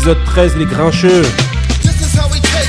[0.00, 1.22] épisode 13, les grincheux.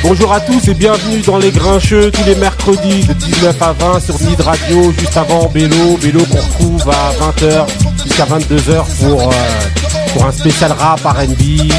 [0.04, 4.00] Bonjour à tous et bienvenue dans les grincheux tous les mercredis de 19 à 20
[4.02, 7.68] sur Nid Radio, juste avant Bélo, Bélo qu'on retrouve à 20h
[8.04, 9.34] jusqu'à 22h pour, euh,
[10.12, 11.72] pour un spécial rap R&B,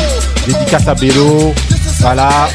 [0.46, 1.52] dédicace à Bélo.
[2.00, 2.48] Voilà.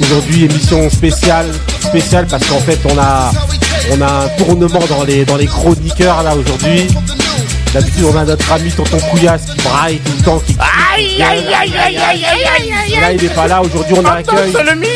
[0.00, 1.46] Aujourd'hui émission spéciale,
[1.80, 3.32] spéciale parce qu'en fait on a
[3.90, 6.86] on a un tournement dans les dans les chroniqueurs là aujourd'hui.
[7.74, 11.22] D'habitude, on a notre ami Tonton Couillasse qui braille tout le temps, qui Aïe, aïe,
[11.22, 13.60] aïe, aïe, aïe, aïe, aïe, aïe, Là, il n'est pas là.
[13.62, 14.52] Aujourd'hui, on accueille.
[14.54, 14.86] c'est le mien.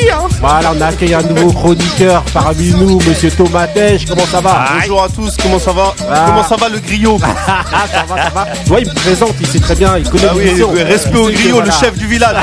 [0.40, 4.06] Voilà, on accueille un nouveau chroniqueur parmi nous, Monsieur Thomas Tèche.
[4.06, 4.66] Comment ça va?
[4.80, 5.94] Bonjour à tous, comment ça va?
[6.10, 6.24] Ah.
[6.26, 7.18] Comment ça va le griot?
[7.72, 8.46] Ah, ça va, ça va.
[8.68, 10.70] Ouais, il me présente, il sait très bien, il connaît Ah oui, l'émission.
[10.72, 12.36] respect au griot, le chef du village.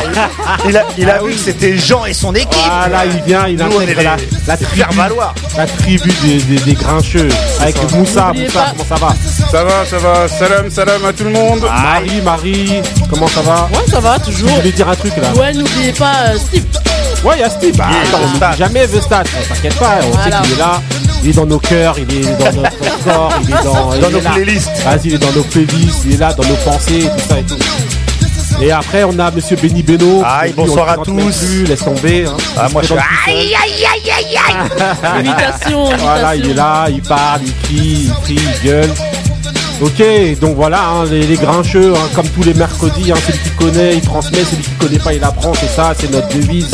[0.67, 2.49] Il a, il a vu que c'était Jean et son équipe.
[2.77, 4.15] Voilà, il vient, il intègre la,
[4.47, 5.33] la tribu, faire valoir.
[5.57, 7.29] la tribu des, des, des grincheux.
[7.61, 9.15] Avec Moussa, Moussa, comment ça va?
[9.51, 10.27] Ça va, ça va.
[10.27, 11.61] Salam, salam à tout le monde.
[11.61, 13.46] Marie, Marie, comment ça va?
[13.55, 14.49] Ouais, ça va, toujours.
[14.49, 16.63] Tu voulais dire un truc là Ouais, n'oubliez pas euh, Steve.
[17.23, 17.75] Ouais, il y a Steve.
[17.79, 18.45] Ah, Yeah, attends, on Stat.
[18.47, 19.23] n'oublie jamais The Stat.
[19.49, 20.23] T'inquiète pas, on Voilà.
[20.37, 20.81] sait qu'il est là.
[21.23, 24.07] Il est dans nos cœurs, il est dans notre corps, il est dans, il Dans
[24.09, 24.29] est nos là.
[24.31, 24.69] playlists.
[24.85, 27.43] Vas-y, il est dans nos playlists, il est là dans nos pensées, tout ça et
[27.43, 27.57] tout.
[28.61, 30.23] Et après, on a Monsieur Benny Beno.
[30.25, 31.37] Aïe, Lui, on le bonsoir à présente même tous.
[31.45, 32.25] Plus, laisse tomber.
[32.27, 32.37] Hein.
[32.57, 32.95] Ah, moi, je suis-.
[33.27, 35.19] Aïe, aïe, aïe, aïe, aïe.
[35.25, 35.97] Imitation, imitation.
[35.99, 37.77] Voilà, il est là, il parle, il crie,
[38.09, 38.89] il crie, il gueule.
[39.79, 40.01] Ok,
[40.41, 44.01] donc voilà, hein, les, grincheux, hein, comme tous les mercredis, hein, celui qui connaît, il
[44.01, 46.71] transmet, celui qui connaît pas, il apprend, c'est ça, c'est notre devise.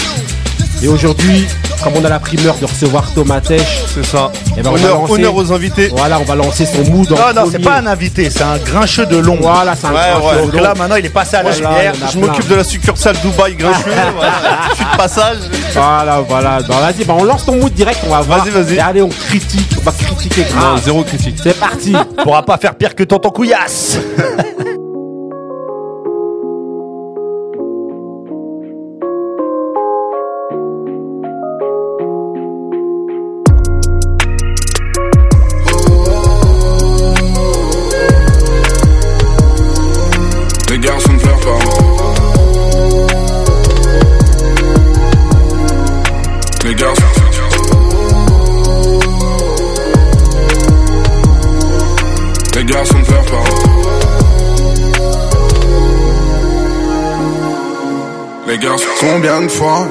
[0.81, 1.45] Et aujourd'hui,
[1.83, 4.31] comme on a la primeur de recevoir Thomas Tèche, C'est ça.
[4.57, 5.89] Eh ben, on honneur, lancer- honneur aux invités.
[5.95, 9.05] voilà, on va lancer son mood Non, non, c'est pas un invité, c'est un grincheux
[9.05, 9.37] de long.
[9.41, 10.61] Voilà, c'est un Ouais, grincheux ouais, de Donc long.
[10.63, 11.93] là, maintenant, il est passé à la Voilà, lumière.
[12.11, 13.79] Je m'occupe de la succursale Dubaï grincheux.
[14.15, 14.33] voilà.
[14.71, 15.37] Je suis de passage.
[15.73, 16.59] Voilà, voilà.
[16.67, 18.39] Bah, vas-y, bah, on lance ton mood direct, on va voir.
[18.45, 18.75] Vas-y, vas-y.
[18.75, 20.45] Et allez, on critique, on va critiquer
[20.83, 21.35] zéro critique.
[21.41, 21.93] C'est parti.
[22.23, 23.97] Pourra pas faire pire que tonton Couillasse.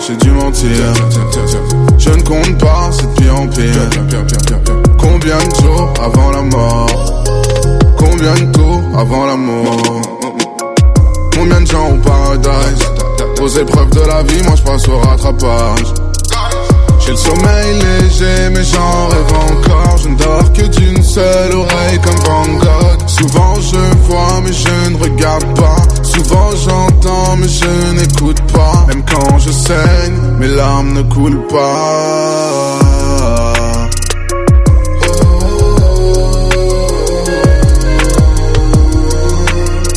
[0.06, 0.92] j'ai dû mentir.
[1.98, 3.90] Je ne compte pas, c'est pire en pire.
[4.98, 7.24] Combien de jours avant la mort?
[7.96, 10.02] Combien de tours avant la mort?
[11.34, 12.86] Combien de gens au paradise?
[13.40, 15.94] Aux épreuves de la vie, moi je passe au rattrapage.
[17.00, 19.96] J'ai le sommeil léger, mais j'en rêve encore.
[19.98, 23.08] Je ne dors que d'une seule oreille comme Van Gogh.
[23.08, 25.76] Souvent je vois, mais je ne regarde pas
[26.14, 32.72] Souvent j'entends, mais je n'écoute pas Même quand je saigne, mes larmes ne coulent pas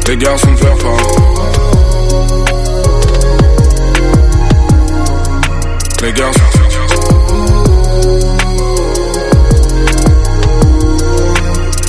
[0.07, 0.97] Les garçons ne pleurent pas.
[6.03, 6.41] Les garçons.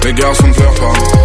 [0.05, 1.16] Les garçons ne pleurent pas.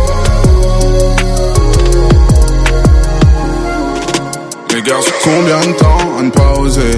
[5.24, 6.98] Combien de temps à ne pas oser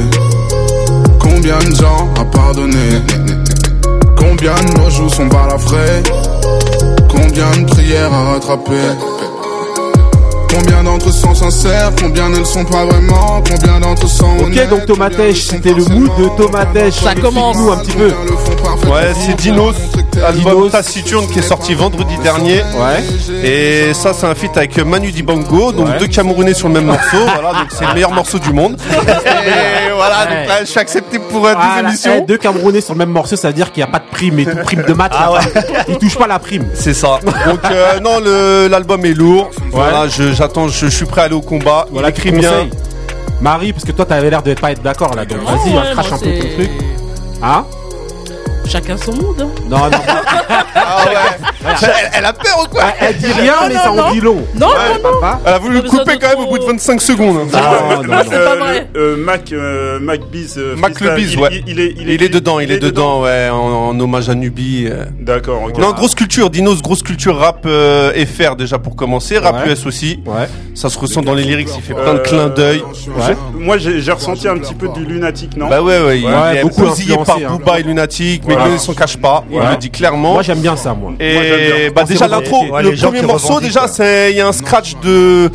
[1.20, 3.02] Combien de gens à pardonner
[4.18, 6.02] Combien de nos joues sont balafrées
[7.10, 8.82] Combien de prières à rattraper
[10.50, 14.38] Combien d'entre eux sont sincères Combien ne le sont pas vraiment Combien d'entre eux sont
[14.40, 16.66] Ok, honnêtes donc Thomas Combien ne le Tèche, sont c'était le mood de forcément Thomas
[16.66, 16.96] Tèche.
[16.96, 17.56] Ça commence.
[17.58, 18.90] Explique-nous un petit peu.
[18.90, 19.76] Ouais, c'est Dinos,
[20.22, 20.72] album Dinos.
[20.72, 22.64] Taciturne qui est sorti vendredi dernier.
[22.76, 23.04] Ouais.
[23.44, 25.98] Et ça, c'est un feat avec Manu Dibango, donc Ouais.
[26.00, 27.18] deux Camerounais sur le même morceau.
[27.34, 28.78] Voilà, donc c'est le meilleur morceau du monde.
[28.92, 32.12] Et voilà, donc là, je suis accepté pour euh, Ah, deux là, émissions.
[32.18, 34.10] eh, deux Camerounais sur le même morceau, ça veut dire qu'il n'y a pas de
[34.12, 34.58] prime et tout.
[34.64, 36.66] Prime de match, Ah a pas- il touche pas la prime.
[36.74, 37.20] C'est ça.
[37.48, 38.20] Donc euh, non,
[38.70, 39.50] l'album est lourd.
[39.72, 41.86] Voilà, je- j'attends, je, je suis prêt à aller au combat.
[41.92, 42.68] Voilà, Il écrit bien.
[43.42, 45.84] Marie, parce que toi, t'avais l'air de pas être d'accord là, donc vas-y, Ouais, hein,
[45.94, 46.72] crache moi, un peu ton truc.
[47.42, 47.66] Hein?
[48.74, 49.36] Chacun son monde.
[49.40, 49.50] hein.
[49.70, 49.90] Non, non,
[50.76, 51.72] Ah ouais.
[51.84, 52.86] elle, elle a peur ou quoi?
[53.00, 54.44] Elle dit rien, Non, mais non, ça en dit long.
[54.56, 55.28] Non, Elle non, non.
[55.46, 57.38] Elle a voulu le couper quand même au bout de 25 secondes.
[57.38, 57.48] hein.
[57.54, 58.24] Non, non, non.
[58.24, 58.88] C'est pas vrai.
[58.96, 61.50] Euh, Mac, euh, Mac Biz, euh, Mac le Biz, il, ouais.
[61.68, 63.56] il, il est, Il, est dedans, il, est, dedans, ouais, en,
[63.90, 64.88] en hommage à Nubi.
[64.90, 65.06] euh.
[65.20, 65.62] D'accord.
[65.68, 65.78] ok.
[65.78, 69.72] Non, grosse culture, Dinos, grosse culture rap euh, FR déjà pour commencer, rap Ouais.
[69.74, 70.20] US aussi.
[70.26, 70.48] Ouais.
[70.74, 72.84] Ça se ressent dans les lyrics, il fait plein de clins d'œil.
[73.54, 75.70] Moi, j'ai ressenti un petit peu du lunatique, non?
[75.70, 76.82] Bah ouais, ouais, il est beaucoup
[77.24, 77.58] par hein.
[77.58, 80.34] Booba et Lunatic, mais Il s'en cache pas, il le dit clairement.
[80.34, 81.14] Moi, j'aime bien ça, moi.
[81.20, 81.92] Et Moi, j'aime bien.
[81.94, 85.52] bah déjà l'intro, le premier morceau déjà c'est il y a un scratch de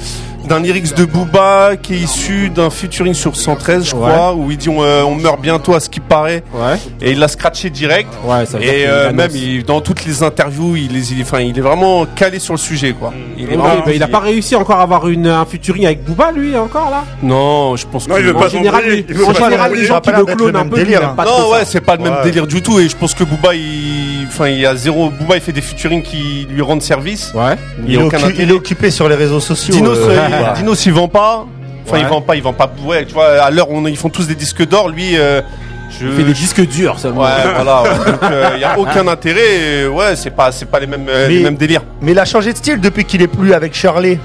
[0.49, 4.57] d'un lyrics de Booba qui est issu d'un featuring sur 113, je crois, où il
[4.57, 6.43] dit on, euh, on meurt bientôt à ce qui paraît.
[6.55, 6.77] Ouais.
[7.01, 8.09] Et il l'a scratché direct.
[8.25, 11.11] Ouais, ça veut dire Et qu'il euh, même il- dans toutes les interviews, il est,
[11.11, 13.13] il, enfin, il est vraiment calé sur le sujet, quoi.
[13.37, 15.85] Il est Ouais, vraiment- bah, il a pas réussi encore à avoir une, un featuring
[15.87, 17.05] avec Booba, lui, encore là?
[17.23, 19.45] Non, je pense Non, que il veut En pas général, les, il veut en pas
[19.45, 21.15] général, les gens qui le clonent le un même peu, délire, hein.
[21.17, 22.25] pas Non, ouais, c'est pas le même Ouais.
[22.25, 22.79] délire du tout.
[22.81, 25.11] Et je pense que Booba, il, enfin, il y a zéro.
[25.11, 27.33] Booba, il fait des featuring qui lui rendent service.
[27.35, 27.57] Ouais.
[27.87, 28.53] Il est a aucun occu- il est intérêt.
[28.53, 29.75] occupé sur les réseaux sociaux.
[29.75, 29.99] Dinos,
[30.39, 30.55] euh, euh, voilà.
[30.55, 31.45] Dinos, il vend pas.
[31.87, 32.01] Enfin, Ouais.
[32.03, 32.71] il vend pas, il vend pas.
[32.85, 35.41] Ouais, tu vois, à l'heure où on- ils font tous des disques d'or, lui, euh,
[35.99, 36.07] je.
[36.07, 37.23] Il fait des disques durs seulement.
[37.23, 37.83] Ouais, voilà.
[37.83, 37.89] ouais.
[38.13, 39.57] Donc, euh, il y a aucun intérêt.
[39.83, 41.83] et ouais, c'est pas, c'est pas les mêmes, euh, les Mais- mêmes délires.
[42.03, 44.19] Mais il a changé de style depuis qu'il est plus avec Shirley.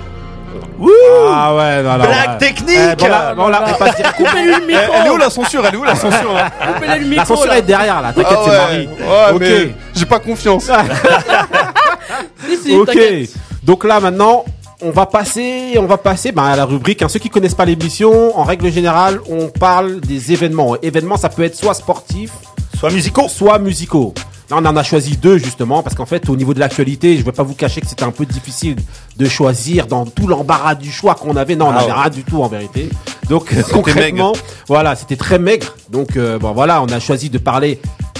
[1.30, 2.38] Ah ouais, non, non, Blague ouais.
[2.40, 4.94] technique Eh, bon, là, bon, là, on Coupez-lui le Eh, micro.
[5.00, 7.36] Elle est où la censure Elle est où la censure hein Coupez-lui le La micro.
[7.36, 7.58] censure là.
[7.60, 8.88] est derrière là, t'inquiète, Ah c'est ouais, Marie.
[9.42, 9.74] ouais, Ok.
[9.96, 10.70] j'ai pas confiance.
[12.48, 12.88] Si, si, Ok.
[12.88, 13.30] t'inquiète.
[13.64, 14.44] Donc là maintenant,
[14.84, 17.02] on va passer, on va passer ben, à la rubrique.
[17.02, 17.08] hein.
[17.10, 20.76] Ceux qui connaissent pas l'émission, en règle générale, on parle des événements.
[20.82, 22.32] Événements, ça peut être soit sportif,
[22.78, 23.28] Soit musicaux.
[23.30, 24.14] soit musicaux.
[24.50, 27.20] Là, on en a choisi deux justement parce qu'en fait, au niveau de l'actualité, je
[27.22, 28.76] ne vais pas vous cacher que c'était un peu difficile
[29.16, 31.56] de choisir dans tout l'embarras du choix qu'on avait.
[31.56, 31.94] Non, on Ah n'avait ouais.
[32.02, 32.90] rien du tout en vérité.
[33.30, 34.34] Donc concrètement,
[34.68, 35.74] voilà, c'était très maigre.
[35.90, 37.80] Donc euh, bon, voilà, on a choisi de parler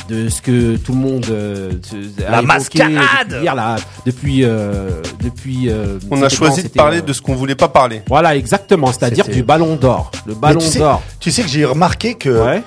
[0.10, 3.76] de ce que tout le monde euh, se- a La évoqué mascarade depuis hier, là,
[4.06, 5.70] depuis euh, depuis.
[5.70, 8.02] euh, On a choisi quand de parler euh, de ce qu'on voulait pas parler.
[8.08, 11.02] Voilà, exactement, c'est-à-dire du Ballon d'Or, le Ballon tu sais, d'Or.
[11.20, 12.62] tu sais que j'ai remarqué que Ouais,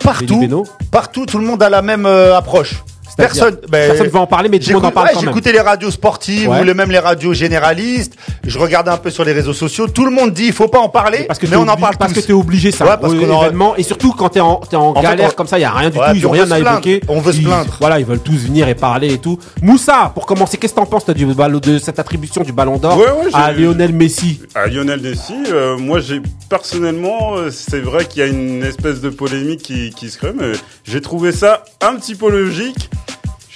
[0.91, 2.83] partout, tout le monde a la même euh, approche.
[3.17, 5.21] Personne, ben, Personne ne va en parler, mais tout le monde en parle ouais, quand
[5.23, 5.31] même.
[5.31, 6.61] J'écoutais les radios sportives Ouais.
[6.61, 8.13] ou les, même les radios généralistes.
[8.47, 9.87] Je regardais un peu sur les réseaux sociaux.
[9.89, 11.81] Tout le monde dit il faut pas en parler, Parce que mais on en obligé-
[11.81, 12.21] parle parce tous.
[12.21, 13.75] que t'es obligé, c'est Ouais, parce qu'on en- événement.
[13.77, 15.65] Et surtout quand t'es en, t'es en, En fait, galère on- comme ça, il y
[15.65, 17.01] a rien du Ouais, tout, ils ont on rien à évoquer.
[17.09, 17.77] On veut se Ils- plaindre.
[17.81, 19.39] Voilà, ils veulent tous venir et parler et tout.
[19.63, 22.77] Moussa, pour commencer, qu'est-ce que t'en penses toi, du ballon de cette attribution du Ballon
[22.77, 26.21] d'Or Ouais, ouais, à Lionel Messi À Lionel Messi, euh, moi j'ai
[26.51, 30.33] personnellement, euh, c'est vrai qu'il y a une espèce de polémique qui, qui se crée,
[30.39, 30.53] mais
[30.85, 32.91] j'ai trouvé ça un petit peu logique.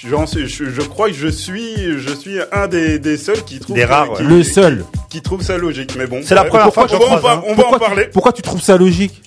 [0.07, 3.59] J'en suis- je, je crois que je suis, je suis un des, des seuls qui
[3.59, 4.29] trouve Des rares, qui, ouais.
[4.29, 4.83] Le seul.
[5.09, 5.95] qui trouve ça logique.
[5.97, 7.43] Mais bon, C'est la première fois que on je va en croise, par- hein.
[7.47, 8.09] On va en Pourquoi tu- parler.
[8.11, 9.21] Pourquoi tu trouves ça logique?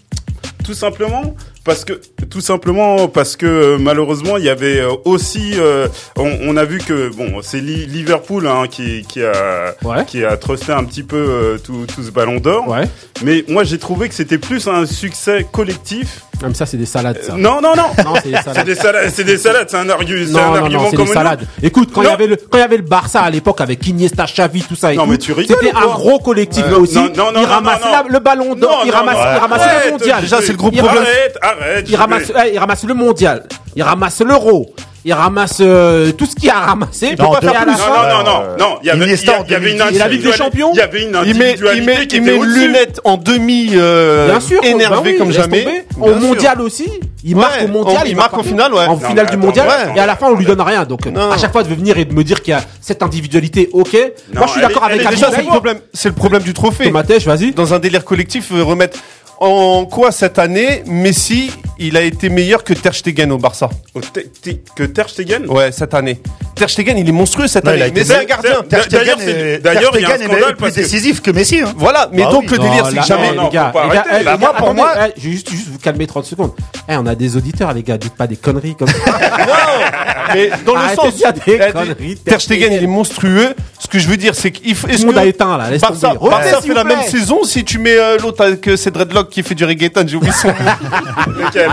[0.64, 1.92] Tout simplement parce que
[2.30, 6.64] tout simplement parce que euh, malheureusement il y avait euh, aussi euh, on, on a
[6.64, 10.04] vu que bon c'est Li- Liverpool hein, qui qui a Ouais.
[10.06, 12.84] qui a trusté un petit peu euh, tout, tout ce ballon d'or Ouais.
[13.22, 17.18] mais moi j'ai trouvé que c'était plus un succès collectif Même ça, c'est des salades,
[17.22, 17.32] ça.
[17.32, 18.66] Euh, non non non Non, c'est des salades.
[18.66, 21.06] des salades c'est des salades c'est un, argu- Non, un non, argument non, c'est comme
[21.06, 21.46] des salades.
[21.62, 23.86] Écoute, quand il y avait le, quand il y avait le Barça à l'époque avec
[23.86, 26.70] Iniesta, Xavi, tout ça et Non, tout, mais tu rigoles c'était un gros collectif Ouais.
[26.72, 26.94] là aussi.
[26.96, 29.90] Non, non, non, il non, ramasse non, la- le ballon d'or, Non, il ramasse, le
[29.92, 30.20] mondial.
[30.22, 30.96] Déjà, c'est le gros problème.
[30.96, 33.44] arrête arrête eh, il ramasse le mondial,
[33.76, 37.08] il ramasse l'euro, il ramasse euh, tout ce qu'il a ramassé.
[37.10, 37.88] Il peut Non, pas de faire à la fin.
[38.08, 38.56] non, non, non, ouais.
[38.58, 39.94] non, il y avait, il y a- il y avait une 2010.
[39.96, 41.94] Et la Ligue des individualité- Champions Il y avait une Il met, individualité il met,
[41.94, 42.66] qui il était met une au-dessus.
[42.66, 45.62] lunette en demi euh, Bien sûr, énervé bah oui, comme laisse jamais.
[45.64, 45.84] tomber.
[45.96, 46.28] Bien Au sûr.
[46.28, 46.88] mondial aussi,
[47.22, 48.48] il Ouais, marque au mondial, en- il marque en partout.
[48.48, 48.86] finale, ouais.
[48.86, 49.92] En Non, finale mais du attends, mondial, ouais.
[49.96, 50.84] et à la fin on lui donne rien.
[50.84, 51.30] Donc Non.
[51.30, 53.96] à chaque fois de venir et de me dire qu'il y a cette individualité, ok.
[54.34, 56.14] Moi je suis elle d'accord est- avec elle est Déjà, c'est le problème, c'est le
[56.14, 56.84] problème du trophée.
[56.84, 57.52] Tomatech, vas-y.
[57.52, 58.98] Dans un délire collectif, euh, remettre
[59.40, 63.68] en quoi cette année, Messi, il a été meilleur que Ter Stegen au Barça.
[63.94, 66.20] Au te- te- Que Ter Stegen Ouais, cette année.
[66.54, 67.90] Ter Stegen, il est monstrueux cette Non, il année.
[67.90, 68.62] été Mais c'est un gardien.
[68.68, 70.54] Ter- D'ailleurs, Ter c'est- Stegen est- d'ailleurs, Ter il y a un Stegen est scandale
[70.56, 71.60] plus parce que- décisif que Messi.
[71.60, 71.72] Hein.
[71.76, 72.48] Voilà, mais Bah donc oui.
[72.52, 73.32] le délire, c'est que jamais.
[73.34, 74.18] non, les gars, faut pas les gars, arrêter.
[74.20, 76.52] eh, Bah, moi, pour moi- eh, je vais juste, juste vous calmer 30 secondes.
[76.88, 78.94] Eh, on a des auditeurs, les gars, dites pas des conneries comme ça.
[80.34, 81.12] Mais dans le Arrêtez sens.
[81.12, 83.54] de dire des Eh, conneries, Ter Stegen, il est monstrueux.
[83.78, 84.86] Ce que je veux dire, c'est qu'il faut.
[84.86, 86.30] Tout Est-ce le monde a que éteint là, laisse Barça, tomber.
[86.30, 88.90] Barça Revenez, s'il fait la même saison si tu mets euh, l'autre avec euh, ses
[88.90, 90.54] dreadlocks qui fait du reggaeton, j'ai oublié son nom.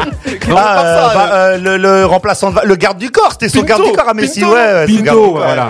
[0.49, 3.31] Non, Ah, euh, bah, euh, euh, le, le remplaçant, de va- le garde du corps,
[3.31, 4.39] c'était son Pinto, garde du corps à Messi.
[4.41, 5.31] Pinto, ouais, garde du Pinto, corps.
[5.37, 5.69] voilà.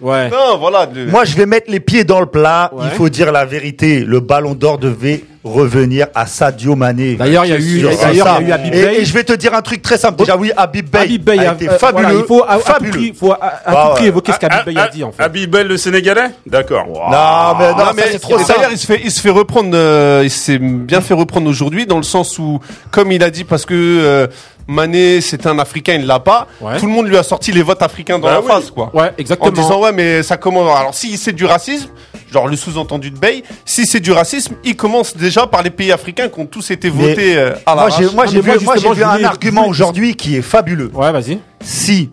[0.00, 0.30] Ouais.
[0.30, 0.88] Non, voilà.
[0.92, 2.70] le- Moi, je vais mettre les pieds dans le plat.
[2.72, 2.84] Ouais.
[2.90, 4.00] Il faut dire la vérité.
[4.00, 7.14] Le ballon d'or devait revenir à Sadio Mané.
[7.14, 8.38] D'ailleurs, il y a eu, d'ailleurs, ça.
[8.42, 8.94] il y a eu Habib et, Bey.
[9.00, 10.18] et je vais te dire un truc très simple.
[10.18, 12.02] Déjà, oui, Habib Bey, Habib Bey a été euh, fabuleux.
[12.08, 12.90] voilà, il faut à, à tout fabuleux.
[12.90, 14.08] prix, faut à, à Ah tout prix ouais.
[14.08, 15.22] évoquer ce qu'Habib Ah, Bey ah, a dit en fait.
[15.22, 16.86] Habibel le Sénégalais D'accord.
[16.86, 19.30] Non, mais non, Non, ça, mais c'est trop d'ailleurs, il se fait, il se fait
[19.30, 23.30] reprendre, euh, il s'est bien fait reprendre aujourd'hui dans le sens où, comme il a
[23.30, 24.26] dit, parce que euh,
[24.68, 26.46] Mané, c'est un Africain, il l'a pas.
[26.60, 26.78] Ouais.
[26.78, 28.46] Tout le monde lui a sorti les votes africains dans Bah la oui.
[28.46, 28.90] face, quoi.
[28.94, 29.48] Ouais, exactement.
[29.48, 30.70] En disant ouais, mais ça commence.
[30.78, 31.88] Alors si c'est du racisme,
[32.32, 35.92] genre le sous-entendu de Bay, si c'est du racisme, il commence déjà par les pays
[35.92, 38.94] africains qui ont tous été votés euh, à la Moi, j'ai, moi, vu, moi, moi,
[39.06, 40.90] un argument aujourd'hui qui est fabuleux.
[40.94, 41.38] Ouais, vas-y.
[41.62, 42.10] Si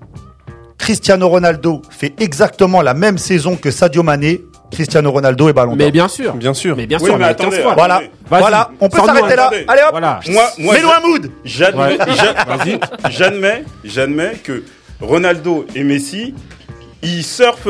[0.78, 5.78] Cristiano Ronaldo fait exactement la même saison que Sadio Mané, Cristiano Ronaldo est ballon d'or.
[5.78, 6.34] Mais bien sûr.
[6.34, 6.76] Bien sûr.
[6.76, 7.74] Mais bien Oui, sûr, on mais a attendez, 15 fois.
[7.74, 9.50] Voilà, voilà, on peut s'arrêter là.
[9.68, 10.20] Allez hop, Voilà.
[10.30, 11.32] Moi, moi, mood.
[11.46, 11.98] J'admets,
[13.84, 14.64] j'admets que
[15.00, 16.34] Ronaldo et Messi,
[17.04, 17.68] ils surfent,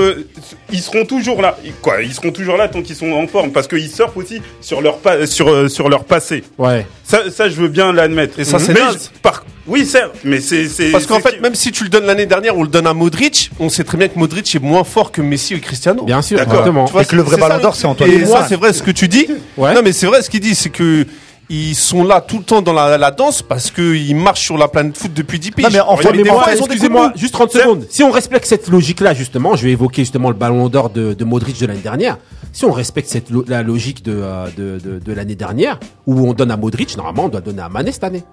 [0.72, 1.58] ils seront toujours là.
[1.82, 4.82] Quoi, ils seront toujours là tant qu'ils sont en forme, parce qu'ils surfent aussi sur
[4.82, 6.44] leur pa- sur euh, sur leur passé.
[6.58, 6.86] Ouais.
[7.04, 8.40] Ça, ça, je veux bien l'admettre.
[8.40, 8.74] Et ça, c'est
[9.22, 12.26] par- Oui, certes, mais c'est c'est Parce qu'en fait, même si tu le donnes l'année
[12.26, 15.12] dernière, on le donne à Modric, on sait très bien que Modric est moins fort
[15.12, 16.04] que Messi et Cristiano.
[16.04, 16.54] Bien sûr, D'accord.
[16.54, 16.86] exactement.
[16.86, 18.42] Tu vois, Et que le vrai ballon ça, d'or, c'est Antoine Et Griezmann.
[18.44, 19.28] ça, c'est vrai ce que tu dis.
[19.58, 19.74] Ouais.
[19.74, 21.06] Non, mais c'est vrai ce qu'il dit, c'est que
[21.50, 24.68] ils sont là tout le temps dans la, la danse parce qu'ils marchent sur la
[24.68, 25.66] planète foot depuis 10 piges.
[26.04, 27.86] Non, mais mais moi, excusez-moi, juste 30 secondes.
[27.90, 31.24] Si on respecte cette logique-là, justement, je vais évoquer justement le ballon d'or de, de
[31.26, 32.18] Modric de l'année dernière.
[32.52, 36.28] Si on respecte cette lo- la logique de, euh, de, de, de l'année dernière, où
[36.28, 38.24] on donne à Modric, normalement, on doit donner à Mané cette année.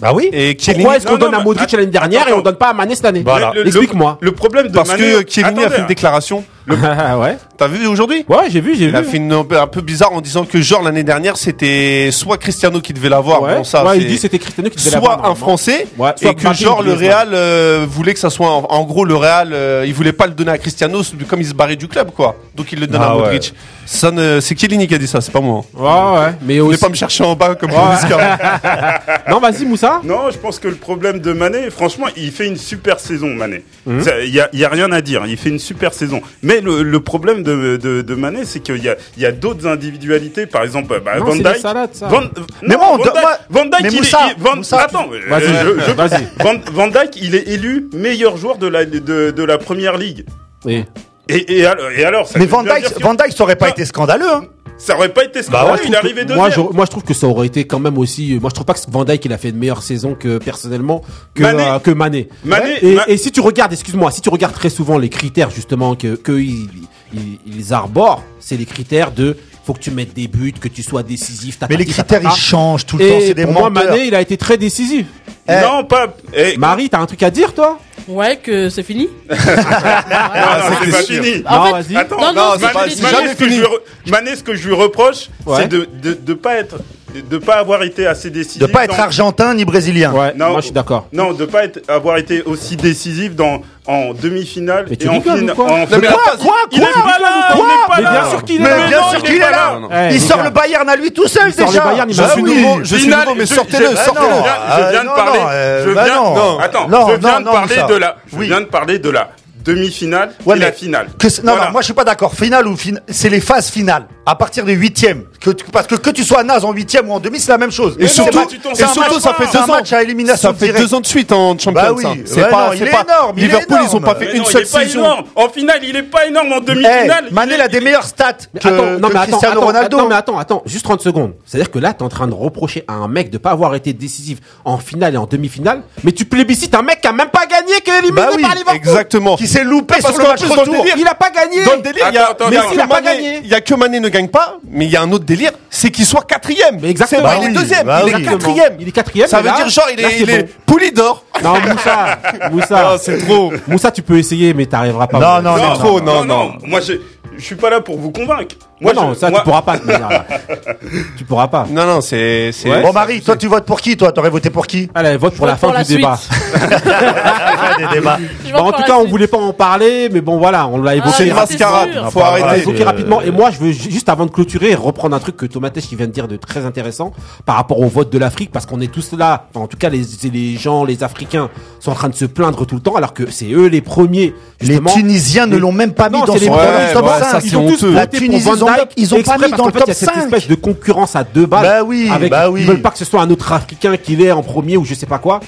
[0.00, 0.28] Bah oui.
[0.32, 2.94] Et Pourquoi est-ce qu'on donne à Modric l'année dernière et on donne pas à Mané
[2.94, 3.22] cette année
[3.66, 4.18] Explique-moi.
[4.20, 6.44] Le problème de parce Mané- que Chiellini a fait une déclaration.
[7.20, 7.36] ouais.
[7.56, 8.24] T'as vu aujourd'hui?
[8.28, 9.08] Ouais, j'ai vu, j'ai Il a vu.
[9.10, 12.36] fait une un peu, un peu bizarre en disant que genre l'année dernière c'était soit
[12.38, 14.90] Cristiano qui devait l'avoir, Ouais, bon ça ouais, il dit que c'était Cristiano qui devait
[14.90, 15.34] soit l'avoir, un normalement.
[15.36, 16.92] Français Ouais, soit et que genre le.
[16.92, 20.26] Real euh, voulait que ça soit en, en gros le Real euh, il voulait pas
[20.26, 22.36] le donner à Cristiano comme il se barrait du club quoi.
[22.54, 23.22] Donc il le donne Ah à ouais.
[23.22, 23.54] Modric.
[23.86, 25.62] Ça ne- c'est Chiellini qui a dit ça, c'est pas moi.
[25.74, 26.32] Ouais, ouais.
[26.42, 26.78] Mais aussi...
[26.78, 27.70] pas me chercher en bas comme.
[29.28, 30.00] Non, vas-y, Moussa.
[30.04, 33.64] Non, je pense que le problème de Mané, franchement, il fait une super saison, Mané.
[33.86, 34.02] Mhm.
[34.24, 35.22] Il y, a, il y a rien à dire.
[35.26, 36.20] Il fait une super saison.
[36.42, 39.32] Mais le, le problème de, de, de Mané, c'est qu'il y a, il y a
[39.32, 40.46] d'autres individualités.
[40.46, 42.08] Par exemple, bah, Non, Van c'est salades, ça.
[42.08, 42.22] Van,
[42.62, 43.38] Mais non, Van moi-
[43.82, 46.28] mais il est- Moussa, il- Van- Moussa, attends, Vas-y, euh, je- je- vas-y.
[46.38, 50.24] Van, Van Dijk, il est élu meilleur joueur de la, de, de la première ligue.
[50.66, 50.84] Et-
[51.30, 53.84] Et, et, alors, et alors, ça Mais Van que Van Dijk, ça aurait pas été
[53.84, 54.30] scandaleux.
[54.32, 54.44] Hein.
[54.78, 55.72] Ça aurait pas été Bah scandaleux.
[55.72, 57.98] ouais, il est arrivé moi, je, moi, je trouve que ça aurait été quand même
[57.98, 58.38] aussi.
[58.40, 61.02] Moi, je trouve pas que Van Dijk il a fait une meilleure saison que personnellement
[61.34, 61.62] que Mané.
[61.64, 62.28] euh, que Mané.
[62.44, 65.50] Mané- et, Ma- et si tu regardes, excuse-moi, si tu regardes très souvent les critères
[65.50, 66.68] justement que que ils,
[67.12, 70.82] ils, ils arborent, c'est les critères de faut que tu mettes des buts, que tu
[70.82, 71.58] sois décisif.
[71.68, 73.18] Mais les critères, ils changent tout le temps.
[73.20, 73.68] C'est des pour moi.
[73.70, 75.04] Mané, il a été très décisif.
[75.48, 75.60] Eh.
[75.62, 76.14] Non, pas.
[76.34, 77.78] eh, Marie, t'as un truc à dire, toi?
[78.06, 79.08] Ouais, que c'est fini.
[79.30, 81.42] non, non, c'est pas fini.
[81.46, 81.96] En Non, fait- vas-y.
[81.96, 83.56] Attends, Non, non, non, c'est pas- jamais fini.
[83.56, 85.58] je lui re- Mané, ce que je lui reproche, Ouais.
[85.62, 86.76] c'est de, de, de pas être,
[87.14, 88.60] de pas avoir été assez décisif.
[88.60, 90.12] De pas être dans- argentin ni brésilien.
[90.12, 90.50] Ouais, Non.
[90.50, 91.06] moi je suis d'accord.
[91.12, 95.20] Non, de pas être, avoir été aussi décisif dans, en demi-finale Mais tu et en
[95.20, 95.54] finale.
[95.54, 97.96] quoi en mais la phase- Quoi, Il est quoi pas là, Quoi il est pas
[97.96, 98.10] Mais là.
[98.20, 98.86] bien sûr qu'il est Mais là.
[98.88, 99.50] bien sûr qu'il est là.
[99.50, 99.70] là.
[99.74, 99.88] Non, non.
[100.10, 101.82] Il sort le Bayern à lui tout seul Il sort déjà.
[101.84, 102.62] le Bayern, il Je suis oui.
[102.62, 104.28] nouveau, je suis nouveau, mais je- sortez-le, je- Bah sortez-le.
[104.28, 104.54] non, Je viens,
[104.86, 105.38] je viens de non, parler.
[105.40, 106.34] non, euh, je bah viens, non.
[106.34, 106.58] Non.
[106.58, 109.10] attends, Non, je non, viens de non, parler de la, je viens de parler de
[109.10, 109.28] la
[109.64, 111.08] demi-finale Ouais, et mais la finale.
[111.18, 111.66] que c'est- non, Voilà.
[111.66, 112.32] non, moi je suis pas d'accord.
[112.34, 114.04] Finale ou finale, c'est les phases finales.
[114.30, 117.14] À partir des huitièmes, que tu- parce que que tu sois naze en huitième ou
[117.14, 117.96] en demi, c'est la même chose.
[117.98, 119.20] Et C'est surtout, un- tu t'en et surtout, pas.
[119.20, 119.66] ça fait c'est deux ans.
[119.68, 120.82] match à élimination Ça fait directe.
[120.84, 121.72] deux ans de suite en Champions.
[121.72, 122.04] Bah oui.
[122.06, 122.14] hein.
[122.26, 123.04] C'est Ouais, pas, non, c'est il est pas.
[123.08, 124.18] énorme, il est Liverpool, ils ont pas énorme.
[124.18, 124.98] fait Mais une non, il seule est pas saison.
[125.00, 125.24] énorme.
[125.34, 127.24] En finale, il est pas énorme en Eh, demi-finale.
[127.30, 129.66] Mané, il a des meilleures stats Mais que, attends, non, que mais attends, Cristiano attends,
[129.66, 129.96] Ronaldo.
[129.96, 131.32] attends, mais attends, attends, juste 30 secondes.
[131.46, 133.94] C'est-à-dire que là, t'es en train de reprocher à un mec de pas avoir été
[133.94, 137.46] décisif en finale et en demi-finale, mais tu plébiscites un mec qui a même pas
[137.46, 138.76] gagné, qui est éliminé Bah oui, par Liverpool.
[138.76, 139.36] Exactement.
[139.36, 140.74] qui s'est loupé Parce sur le qu'en match plus, dans le retour.
[140.84, 141.64] délire, Il a pas gagné.
[141.64, 142.68] Dans le délire, il y a, Attends, attends, mais attends.
[142.74, 143.40] Il a pas Mané- gagné.
[143.44, 145.52] il y a que Mané ne gagne pas, mais il y a un autre délire,
[145.70, 146.78] c'est qu'il soit quatrième.
[146.80, 147.22] Mais exactement.
[147.22, 148.20] Bah il est deuxième, bah il oui.
[148.22, 148.76] est quatrième.
[148.80, 149.28] Il est quatrième.
[149.28, 150.48] Ça veut là- dire genre il là, est, il est bon.
[150.66, 151.24] pouli d'or.
[151.42, 152.18] Non, Moussa,
[152.50, 153.52] Moussa, c'est trop.
[153.66, 155.18] Moussa, tu peux essayer, mais t'arriveras pas.
[155.18, 156.52] Non, non, C'est non, trop, non, non.
[156.64, 156.94] Moi, je,
[157.36, 158.56] je suis pas là pour vous convaincre.
[158.80, 159.76] Moi, non, je- ça moi- tu pourras pas.
[159.78, 160.24] de manière, là.
[161.16, 161.66] tu pourras pas.
[161.70, 162.70] Non, non, c'est, c'est.
[162.70, 162.82] Ouais.
[162.82, 164.88] Bon, Marie, toi, tu votes pour qui Toi, t'aurais voté pour qui?
[164.94, 166.18] Allez, vote pour la fin pour la du débat.
[167.78, 168.18] Des débats.
[168.50, 171.12] Vois en tout cas, on voulait pas en parler, mais bon, voilà, on l'a évoqué.
[171.16, 171.92] C'est une Ah, c'est mascarade.
[171.92, 172.10] sûr.
[172.12, 172.60] Faut arrêter.
[172.62, 173.20] évoqué rapidement.
[173.22, 175.84] Et moi, je veux ju- juste avant de clôturer, reprendre un truc que Thomas Tech,
[175.84, 177.12] qui vient de dire de très intéressant
[177.46, 179.46] par rapport au vote de l'Afrique, parce qu'on est tous là.
[179.54, 182.66] Enfin, en tout cas, les, les gens, les Africains sont en train de se plaindre
[182.66, 184.34] tout le temps, alors que c'est eux les premiers.
[184.60, 184.80] Les.
[184.80, 186.92] Tunisiens ne l'ont même pas mis Non, dans son Ouais, premiers.
[186.92, 187.24] top ouais, 5.
[187.30, 187.86] ça, Ils c'est ont tous honteux.
[187.88, 188.48] voté La Tunisie,
[188.96, 190.24] Ils ont- pas mis dans le fait, il y a top cette 5.
[190.24, 191.62] espèce de concurrence à deux balles.
[191.62, 192.60] Bah oui, avec, bah oui.
[192.62, 194.94] Ils veulent pas que ce soit un autre Africain qui l'ait en premier ou je
[194.94, 195.40] sais pas quoi.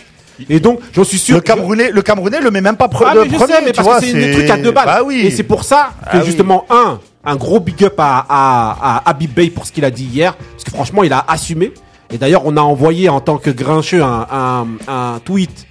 [0.48, 1.34] Et donc, j'en suis sûr.
[1.36, 3.70] Le Camerounais, le Camerounais le met même pas pre- Ah, mais je premier, sais, mais
[3.72, 4.86] tu parce vois, que c'est des trucs à deux balles.
[4.86, 5.20] Bah oui.
[5.26, 6.24] Et c'est pour ça que Ah oui.
[6.24, 9.90] justement, un, un gros big up à, à, à Habib Bey pour ce qu'il a
[9.90, 10.34] dit hier.
[10.52, 11.72] Parce que franchement, il a assumé.
[12.10, 15.66] Et d'ailleurs, on a envoyé en tant que grincheux un, un, un tweet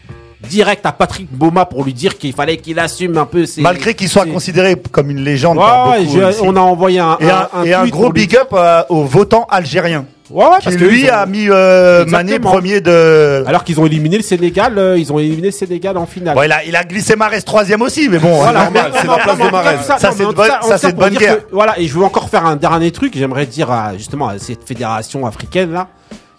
[0.48, 3.62] direct à Patrick Boma pour lui dire qu'il fallait qu'il assume un peu ses.
[3.62, 7.00] Malgré qu'il soit ses- considéré comme une légende Ouais, par beaucoup je- on a envoyé
[7.00, 10.06] un, et un, et un tweet gros lui big up euh, aux votants algériens.
[10.30, 12.06] Ouais, ouais, Qui parce que lui ont- a mis euh.
[12.06, 13.44] Mané premier de.
[13.48, 16.36] Alors qu'ils ont éliminé le Sénégal, euh, ils ont éliminé le Sénégal en finale.
[16.36, 18.36] Bon, il a, il a glissé Marès troisième aussi, mais bon.
[18.36, 19.80] Voilà, c'est normal, c'est la place de Marès.
[19.86, 21.38] Ça, c'est de bonne, ça, de guerre.
[21.40, 23.14] que- voilà, et je veux encore faire un dernier truc.
[23.18, 25.88] J'aimerais dire à, justement à cette fédération africaine là,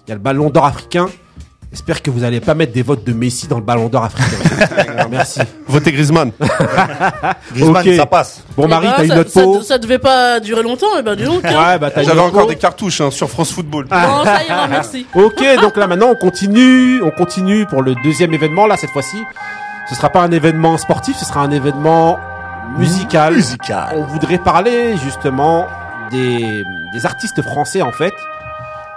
[0.07, 1.09] il y a le ballon d'or africain.
[1.73, 5.07] J'espère que vous allez pas mettre des votes de Messi dans le ballon d'or africain.
[5.11, 5.41] Merci.
[5.69, 6.33] Votez Griezmann.
[7.55, 8.43] Griezmann, ça passe.
[8.57, 9.63] Bon, Eh Marie, ben, t'as une autre peau.
[9.63, 11.45] ça devait pas durer longtemps, et ben dis donc.
[11.45, 11.73] hein.
[11.73, 13.87] Ouais, bah J'avais encore des cartouches hein, sur France Football.
[13.91, 15.07] Bon, ça ira, merci.
[15.15, 18.67] Ok, donc là maintenant on continue, on continue pour le deuxième événement.
[18.67, 19.19] Là cette fois-ci,
[19.89, 22.19] ce sera pas un événement sportif, ce sera un événement
[22.79, 23.35] musicale.
[23.35, 23.95] Musical.
[23.97, 25.67] On voudrait parler justement
[26.11, 28.13] des, des artistes français en fait.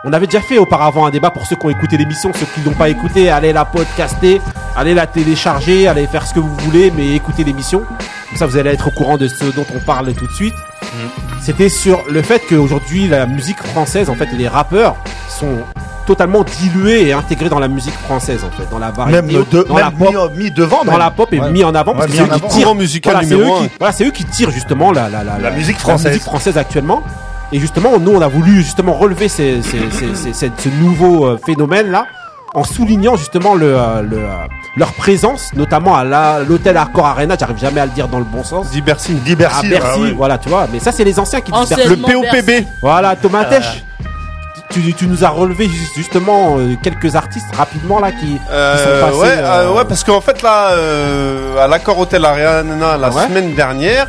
[0.05, 2.61] On avait déjà fait auparavant un débat pour ceux qui ont écouté l'émission, ceux qui
[2.65, 4.41] l'ont pas écouté, allez la podcaster,
[4.75, 7.83] allez la télécharger, allez faire ce que vous voulez, mais écoutez l'émission.
[8.29, 10.55] Comme ça, vous allez être au courant de ce dont on parle tout de suite.
[11.41, 14.97] C'était sur le fait qu'aujourd'hui, la musique française, en fait, les rappeurs
[15.29, 15.59] sont
[16.05, 19.63] totalement dilués et intégrés dans la musique française, en fait, dans la variété, Même, de,
[19.63, 20.83] dans la pop, mis, mis devant.
[20.83, 20.99] dans même.
[20.99, 21.49] la pop et Ouais.
[21.49, 23.47] mis en avant parce Ouais, que c'est eux qui tirent musical c'est eux
[23.79, 26.11] voilà, c'est eux qui tirent justement la, la, la, La musique française.
[26.11, 27.03] musique française actuellement.
[27.53, 31.25] Et justement, nous, on a voulu justement relever ces, ces, ces, ces- ces- ce nouveau
[31.25, 32.05] euh, phénomène-là
[32.55, 34.27] en soulignant justement le, euh, le, euh,
[34.75, 36.03] leur présence, notamment à
[36.47, 37.35] l'hôtel Accor Arena.
[37.39, 38.69] J'arrive jamais à le dire dans le bon sens.
[38.71, 39.15] Dit Bercy.
[39.81, 40.11] Ah ouais.
[40.11, 40.67] voilà, tu vois.
[40.73, 41.75] Mais ça, c'est les anciens qui disent.
[41.87, 42.31] Le POPB.
[42.45, 42.67] Bercy.
[42.81, 43.83] Voilà, Thomas Tesch.
[44.69, 48.77] Tu, tu nous as relevé ju- justement euh, quelques artistes rapidement là qui, qui Euh,
[49.01, 49.19] sont passés.
[49.19, 53.27] ouais, euh, euh, ouais, parce qu'en fait là, euh, à l'accord Hôtel Arena la Ouais.
[53.27, 54.07] semaine dernière,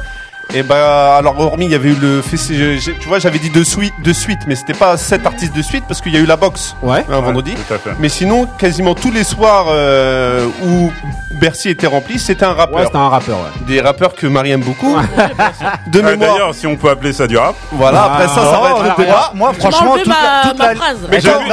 [0.53, 3.65] et bah alors hormis il y avait eu le festival, tu vois, j'avais dit de
[3.65, 6.27] suite, de suite, mais c'était pas sept artistes de suite parce qu'il y a eu
[6.27, 7.05] la boxe Ouais.
[7.11, 7.55] un vendredi.
[7.55, 7.91] Tout à fait.
[7.99, 10.93] Mais sinon, quasiment tous les soirs euh, où
[11.41, 12.85] Bercy était rempli, c'était un Ouais, rappeur.
[12.85, 13.65] c'était un rappeur, ouais.
[13.67, 14.97] Des rappeurs que Marie aime beaucoup.
[15.89, 16.33] De Ah, mémoire.
[16.35, 17.55] D'ailleurs, si on peut appeler ça du rap.
[17.73, 19.31] Voilà, après ça, ça va Oh, être le moi, débat.
[19.35, 20.97] moi, franchement, toute la, ma, toute ma la- phrase.
[21.11, 21.51] Mais Non, j'ai non, vu-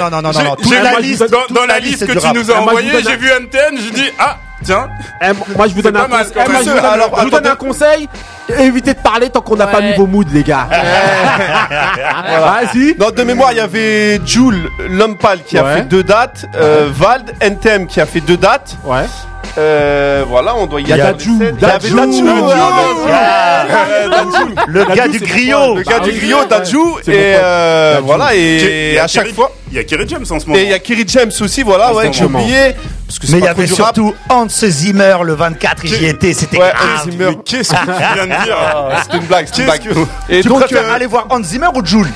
[0.00, 2.60] non, non, non, non, toute la liste, dans, la liste que tu nous as Ah,
[2.62, 4.88] envoyée, j'ai vu NTN, je dis ah tiens.
[5.22, 7.30] Eh, moi, je vous donne, un, mal, Eh, moi, je vous donne- Alors, je vous
[7.30, 8.08] donne un conseil.
[8.58, 10.68] Évitez de parler tant qu'on n'a pas mis vos moods, les gars.
[11.70, 12.94] Vas-y.
[12.98, 17.32] Non, de mémoire, il y avait Jules Lompal qui a fait deux dates, euh, Vald
[17.40, 18.76] NTM qui a fait deux dates.
[18.84, 19.04] Ouais.
[19.56, 21.02] Euh, voilà, on doit y Il y a aller.
[21.12, 21.30] Dadju.
[24.66, 25.76] Le gars du griot.
[25.76, 26.44] Le gars Bah du griot.
[26.48, 26.78] Dadju.
[27.06, 29.52] Et euh, voilà, et à chaque fois.
[29.70, 30.56] Il y a Kerry James en ce moment.
[30.58, 32.76] Et il y a Kerry James aussi, voilà, ouais, que j'ai oublié.
[33.06, 36.58] Parce que c'est Mais il y avait surtout Hans Zimmer le 24, j'y étais, c'était
[36.58, 37.00] Ouais, grave.
[37.06, 37.26] Hans Zimmer.
[37.30, 38.56] Mais qu'est-ce que tu viens de dire
[39.02, 39.80] C'était une blague, c'était une blague.
[39.82, 42.10] Qu'est-ce que- Et Tu donc, préfères euh, aller voir Hans Zimmer ou Jules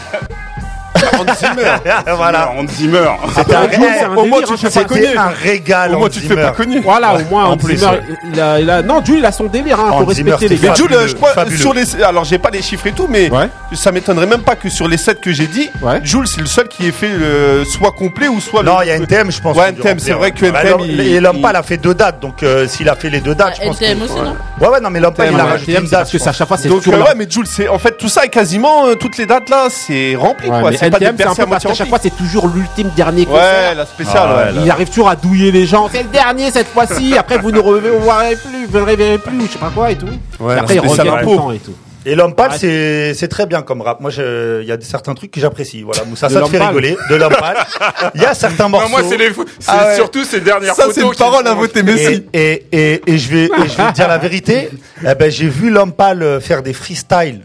[1.19, 2.15] Hans Zimmer.
[2.17, 2.51] Voilà.
[2.57, 3.09] Hans Zimmer.
[3.37, 4.99] C'était un duo, c'est un Au moins, tu hein, te fais chaque pas fois.
[5.05, 5.17] connu.
[5.19, 6.81] Un régal, Au moins, tu te fais pas connu.
[6.81, 8.01] Voilà, au moins, En Hans plus, Zimmer,
[8.33, 10.61] il a, il a- non, Jules, il a son délire, hein, faut Zimmer, respecter les
[10.61, 10.71] gars.
[10.71, 13.31] Mais Jules, Fabuleux, je crois, sur les, alors j'ai pas les chiffres et tout, mais
[13.31, 13.49] Ouais.
[13.75, 16.01] ça m'étonnerait même pas que sur les 7 que j'ai dit, Ouais.
[16.03, 18.91] Jules c'est le seul qui ait fait euh, soit complet ou soit Non, il y
[18.91, 19.57] a NTM, je pense.
[19.57, 20.47] Ouais, NTM, c'est vrai que.
[20.51, 23.21] Bah, NTM, Et l'homme il- a fait deux dates, donc euh, s'il a fait les
[23.21, 24.05] deux dates, je pense NTM que...
[24.05, 26.01] aussi, non Ouais, ouais, non, mais pâle, il a rajouté une c'est date.
[26.01, 28.25] parce que à chaque fois, c'est Donc euh, ouais, mais Jules, en fait tout ça
[28.25, 30.71] et quasiment euh, toutes les dates là, c'est rempli quoi.
[30.89, 33.75] NTM, c'est un peu parce qu'à chaque fois, c'est toujours l'ultime dernier Ouais, concert.
[33.77, 34.17] la spéciale.
[34.25, 34.53] Ah ouais, ouais.
[34.53, 34.61] là.
[34.65, 35.89] Il arrive toujours à douiller les gens.
[35.93, 37.15] C'est le dernier cette fois-ci.
[37.19, 39.97] Après, vous ne reverrez plus, vous ne reverrez plus, ou je sais pas quoi et
[39.97, 40.07] tout.
[40.41, 41.75] Ouais, et après, il revient le temps et tout.
[42.07, 42.57] Et l'homme pâle, Ouais.
[42.59, 44.01] c'est c'est très bien comme rap.
[44.01, 45.83] Moi, il y a des- certains trucs que j'apprécie.
[45.83, 46.97] Voilà, Moussa, De ça te fait rigoler.
[47.11, 47.57] De l'homme pâle.
[48.15, 48.87] Il y a certains morceaux.
[48.87, 49.97] Non, moi, c'est les, c'est Ah ouais.
[49.97, 50.95] surtout ces dernières Ça photos.
[50.95, 52.25] c'est une parole à voter Messi.
[52.33, 54.71] Et, et, et, et je vais, et je vais te dire la vérité.
[55.07, 57.43] Eh ben, j'ai vu l'homme pâle euh, faire des freestyles.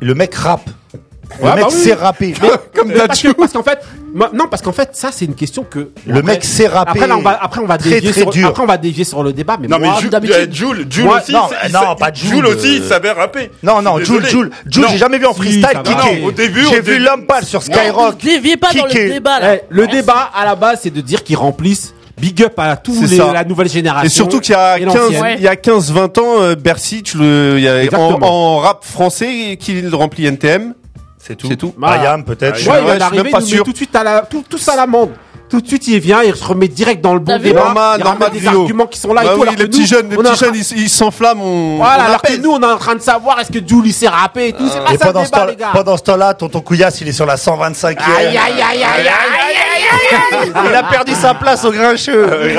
[0.00, 0.70] Le mec rappe.
[1.38, 1.76] Le Ouais, mec bah oui.
[1.82, 2.34] sait rapper.
[2.74, 3.80] Comme Mais parce, qu'en fait,
[4.14, 5.90] moi- non, parce qu'en fait, ça, c'est une question que.
[6.06, 6.90] Le mec sait rapper.
[6.92, 9.04] Après, là, on va, après, on va Très, dévier très sur, après, on va dévier
[9.04, 10.54] sur le débat, mais Non, mais moi, Jules, d'habitude.
[10.54, 11.32] Jules, aussi.
[11.32, 13.50] non, il- pas Jules, Jules aussi, il savait rapper.
[13.62, 14.26] Non, non, Jules.
[14.26, 16.20] Jules, j'ai jamais vu en freestyle kicker.
[16.20, 18.22] Non, au début, J'ai vu pâle sur Skyrock.
[18.22, 19.54] Ne déviez pas dans le débat là.
[19.56, 23.02] Eh, le débat, à la base, c'est de dire qu'ils remplissent Big up à tous
[23.02, 23.30] les, ça.
[23.32, 24.06] la nouvelle génération.
[24.06, 25.22] Et surtout qu'il y a et 15, l'ancienne.
[25.22, 25.34] Ouais.
[25.36, 28.84] il y a 15, 20 ans, euh, Bercy, tu le, il y a, en, rap
[28.86, 30.72] français, qui le remplit NTM.
[31.26, 31.48] C'est tout.
[31.48, 31.74] C'est tout.
[31.76, 32.00] Voilà.
[32.00, 32.54] Ayam, peut-être.
[32.68, 32.80] Ouais,
[33.12, 33.58] il même pas nous sûr.
[33.58, 35.10] met tout de suite à la, tout, tout ça à l'amende.
[35.48, 37.64] Tout de suite, il vient, il se remet direct dans le bon T'as vu débat.
[37.66, 38.62] Normal, il normal, des Vilo.
[38.62, 39.36] arguments qui sont là et Bah tout.
[39.42, 40.78] oui, alors les que petits nous, jeunes, les on est en petits train- jeunes, ils
[40.82, 42.40] ils s'enflamment, on, Voilà, on alors que apaise.
[42.42, 44.68] nous, on est en train de savoir est-ce que Jules il sait rapper et tout.
[44.68, 45.68] C'est pas Et ça le pendant ce débat, temps- les gars.
[45.72, 47.96] pendant ce temps-là, tonton Couillasse, il est sur la 125e.
[48.16, 50.52] Aïe, aïe, aïe, aïe, aïe, aïe, aïe, aïe.
[50.70, 52.54] Il a perdu sa place au grincheux.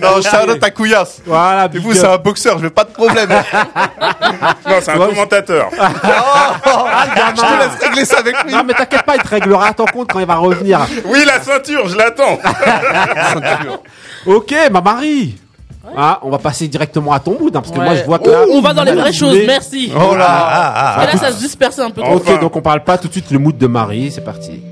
[0.00, 1.20] non, Charlotte à couillasse.
[1.26, 3.28] Voilà, Et vous, c'est un boxeur, je veux pas de problème.
[4.68, 5.68] Non, c'est un Ouais, commentateur.
[5.80, 8.52] Ah, je te laisse régler ça avec lui.
[8.52, 10.80] Non, mais t'inquiète pas, il te réglera à ton compte quand il va revenir.
[11.06, 12.38] Oui, la ceinture, je l'attends.
[14.26, 15.36] Ok, ma Marie.
[15.96, 17.84] Ah, on va passer directement à ton mood, hein, parce que Ouais.
[17.84, 19.90] moi je vois que là, on va dans les vraies choses, merci.
[19.96, 20.26] Oh là.
[20.28, 21.04] Ah, ah, ah.
[21.04, 22.02] Et là, ça se disperse un peu.
[22.04, 22.16] Oh.
[22.16, 22.36] Ok, Enfin.
[22.38, 24.62] donc on parle pas tout de suite le mood de Marie, c'est parti.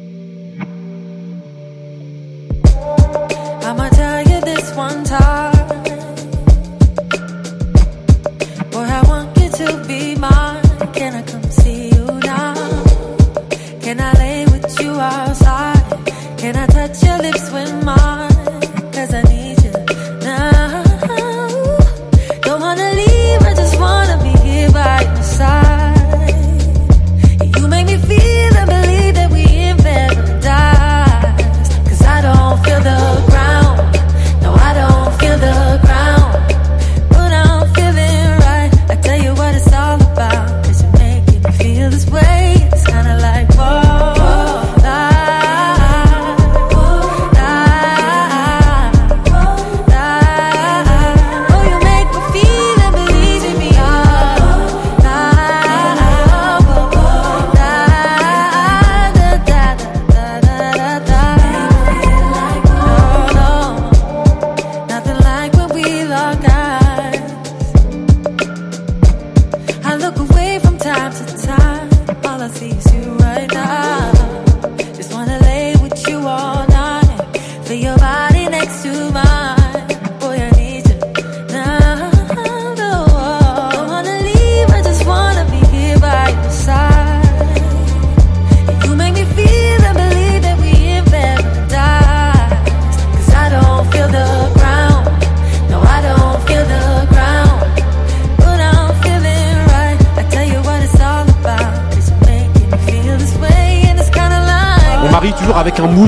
[14.81, 15.85] You outside?
[16.39, 18.06] Can I touch your lips with mine?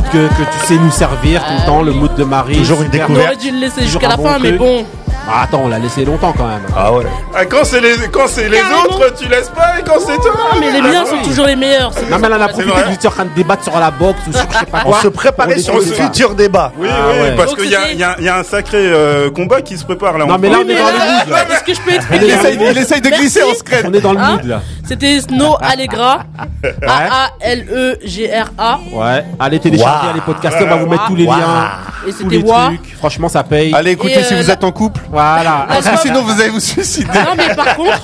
[0.09, 2.57] Que, que tu sais nous servir tout le temps, le mood de Marie.
[2.59, 3.07] Toujours une Super.
[3.09, 3.27] On découverte.
[3.37, 4.85] aurait dû le laisser jusqu'à la bon fin, mais bon.
[5.31, 6.62] Ah, attends, on l'a laissé longtemps quand même.
[6.75, 7.05] Ah ouais.
[7.37, 10.33] Ah, quand c'est les, quand c'est les autres, tu laisses pas, et quand c'est toi.
[10.55, 11.11] Non, mais les Ah, miens oui.
[11.23, 11.90] sont toujours les meilleurs.
[12.11, 14.33] Non, mais là, on a profité étiez en train de débattre sur la boxe ou
[14.33, 15.03] sur je sais pas On quoi.
[15.03, 16.73] se préparait On sur le futur débat.
[16.79, 17.35] Oui, Ah, oui, ouais.
[17.37, 19.61] parce qu'il y a, c'était- il y, a, il y a un sacré euh, combat
[19.61, 20.25] qui se prépare là.
[20.25, 21.44] Non, on mais là, on est dans le mood, là.
[21.55, 22.29] Est-ce que je peux On expliquer est
[22.71, 23.83] Il essaye, de glisser en secret.
[23.87, 24.62] On est dans le Hein mood là.
[24.88, 26.24] C'était Snow Allegra.
[26.64, 28.79] E A-A-L-E-G-R-A.
[28.92, 29.24] Ouais.
[29.38, 30.11] Allez télécharger, Waouh.
[30.11, 31.38] allez podcaster, on va vous mettre tous les Waouh.
[31.38, 31.68] liens.
[32.07, 32.96] Et Tous c'était les trucs.
[32.96, 33.74] Franchement, ça paye.
[33.74, 35.01] Allez, écoutez Et, si euh, vous la- êtes en couple.
[35.11, 35.66] Voilà.
[35.68, 37.07] Parce que L'album- sinon, vous allez vous suicider.
[37.18, 38.01] Non, mais par contre,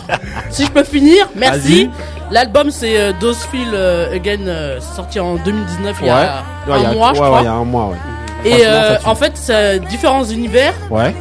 [0.50, 1.90] si je peux finir, merci.
[2.30, 6.14] L'album, c'est euh, Those Feel euh, Again, euh, sorti en 2019, il y Ouais.
[6.16, 7.30] a Ouais, il y un a- mois, je ouais, crois.
[7.38, 7.96] ouais, il y a un mois, ouais.
[8.44, 11.14] Et euh, en fait, c'est différents univers, Ouais.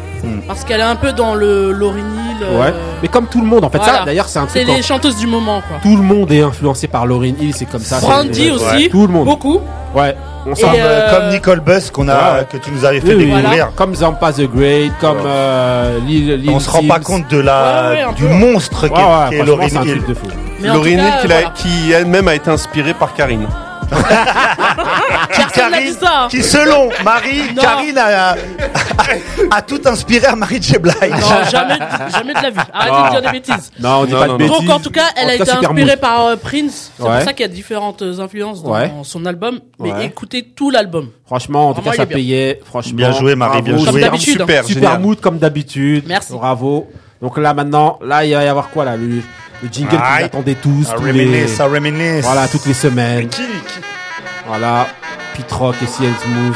[0.47, 2.37] parce qu'elle est un peu dans le Lauryn Hill.
[2.43, 2.73] euh, Ouais.
[3.01, 4.75] Mais comme tout le monde, en fait, ça, d'ailleurs, c'est un C'est truc.
[4.75, 5.77] les quand chanteuses du moment, quoi.
[5.81, 7.99] Tout le monde est influencé par Lauryn Hill, c'est comme ça.
[7.99, 8.51] c'est- Brandy ouais.
[8.51, 9.25] aussi, Tout le monde.
[9.25, 9.59] beaucoup.
[9.95, 10.15] Ouais.
[10.45, 12.47] On euh, comme Nicole Buss qu'on a, Ouais, ouais.
[12.51, 13.71] que tu nous avais fait Oui, oui, découvrir.
[13.77, 17.91] Comme Zampa the Great, comme euh, Lil, Lil On se rend pas compte de la,
[17.91, 20.01] Ouais, ouais, un du monstre Ouais, qu'est franchement, Lauryn c'est Hill.
[20.65, 21.53] Lauryn Hill, qui, l'a- voilà.
[21.55, 23.47] qui elle-même a été inspirée par Karine.
[25.13, 26.27] Hein.
[26.29, 27.61] Qui, selon Marie, Non.
[27.61, 28.35] Karine a, a,
[29.51, 30.77] a tout inspiré à Marie J.
[30.77, 30.95] Blige.
[31.01, 31.77] Non, jamais,
[32.11, 32.59] jamais de la vie.
[32.73, 33.71] Arrêtez de dire des bêtises.
[33.79, 34.49] Non, on dit Non, pas non, de non.
[34.49, 34.67] bêtises.
[34.67, 35.99] Donc en tout cas, elle En a tout cas, été super inspirée mood.
[35.99, 36.91] par euh, Prince.
[36.97, 37.09] C'est Ouais.
[37.15, 38.91] pour ça qu'il y a différentes euh, influences dans Ouais.
[39.03, 39.59] son album.
[39.79, 40.05] Mais Ouais.
[40.05, 41.09] écoutez tout l'album.
[41.25, 42.59] Franchement, en tout cas, ça payait.
[42.65, 42.93] Franchement.
[42.95, 43.75] Bien joué, Marie, bien.
[43.75, 44.03] Comme joué.
[44.05, 44.63] hein.
[44.65, 46.05] Super, mood comme d'habitude.
[46.07, 46.33] Merci.
[46.33, 46.89] Bravo.
[47.21, 50.25] Donc là maintenant, là il va y avoir quoi là le, le jingle que vous
[50.25, 52.25] attendez tous, Ça tous les, reminisce, ça reminisce.
[52.25, 53.29] voilà toutes les semaines.
[53.29, 53.79] Qui, qui
[54.47, 54.87] Voilà,
[55.35, 56.55] Pete Rock et CL Smooth.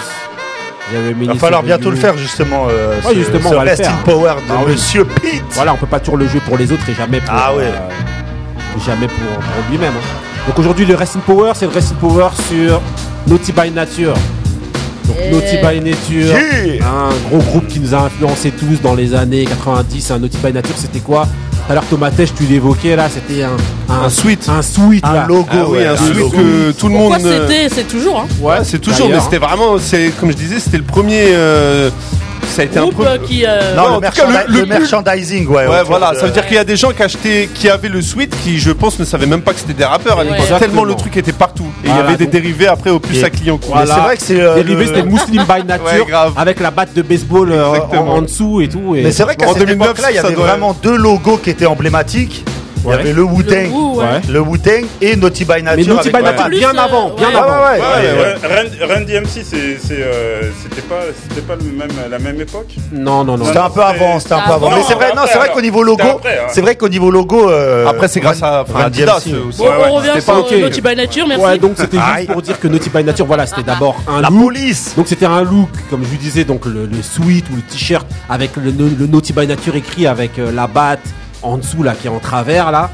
[1.22, 2.68] Il va falloir bientôt le faire justement.
[2.70, 3.94] Euh, Ouais, ce- justement, ce on va le Rest faire.
[3.94, 4.72] in Power de Ah oui.
[4.74, 5.44] Monsieur Pete.
[5.52, 7.64] Voilà, on peut pas toujours le jouer pour les autres et jamais pour Ah ouais.
[7.66, 9.94] euh, jamais pour, pour lui-même.
[9.94, 10.48] hein.
[10.48, 12.82] Donc aujourd'hui le Rest in Power, c'est le Rest in Power sur
[13.28, 14.14] Naughty by Nature.
[15.06, 15.18] Donc.
[15.32, 16.86] Naughty by Nature, Yeah.
[16.86, 20.12] un gros groupe qui nous a influencé tous dans les années 90.
[20.12, 21.28] Un Naughty by Nature, c'était quoi?
[21.68, 23.58] Tout à l'heure Thomas Tesch, tu l'évoquais là, c'était un,
[23.90, 24.48] Un sweat.
[24.48, 25.26] un sweet Un là.
[25.28, 25.48] logo.
[25.52, 26.30] Ah oui, ouais, un un sweat logo.
[26.38, 27.12] que tout le monde.
[27.14, 28.20] Pourquoi euh, c'était C'est toujours.
[28.22, 28.28] Hein.
[28.42, 31.26] Ouais, c'est toujours, mais c'était vraiment, c'est comme je disais, c'était le premier.
[31.32, 31.90] euh,
[32.48, 33.08] ça a été un Groupe peu.
[33.08, 33.46] euh, qui.
[33.46, 35.66] euh, Non, le, en tout cas, merchandi- le- le le plus- merchandising, ouais.
[35.86, 38.36] Voilà, ça veut dire qu'il y a des gens qui achetaient, qui avaient le sweat,
[38.44, 40.60] qui je pense ne savaient même pas que c'était des rappeurs à l'époque.
[40.60, 41.66] Tellement le truc était partout.
[41.84, 43.60] Et il y Voilà, avait des donc- dérivés après au plus Et- à client.
[43.62, 43.94] Mais Voilà.
[43.96, 44.42] c'est vrai que c'est.
[44.42, 46.34] euh, Dérivé, le- c'était Muslim by Nature Ouais, grave.
[46.38, 48.14] avec la batte de baseball euh, en, Exactement.
[48.14, 48.96] en dessous et tout.
[48.96, 50.76] Et Mais c'est vrai qu'à En cette 2009, époque-là, il y ça avait doit- vraiment
[50.82, 52.44] deux logos qui étaient emblématiques.
[52.86, 53.70] Il y avait le Wu-Tang,
[54.30, 55.76] Le Wu-Tang et Naughty by Nature.
[55.78, 57.48] Mais Naughty by Nature bien euh, avant, bien avant.
[58.88, 59.44] Run, DMC,
[59.92, 62.68] euh, c'était pas, c'était pas le même, la même époque?
[62.92, 63.46] Non, non, non.
[63.46, 64.70] C'était un peu avant, c'était un peu avant.
[64.70, 67.50] Mais c'est vrai, non, c'est vrai qu'au niveau logo, c'est vrai qu'au niveau logo.
[67.50, 69.48] euh, Après, c'est grâce à Adidas DMC.
[69.48, 69.62] aussi.
[69.62, 70.36] On revient sur.
[70.60, 71.44] Naughty by Nature, merci.
[71.44, 74.30] Ouais, donc c'était juste pour dire que Naughty by Nature, voilà, c'était d'abord un La
[74.30, 74.44] look.
[74.44, 74.94] police.
[74.96, 78.06] Donc c'était un look, comme je vous disais, donc le, le sweat ou le t-shirt
[78.30, 81.00] avec le, le Naughty by Nature écrit avec euh, la batte
[81.48, 82.90] en dessous là qui est en travers là.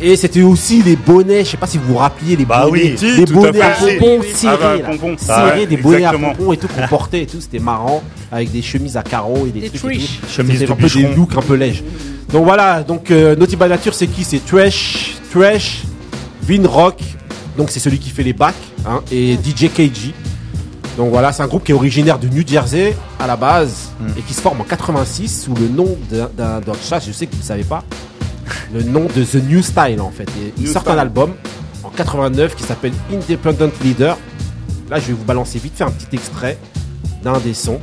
[0.00, 2.92] Et c'était aussi les bonnets, je sais pas si vous vous rappeliez les Bah bonnets,
[2.92, 2.94] oui.
[2.96, 4.26] Si, les tout à bonnets à pompons Oui, oui.
[4.32, 4.84] serrés, Ah bah, là.
[4.96, 5.16] pompons.
[5.18, 6.28] serrés, Ah ouais, des bonnets exactement.
[6.30, 9.46] à pompons et tout qu'on portait et tout, c'était marrant avec des chemises à carreaux
[9.48, 10.04] et des, Des trucs et tout.
[10.28, 11.82] C'était un peu des looks un peu lèges.
[12.32, 14.22] Donc voilà, donc euh, Naughty by Nature c'est qui?
[14.22, 15.82] C'est Trash, Trash,
[16.42, 17.00] Vin Rock,
[17.56, 18.54] donc c'est celui qui fait les bacs,
[18.86, 20.12] hein, et DJ KG.
[20.98, 24.08] Donc voilà, c'est un groupe qui est originaire de New Jersey à la base Hmm.
[24.18, 27.38] et qui se forme en 86 sous le nom d'un- chat, je sais que vous
[27.40, 27.82] ne savez pas,
[28.74, 30.28] le nom de The New Style en fait.
[30.42, 31.32] Et ils sortent un album
[31.84, 34.18] en 89 qui s'appelle Independent Leader.
[34.90, 36.58] Là, je vais vous balancer vite fait un petit extrait
[37.22, 37.78] d'un des sons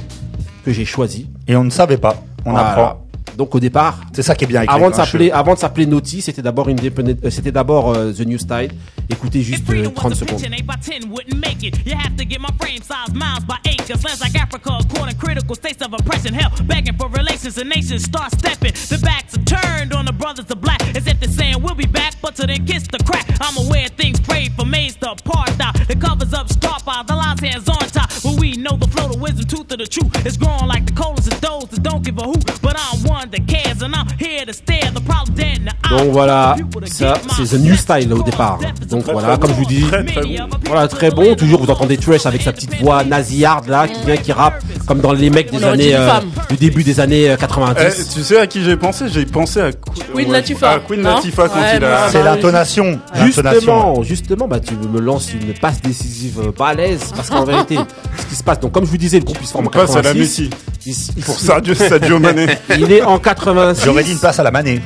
[0.65, 1.29] que j'ai choisi.
[1.47, 2.15] Et on ne savait pas.
[2.45, 2.69] On Voilà.
[2.71, 3.04] apprend.
[3.37, 5.59] Donc au départ, C'est ça qui est bien avec avant les de s'appeler avant de
[5.59, 8.71] s'appeler Naughty, c'était d'abord Independent euh, c'était d'abord euh, The New Style.
[9.09, 10.39] Écoutez juste euh, 30 secondes.
[10.39, 11.77] 8 by 10 wouldn't make it.
[11.85, 14.03] You have to get my frame size miles by acres.
[14.03, 16.33] Lands like Africa, caught in critical states of oppression.
[16.33, 18.73] Hell, begging for relations and nations start stepping.
[18.73, 21.87] The backs are turned on the brothers of black as if they're saying we'll be
[21.87, 23.25] back, but to then kiss the crack.
[23.41, 25.87] I'm aware things prayed for maize to apartheid.
[25.87, 28.09] The covers up scarp out, the lines hands on top.
[28.23, 30.93] But we know the flow, the wisdom, tooth of the truth is growing like the
[30.93, 32.43] coldest of those that don't give a hoot.
[32.75, 35.73] But I'm one that cares and I'm here to stare the problem dead in the
[35.85, 35.97] eye.
[36.03, 36.55] Donc voilà,
[36.87, 38.59] ça c'est The New Style là, au départ.
[38.89, 40.57] Donc voilà, comme je vous dis, Très, bon.
[40.67, 41.35] voilà très bon.
[41.35, 44.99] Toujours vous entendez Trash avec sa petite voix nasillarde là qui vient qui rappe comme
[44.99, 46.09] dans les mecs des années euh,
[46.49, 48.09] du début des années euh, Eh, 90.
[48.13, 49.05] tu sais à qui j'ai pensé?
[49.09, 49.71] J'ai pensé à
[50.13, 52.09] Queen Latifah, à Queen Latifah quand Ouais, il a.
[52.09, 52.99] C'est l'intonation.
[53.23, 57.45] Justement, justement, bah tu me lances une passe décisive euh, pas à l'aise parce qu'en
[57.45, 57.77] vérité,
[58.17, 58.59] ce qui se passe.
[58.59, 60.19] Donc comme je vous disais, le groupe il se forme en passe à la 86.
[60.19, 60.49] Messi.
[60.87, 62.45] Il- il- Pour Sadio, Sadio Mané.
[62.69, 63.83] Il est en 86.
[63.85, 64.81] J'aurais dit une place à la manée.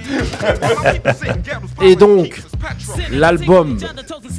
[1.81, 2.41] Et donc,
[3.11, 3.77] l'album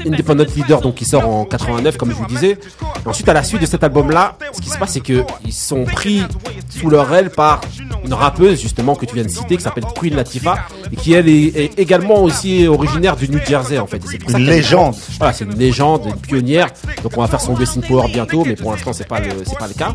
[0.07, 2.59] Independent Leader, donc qui sort en 89, comme je vous disais.
[3.05, 5.53] Et ensuite, à la suite de cet album-là, ce qui se passe, c'est que ils
[5.53, 6.23] sont pris
[6.69, 7.61] sous leur aile par
[8.05, 11.29] une rappeuse, justement, que tu viens de citer, qui s'appelle Queen Latifah, et qui, elle,
[11.29, 14.03] est, est également aussi originaire du New Jersey, en fait.
[14.07, 14.95] C'est Une légende.
[15.19, 16.69] Voilà, c'est une légende, une pionnière.
[17.03, 19.59] Donc, on va faire son Blessing Power bientôt, mais pour l'instant, c'est pas le, c'est
[19.59, 19.95] pas le cas.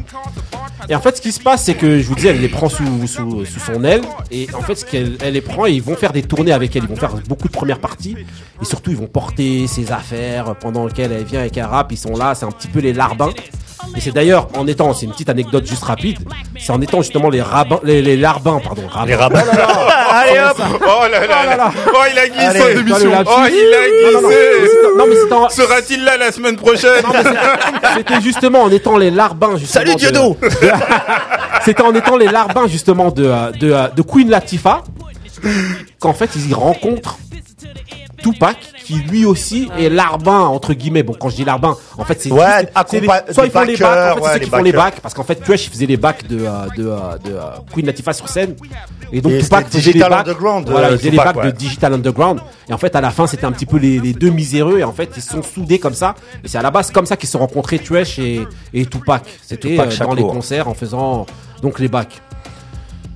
[0.90, 2.70] Et en fait, ce qui se passe, c'est que je vous disais, elle les prend
[2.70, 4.02] sous, sous, sous son aile.
[4.32, 6.76] Et en fait, ce qu'elle elle les prend, et ils vont faire des tournées avec
[6.76, 6.84] elle.
[6.84, 8.15] Ils vont faire beaucoup de premières parties.
[8.62, 11.92] Et surtout, ils vont porter ses affaires pendant lesquelles elle vient avec un rap.
[11.92, 13.32] Ils sont là, c'est un petit peu les larbins.
[13.96, 16.18] Et c'est d'ailleurs en étant, c'est une petite anecdote juste rapide,
[16.60, 18.82] c'est en étant justement les rabbins, les, les larbins, pardon.
[18.90, 19.06] rabbins.
[19.08, 19.40] Les rabbins.
[20.12, 21.72] Allez hop Oh là là, Oh là là.
[21.94, 23.12] Oh, il a glissé Allez, émission.
[23.28, 24.70] Oh, il a glissé.
[24.98, 28.72] non, mais c'est en- Sera-t-il là la semaine prochaine non, mais c'est- c'était justement en
[28.72, 29.86] étant les larbins justement.
[29.86, 30.38] Salut de- Diodo
[31.66, 34.84] C'était en étant les larbins justement de, euh, de, euh, de Queen Latifah
[36.00, 37.18] qu'en fait ils y rencontrent
[38.32, 41.04] Tupac qui lui aussi est larbin entre guillemets.
[41.04, 44.14] Bon quand je dis larbin, en fait c'est Ouais, les- soit ils font les bacs,
[44.14, 45.86] en fait ouais, c'est ceux les qui font les bacs parce qu'en fait il faisait
[45.86, 47.42] les bacs de, euh, de, euh, de, euh,
[47.74, 48.56] Queen Latifah sur scène.
[49.12, 50.12] Et donc Et Tupac faisait les bacs.
[50.28, 51.46] Underground, Voilà, il faisait les bacs ouais.
[51.46, 52.40] de Digital Underground.
[52.70, 54.80] Et en fait à la fin c'était un petit peu les, les deux miséreux.
[54.80, 56.16] Et en fait ils sont soudés comme ça.
[56.44, 57.80] Et c'est à la base comme ça qu'ils se sont rencontrés
[58.18, 58.42] et,
[58.74, 59.24] et Tupac.
[59.46, 61.26] C'était Tupac euh, dans les concerts en faisant
[61.62, 62.22] donc les bacs.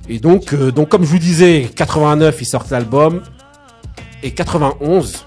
[0.08, 3.22] Et donc euh, donc comme je vous disais 89 ils sortent l'album
[4.22, 5.24] et 91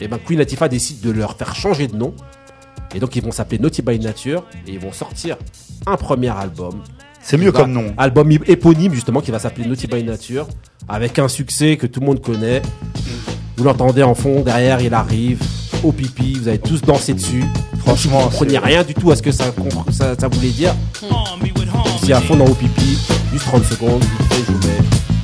[0.00, 2.14] et ben Queen Latifah décide de leur faire changer de nom
[2.94, 5.36] et donc ils vont s'appeler Naughty by Nature et ils vont sortir
[5.86, 6.82] un premier album
[7.22, 7.94] C'est mieux comme nom.
[7.98, 10.46] Album ép- éponyme justement qui va s'appeler Naughty by Nature
[10.88, 12.62] avec un succès que tout le monde connaît.
[13.56, 15.42] Vous l'entendez en fond, derrière il arrive
[15.82, 17.44] au pipi, vous avez tous dansé dessus.
[17.78, 19.46] Franchement, Vous comprenez rien du tout à ce que ça,
[19.92, 20.74] ça, ça voulait dire.
[22.02, 22.98] Si à fond dans au pipi,
[23.32, 25.15] juste 30 secondes, vite fait, je vous mets.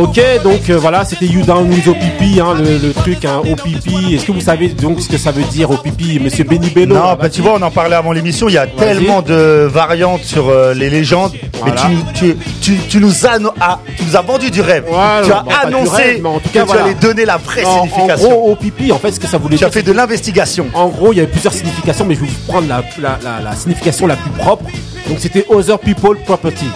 [0.00, 4.12] Ok, donc euh, voilà, c'était You Down with OPP, hein, le, le truc, hein, OPP.
[4.14, 6.94] Est-ce que vous savez donc ce que ça veut dire OPP, monsieur Benny Bello?
[6.94, 8.48] Non, bah, tu vois, on en parlait avant l'émission.
[8.48, 11.32] Il y a tellement de variantes sur euh, les légendes.
[11.60, 11.74] Voilà.
[11.88, 14.84] Mais tu, tu, tu, tu nous as, ah, tu nous as vendu du rêve.
[14.88, 16.84] Tu as annoncé rêve, mais en tout que cas, tu voilà.
[16.84, 18.28] allais donner la vraie En, en signification.
[18.30, 18.56] gros,
[18.92, 20.66] en fait, ce que ça voulait tu as dire, fait de l'investigation.
[20.72, 23.40] En gros, il y avait plusieurs significations, mais je vais vous prendre la, la, la,
[23.50, 24.64] la signification la plus propre.
[25.08, 26.66] Donc, c'était Other People Property.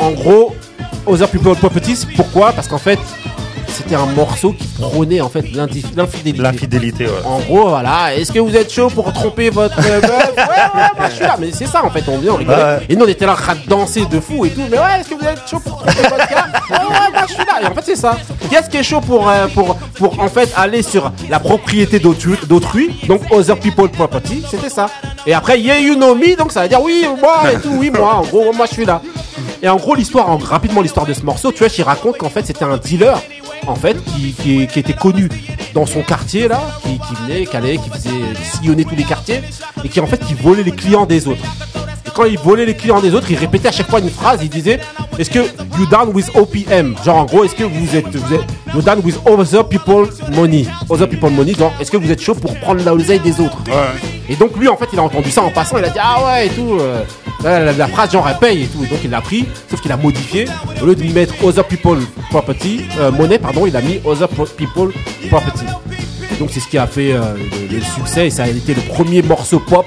[0.00, 0.56] En gros,
[1.06, 2.52] Other People Properties, pourquoi?
[2.52, 2.98] Parce qu'en fait,
[3.68, 6.42] c'était un morceau qui prônait en fait l'infidélité.
[6.42, 7.12] L'infidélité, ouais.
[7.24, 8.14] En gros, voilà.
[8.14, 10.02] Est-ce que vous êtes chaud pour tromper votre meuf?
[10.02, 11.36] Ouais, ouais, moi je suis là.
[11.38, 12.56] Mais c'est ça en fait, on vient, on rigole.
[12.56, 12.86] Ouais.
[12.88, 14.62] Et nous on était là de danser de fou et tout.
[14.70, 16.46] Mais ouais, est-ce que vous êtes chaud pour tromper votre gars?
[16.68, 17.62] Ouais, ouais, moi je suis là.
[17.62, 18.18] Et en fait, c'est ça.
[18.50, 22.36] Qu'est-ce qui est chaud pour, euh, pour, pour en fait aller sur la propriété d'autrui,
[22.48, 23.00] d'autrui?
[23.08, 24.86] Donc Other People Property, c'était ça.
[25.26, 27.90] Et après, Yeah, you know me, donc ça veut dire oui, moi et tout, oui,
[27.90, 28.16] moi.
[28.16, 29.00] En gros, moi je suis là.
[29.62, 32.30] Et en gros, l'histoire, en- rapidement l'histoire de ce morceau, tu vois, il raconte qu'en
[32.30, 33.20] fait c'était un dealer,
[33.66, 35.28] en fait, qui, qui, qui était connu
[35.74, 39.04] dans son quartier là, qui, qui venait, qui allait, qui faisait, qui sillonnait tous les
[39.04, 39.42] quartiers,
[39.84, 41.42] et qui en fait qui volait les clients des autres.
[42.06, 44.40] Et quand il volait les clients des autres, il répétait à chaque fois une phrase,
[44.42, 44.80] il disait
[45.18, 45.40] Est-ce que
[45.78, 48.40] you down with OPM Genre en gros, est-ce que vous êtes, vous êtes
[48.74, 50.66] you down with other people money?
[50.88, 53.58] Other people money, genre est-ce que vous êtes chaud pour prendre la oseille des autres?
[54.28, 56.24] Et donc lui en fait il a entendu ça en passant, il a dit ah
[56.24, 56.78] ouais et tout.
[56.80, 57.02] euh,
[57.42, 58.84] la, la- la phrase genre elle paye et tout.
[58.84, 60.46] Et donc il l'a pris, sauf qu'il a modifié.
[60.82, 61.98] Au lieu de lui mettre other people
[62.30, 64.90] property, euh, monnaie pardon, il a mis other people
[65.28, 65.64] property.
[66.32, 67.20] Et donc c'est ce qui a fait euh,
[67.70, 69.86] le, le succès et ça a été le premier morceau pop.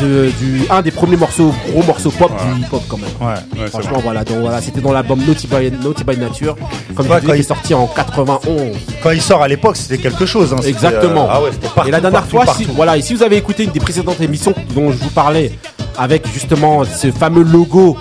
[0.00, 3.10] De, du, un des premiers morceaux, gros morceaux pop du hip hop quand même.
[3.20, 3.66] Ouais.
[3.66, 6.54] Franchement, voilà, donc voilà, c'était dans l'album Naughty by, Naughty by Nature,
[6.94, 8.76] comme Ouais, je disais, qui est il- sorti en 91.
[9.02, 10.52] Quand il sort à l'époque, c'était quelque chose.
[10.52, 10.60] hein.
[10.64, 11.24] Exactement.
[11.24, 12.62] euh, ah ouais, c'était partout, et la dernière partout, fois, partout.
[12.62, 15.50] Si, voilà, et si vous avez écouté une des précédentes émissions dont je vous parlais,
[15.98, 17.96] avec justement ce fameux logo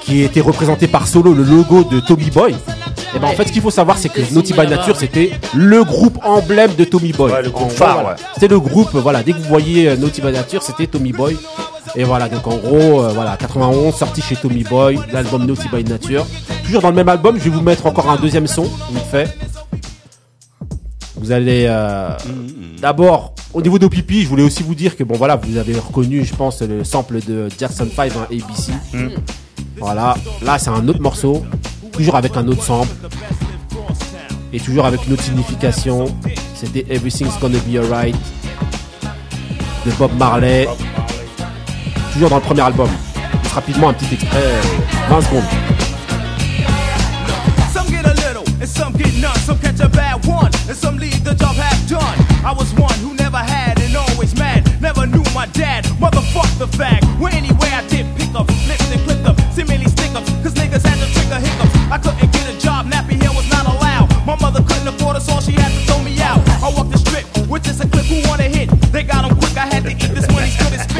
[0.00, 2.54] qui était représenté par Solo, le logo de Tommy Boy.
[3.14, 5.82] Et ben en fait, ce qu'il faut savoir, c'est que Naughty by Nature, c'était le
[5.82, 7.32] groupe emblème de Tommy Boy.
[7.32, 8.14] Ouais, le groupe phare, ouais.
[8.34, 9.22] C'était le groupe, voilà.
[9.22, 11.36] Dès que vous voyez euh, Naughty by Nature, c'était Tommy Boy.
[11.96, 15.82] Et voilà, donc en gros, euh, voilà, 91, sorti chez Tommy Boy, l'album Naughty by
[15.82, 16.24] Nature.
[16.64, 19.36] Toujours dans le même album, je vais vous mettre encore un deuxième son, vite fait.
[21.20, 22.16] Vous allez euh,
[22.80, 25.74] d'abord au niveau de pipi, je voulais aussi vous dire que bon voilà, vous avez
[25.74, 28.72] reconnu, je pense, le sample de Jackson 5 hein, ABC.
[29.76, 31.44] Voilà, là c'est un autre morceau,
[31.92, 32.94] toujours avec un autre sample
[34.52, 36.06] et toujours avec une autre signification.
[36.54, 38.16] C'était Everything's Gonna Be Alright
[39.84, 40.66] de Bob Marley.
[42.14, 42.88] Toujours dans le premier album.
[43.42, 44.62] Juste rapidement un petit extrait, euh,
[45.10, 45.44] 20 secondes.
[50.70, 52.16] And some leave the job half done.
[52.46, 54.62] I was one who never had and always mad.
[54.80, 55.84] Never knew my dad.
[55.98, 57.04] Motherfuck the fact.
[57.18, 59.36] Well, anyway, I did pick up, flips and clipped up.
[59.50, 61.74] Seemingly stick ups, cause niggas had to trigger hiccups.
[61.90, 64.08] I couldn't get a job, nappy hair was not allowed.
[64.24, 66.38] My mother couldn't afford us all, she had to throw me out.
[66.62, 68.70] I walked the strip, which is a clip who wanna hit.
[68.92, 70.29] They got 'em quick, I had to eat this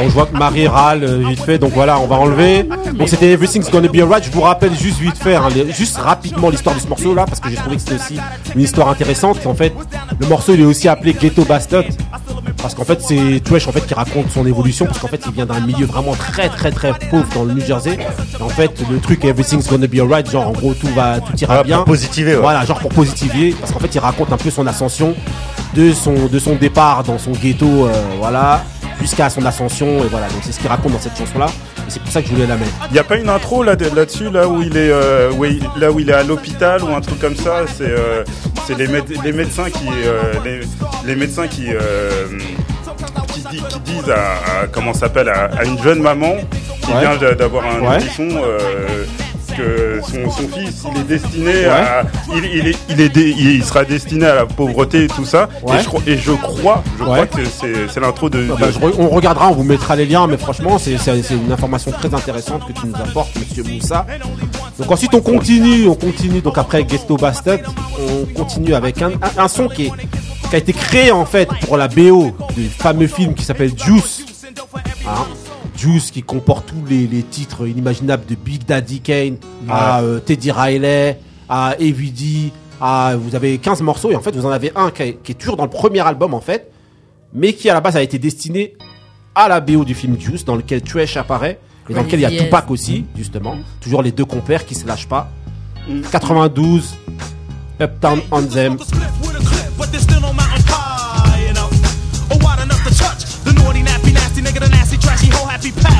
[0.01, 2.63] Donc je vois que Marie râle euh, vite fait, donc voilà, on va enlever.
[2.95, 4.25] Donc c'était Everything's Gonna Be Alright.
[4.25, 7.27] Je vous rappelle juste vite fait, hein, les- juste rapidement l'histoire de ce morceau là,
[7.27, 8.17] parce que j'ai trouvé que c'était aussi
[8.55, 9.39] une histoire intéressante.
[9.47, 9.73] En fait,
[10.19, 11.85] le morceau il est aussi appelé Ghetto Bastard.
[12.63, 15.33] Parce qu'en fait, c'est Twesh en fait qui raconte son évolution, parce qu'en fait, il
[15.33, 17.97] vient d'un milieu vraiment très très très pauvre dans le New Jersey.
[18.39, 21.33] Et en fait, le truc Everything's Gonna Be Alright, genre en gros tout va tout
[21.41, 21.77] ira Ah, bien.
[21.79, 22.41] pour positiver, ouais.
[22.41, 25.15] Voilà, genre pour positiver, parce qu'en fait, il raconte un peu son ascension
[25.75, 28.63] de son de son départ dans son ghetto, euh, voilà,
[29.01, 30.29] jusqu'à son ascension et voilà.
[30.29, 31.47] Donc c'est ce qu'il raconte dans cette chanson là.
[31.47, 32.71] Et c'est pour ça que je voulais la mettre.
[32.91, 35.63] Il n'y a pas une intro là là-dessus là où il est euh, où il-
[35.77, 37.63] là où il est à l'hôpital ou un truc comme ça.
[37.67, 38.25] C'est euh,
[38.67, 40.61] c'est les, méde- les médecins qui euh, les,
[41.07, 42.27] les médecins qui euh,
[43.33, 46.35] qui, di- qui disent à, à- comment s'appelle à, à une jeune maman
[46.83, 47.01] qui Ouais.
[47.01, 47.99] vient d'a- d'avoir un Ouais.
[48.21, 49.05] euh,
[49.61, 51.65] que son, son fils il est destiné Ouais.
[51.67, 52.03] à
[52.35, 55.49] il, il est il est dé- il sera destiné à la pauvreté et tout ça.
[55.63, 55.77] Ouais.
[55.79, 57.11] Et je crois et je crois je Ouais.
[57.11, 57.43] crois que
[57.91, 60.37] c'est l'intro de, de- bah, je re- on regardera, on vous mettra les liens, mais
[60.37, 60.93] franchement, c'est
[61.31, 64.07] une information très intéressante que tu nous apportes, Monsieur Moussa.
[64.79, 66.41] Donc ensuite, on continue, on continue.
[66.41, 67.59] Donc après Gesto Bastard,
[67.99, 69.91] on continue avec un, un, un son qui, est,
[70.49, 74.25] qui a été créé en fait pour la BO du fameux film qui s'appelle Juice.
[75.07, 75.11] Hein.
[75.81, 80.51] Juice qui comporte tous les, les titres inimaginables de Big Daddy Kane à euh, Teddy
[80.51, 84.91] Riley, à AVD, à vous avez 15 morceaux et en fait vous en avez un
[84.91, 86.71] qui est, qui est toujours dans le premier album en fait,
[87.33, 88.75] mais qui à la base a été destiné
[89.35, 92.27] à la BO du film Juice dans lequel Trash apparaît et dans lequel il y
[92.27, 92.45] a.
[92.45, 95.31] Tupac aussi justement, toujours les deux compères qui se lâchent pas.
[96.13, 96.95] 92
[97.81, 98.79] Uptown Anthem.
[98.79, 99.20] Smoke
[105.63, 106.00] Be path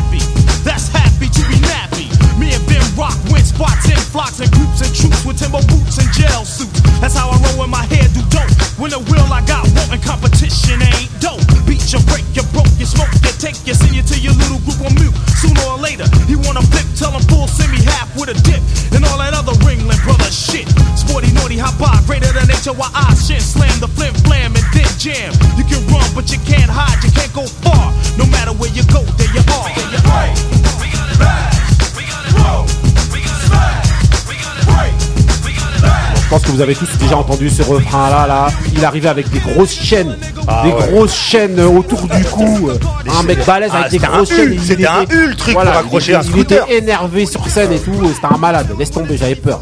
[2.97, 6.81] rock, win spots in flocks and groups and troops with timber boots and jail suits.
[7.01, 8.51] That's how I roll when my hair do dope.
[8.81, 11.43] When the will I got wanting competition ain't dope.
[11.69, 14.61] Beat you, break you, broke you, smoke you, take you, send you to your little
[14.65, 15.15] group on mute.
[15.39, 18.63] Sooner or later, he wanna flip, tell him full, send me half with a dip.
[18.97, 20.67] And all that other Ringling brother shit.
[20.97, 23.43] Sporty, naughty, hot bar, greater than HOI shit.
[23.43, 25.33] Slam the flim, flam, and then jam.
[25.57, 27.93] You can run, but you can't hide, you can't go far.
[28.17, 29.69] No matter where you go, there you are.
[29.75, 31.70] There you are.
[36.23, 38.47] Je pense que vous avez tous déjà entendu ce refrain là là.
[38.73, 40.17] Il arrivait avec des grosses chaînes,
[40.47, 40.89] Ah des ouais.
[40.93, 42.71] grosses chaînes autour du cou.
[43.19, 44.59] Un mec balèze Ah, avec des c'était un grosses chaînes.
[44.65, 46.67] c'était un était- hul, le truc pour accrocher il, un était- scooter.
[46.69, 47.95] Il était énervé sur scène et tout.
[48.15, 48.69] C'était un malade.
[48.79, 49.61] Laisse tomber, j'avais peur.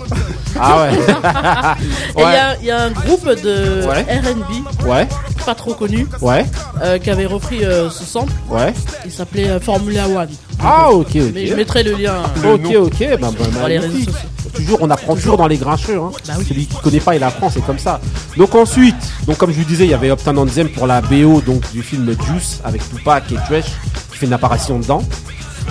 [0.60, 0.90] Ah ouais.
[2.18, 4.02] Et il y a- il y, a un groupe de Ouais.
[4.02, 5.08] RB, ouais,
[5.46, 6.44] pas trop connu, ouais,
[6.82, 8.32] euh, qui avait repris euh, ce sample.
[8.50, 8.74] ouais.
[9.06, 10.28] Il s'appelait euh, Formula One.
[10.60, 11.56] Ah ok Mais je ok.
[11.58, 12.22] mettrai le lien.
[12.44, 13.08] Ok ok.
[13.20, 14.10] Bah, bah, Dans les réseaux magnifique.
[14.10, 14.28] sociaux.
[14.54, 15.98] Toujours, on apprend toujours dans les grincheux.
[16.00, 16.10] Hein.
[16.26, 16.44] Bah oui.
[16.48, 18.00] Celui qui connaît pas, il apprend, c'est comme ça.
[18.36, 18.96] Donc ensuite,
[19.26, 21.82] donc comme je vous disais, il y avait Uptown Anthem pour la BO donc du
[21.82, 23.66] film Juice avec Tupac et Trash
[24.10, 25.02] qui fait une apparition dedans.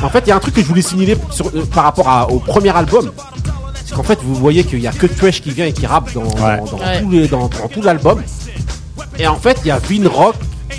[0.02, 2.08] En fait, il y a un truc que je voulais signaler sur- euh, par rapport
[2.08, 3.12] à- au premier album.
[3.84, 6.14] C'est qu'en fait, vous voyez qu'il y a que Trash qui vient et qui rappe
[6.14, 7.02] dans, dans, dans Ouais.
[7.02, 8.22] tous les- dans- dans tout l'album.
[9.18, 10.36] Et en fait, il y a Vin Rock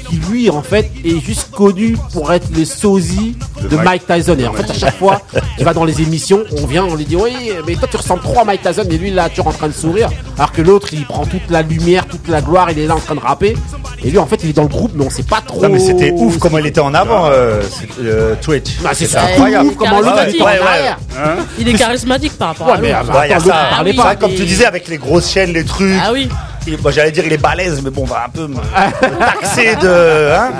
[0.08, 3.36] qui lui, en fait, est juste connu pour être le sosie
[3.68, 4.36] de, Mike Tyson.
[4.38, 5.20] Et en fait, à chaque fois,
[5.56, 7.32] tu vas dans les émissions, on vient, on lui dit, oui,
[7.66, 8.84] mais toi, tu ressembles trop à Mike Tyson.
[8.90, 10.08] Et lui, là, tu es en train de sourire.
[10.36, 13.00] Alors que l'autre, il prend toute la lumière, toute la gloire, il est là en
[13.00, 13.56] train de rapper.
[14.04, 15.60] Et lui, en fait, il est dans le groupe, mais on sait pas trop.
[15.62, 18.76] Non, mais c'était ouf comment il était en avant, euh, c'est- euh, Twitch.
[18.84, 19.68] Ah, c'est incroyable.
[19.68, 20.58] ouf comment l'autre, il est en Ouais, ouais.
[20.66, 20.98] arrière.
[21.18, 23.56] Hein Il est charismatique par rapport Ouais, à bah, attends, ça.
[24.04, 25.98] Ah comme tu disais, avec les grosses chaînes, les trucs.
[26.00, 26.28] Ah oui.
[26.68, 28.56] Il- J'allais dire il est balèze, mais bon, on va un peu me
[29.18, 30.32] taxer de.
[30.32, 30.52] Hein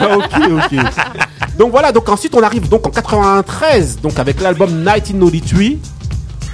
[0.16, 0.80] ok, ok.
[1.58, 5.78] Donc voilà, donc ensuite on arrive donc en 93, donc avec l'album 1983,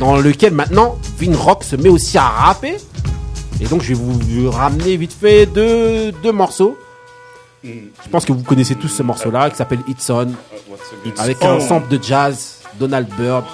[0.00, 2.76] dans lequel maintenant Vin Rock se met aussi à rapper.
[3.60, 6.76] Et donc je vais vous ramener vite fait deux, deux morceaux.
[7.62, 10.28] Je pense que vous connaissez tous ce morceau-là qui s'appelle It's On,
[11.18, 13.44] avec un sample de jazz, Donald Byrd.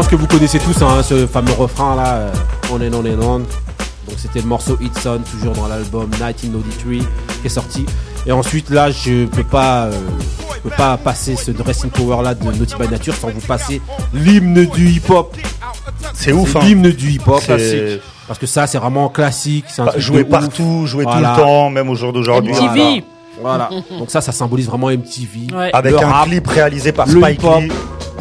[0.00, 2.32] Pense que vous connaissez tous hein, ce fameux refrain là, euh,
[2.72, 3.38] On and On and On.
[3.40, 7.06] Donc c'était le morceau It's On, toujours dans l'album 1983
[7.42, 7.84] qui est sorti.
[8.24, 9.92] Et ensuite là, je peux pas, euh,
[10.54, 13.82] je peux pas passer ce Dressing Power là de Naughty by Nature sans vous passer
[14.14, 15.36] l'hymne du hip-hop.
[16.14, 16.60] C'est ouf, hein.
[16.62, 17.42] l'hymne du hip-hop.
[17.46, 19.66] C'est- Parce que ça, c'est vraiment classique.
[19.68, 21.34] C'est un Bah, truc jouer partout, jouer Voilà.
[21.34, 22.54] tout le temps, même au jour d'aujourd'hui.
[22.54, 23.04] MTV.
[23.42, 23.68] Voilà.
[23.98, 25.54] Donc ça, ça symbolise vraiment MTV.
[25.54, 25.70] Ouais.
[25.74, 27.42] Avec Le un rap, clip réalisé par Spike.
[27.42, 27.70] Lee.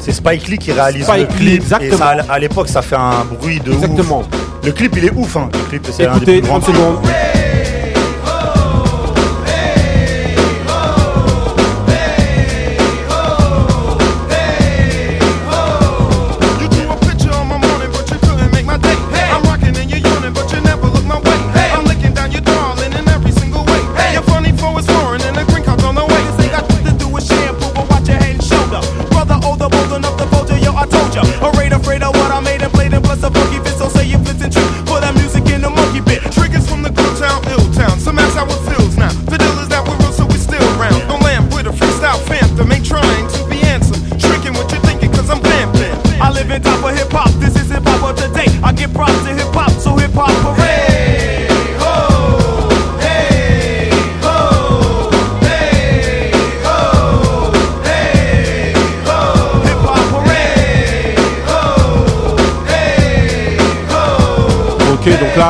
[0.01, 1.61] C'est Spike Lee qui réalise Spike le Lee, clip.
[1.61, 1.93] exactement.
[1.93, 4.19] Et ça, à l'époque, ça fait un bruit de Exactement.
[4.19, 4.25] ouf.
[4.65, 5.35] Le clip, il est ouf.
[5.37, 5.49] Hein.
[5.53, 6.97] Le clip, c'est un des plus grands 30 secondes.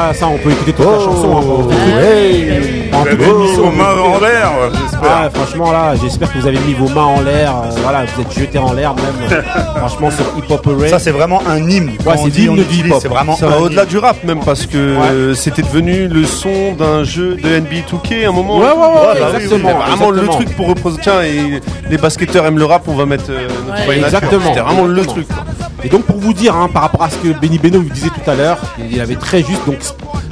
[0.07, 1.03] Là, ça, on peut écouter toute la Oh.
[1.05, 1.37] chanson.
[1.37, 2.89] hein, pour- Ah, Hey.
[2.91, 4.99] Vous cas, mis vos mains en l'air, j'espère.
[5.03, 7.53] Ah, franchement, là, j'espère que vous avez mis vos mains en l'air.
[7.63, 9.43] euh, voilà, vous êtes jetés en l'air même.
[9.77, 10.89] franchement, sur Hip Hop Array.
[10.89, 11.91] Ça, c'est vraiment un hymne.
[12.03, 12.99] Quand c'est on dit, l'hymne on du utilise, hip-hop.
[13.01, 17.35] C'est vraiment au-delà du rap même parce que euh, c'était devenu le son d'un jeu
[17.35, 18.57] de NBA 2K à un moment.
[18.57, 21.01] Ouais, ouais, ouais, bah exactement, oui, vraiment le truc pour représenter.
[21.03, 24.61] Tiens, et les basketteurs aiment le rap, on va mettre euh, notre Ouais, exactement, C'était
[24.61, 25.27] vraiment le truc.
[25.27, 25.37] quoi.
[25.83, 28.09] Et donc, pour vous dire, hein, par rapport à ce que Benny Beno vous disait
[28.09, 29.77] tout à l'heure, il avait très juste, donc,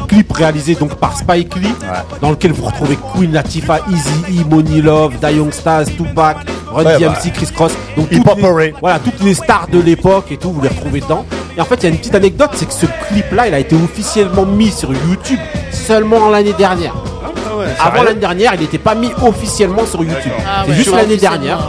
[0.08, 1.74] clip réalisé donc par Spike Lee,
[2.22, 6.38] dans lequel vous retrouvez Queen Latifah, Easy E, Money Love, Da Young Stars, Tupac,
[6.72, 7.30] Run Ouais, DMC, bah.
[7.34, 7.74] Chris Cross.
[7.96, 8.74] Donc, toutes les-.
[8.82, 11.26] Voilà, toutes les stars de l'époque et tout, vous les retrouvez dedans.
[11.58, 13.60] Et en fait, il y a une petite anecdote, c'est que ce clip-là, il a
[13.60, 15.40] été officiellement mis sur YouTube
[15.72, 16.94] seulement l'année dernière.
[16.94, 20.32] Ah ouais, Avant l'année dernière, il n'était pas mis officiellement sur YouTube.
[20.46, 21.60] Ah c'est juste l'année dernière.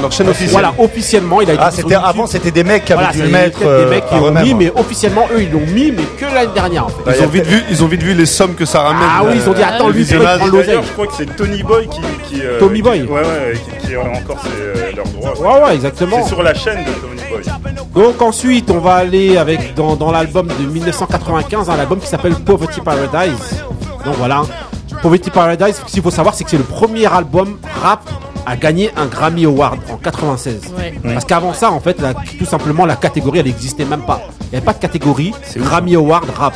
[0.00, 0.50] Sur leur chaîne officielle.
[0.52, 3.22] Voilà, officiellement, il a été Ah, c'était avant, c'était des mecs qui avaient Voilà, dû
[3.22, 3.58] le mettre.
[3.58, 5.92] peut-être euh, des mecs qui par l'ont eux-mêmes, mis, mais officiellement, eux, ils l'ont mis,
[5.92, 7.02] mais que l'année dernière, en fait.
[7.04, 9.02] Bah, Ils a ont vite vu, ils ont vite vu les sommes que ça ramène.
[9.08, 10.78] Ah oui, ils ont dit, euh, attends, lui, il prendre l'oseille.
[10.82, 12.00] Je crois que c'est Tony Boy qui.
[12.28, 13.02] qui euh, Tommy qui- Boy.
[13.02, 15.58] Ouais, ouais, qui, qui a encore ses, euh, leurs droits.
[15.60, 16.22] Ouais, ouais, exactement.
[16.22, 17.42] C'est sur la chaîne de Tony Boy.
[18.04, 22.34] Donc ensuite, on va aller avec dans, dans l'album de 1995, un album qui s'appelle
[22.34, 23.64] Poverty Paradise.
[24.04, 24.42] Donc voilà,
[25.02, 25.80] Poverty Paradise.
[25.86, 28.02] Ce qu'il faut savoir, c'est que c'est le premier album rap
[28.46, 30.60] à gagner un Grammy Award en 96.
[30.76, 30.94] Ouais.
[31.02, 34.20] Parce qu'avant ça, en fait, la- tout simplement, la catégorie, elle n'existait même pas.
[34.42, 36.54] Il n'y avait pas de catégorie Grammy Award rap.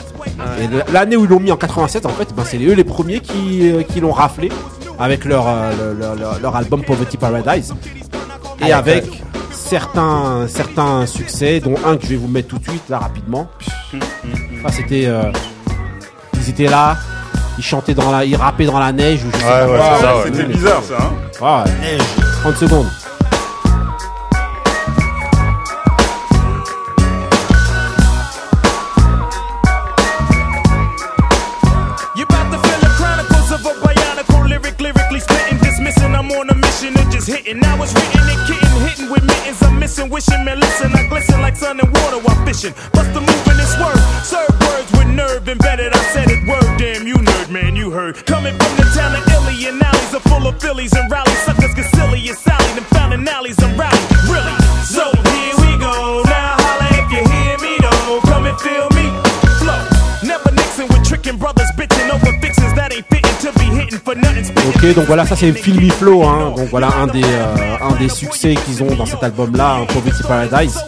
[0.60, 3.20] Et l'année où ils l'ont mis en 87, en fait, ben, c'est eux les premiers
[3.20, 4.50] qui, euh, qui l'ont raflé
[4.98, 7.72] avec leur, euh, le- leur, leur- leur album Poverty Paradise.
[8.66, 9.04] Et avec
[9.52, 13.48] certains, certains succès, dont un que je vais vous mettre tout de suite, là, rapidement.
[14.62, 15.06] Ça, c'était.
[15.06, 15.30] euh,
[16.34, 16.96] ils étaient là,
[17.58, 18.24] ils chantaient dans la.
[18.24, 19.96] Ils rappaient dans la neige ou je sais Ouais, pas ouais, quoi.
[19.96, 20.22] c'est ça, ouais.
[20.26, 21.98] C'était bizarre ça, hein Ah, ouais.
[22.42, 22.86] 30 secondes.
[32.16, 36.14] You about to feel the chronicles of a bionicle lyric, lyrically spitting, dismissing.
[36.14, 37.58] I'm on a mission and just hitting.
[37.58, 39.60] Now it's written and kitten, hitting with mittens.
[39.62, 40.92] I'm missing, wishing, man, listen.
[40.94, 42.72] I glisten like sun and water while fishing.
[42.92, 43.98] Bust the move in this word.
[44.22, 45.92] Serve words nerve embedded.
[45.94, 48.14] I said it word, damn you nerd, man, you heard.
[48.26, 51.38] Coming from the town of Illy and alleys are full of Phillies and rallies.
[51.46, 52.74] Suckers get silly and Sally.
[52.74, 53.98] Them fountain alleys and rally.
[54.28, 54.54] Really?
[54.84, 56.22] So here we go.
[56.26, 58.20] Now holla if you hear me though.
[58.30, 59.06] Come and feel me.
[59.62, 59.80] Flow.
[60.52, 64.34] mixing with tricking brothers, bitching over fixes that ain't fitting to be hitting for nothing.
[64.68, 66.52] Ok, donc voilà, ça c'est Filmy Flow, hein.
[66.56, 70.22] donc voilà un des, euh, un des succès qu'ils ont dans cet album-là, hein, Poverty
[70.22, 70.78] Paradise,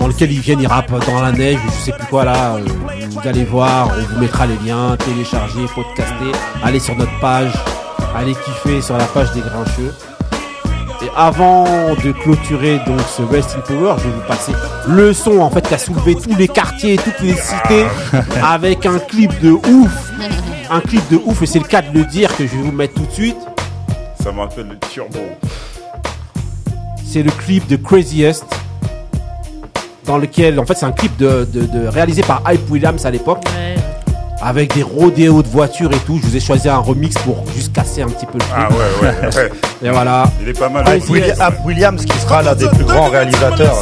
[0.00, 2.56] dans lequel ils viennent, ils rappent dans la neige, ou je sais plus quoi là,
[2.56, 2.64] euh,
[3.10, 6.32] vous allez voir, on vous mettra les liens, télécharger, podcaster,
[6.64, 7.52] allez sur notre page,
[8.16, 9.94] allez kiffer sur la page des Grincheux.
[11.02, 11.64] Et avant
[12.02, 14.52] de clôturer donc ce West in Power, je vais vous passer
[14.88, 17.86] le son en fait qui a soulevé tous les quartiers, toutes les cités,
[18.42, 20.12] avec un clip de ouf,
[20.70, 22.72] un clip de ouf et c'est le cas de le dire que je vais vous
[22.72, 23.38] mettre tout de suite.
[24.22, 25.20] Ça me rappelle le turbo.
[27.04, 28.44] c'est le clip de Craziest
[30.06, 33.10] dans lequel en fait c'est un clip de, de- de- réalisé par Hype Williams à
[33.10, 33.74] l'époque Ouais.
[34.42, 37.72] avec des rodéos de voitures et tout je vous ai choisi un remix pour juste
[37.72, 39.50] casser un petit peu le truc Ah ouais, ouais, ouais.
[39.88, 40.84] et voilà Il est pas mal.
[40.88, 43.76] Hype Willi- Hype Williams qui sera l'un des plus grands réalisateurs.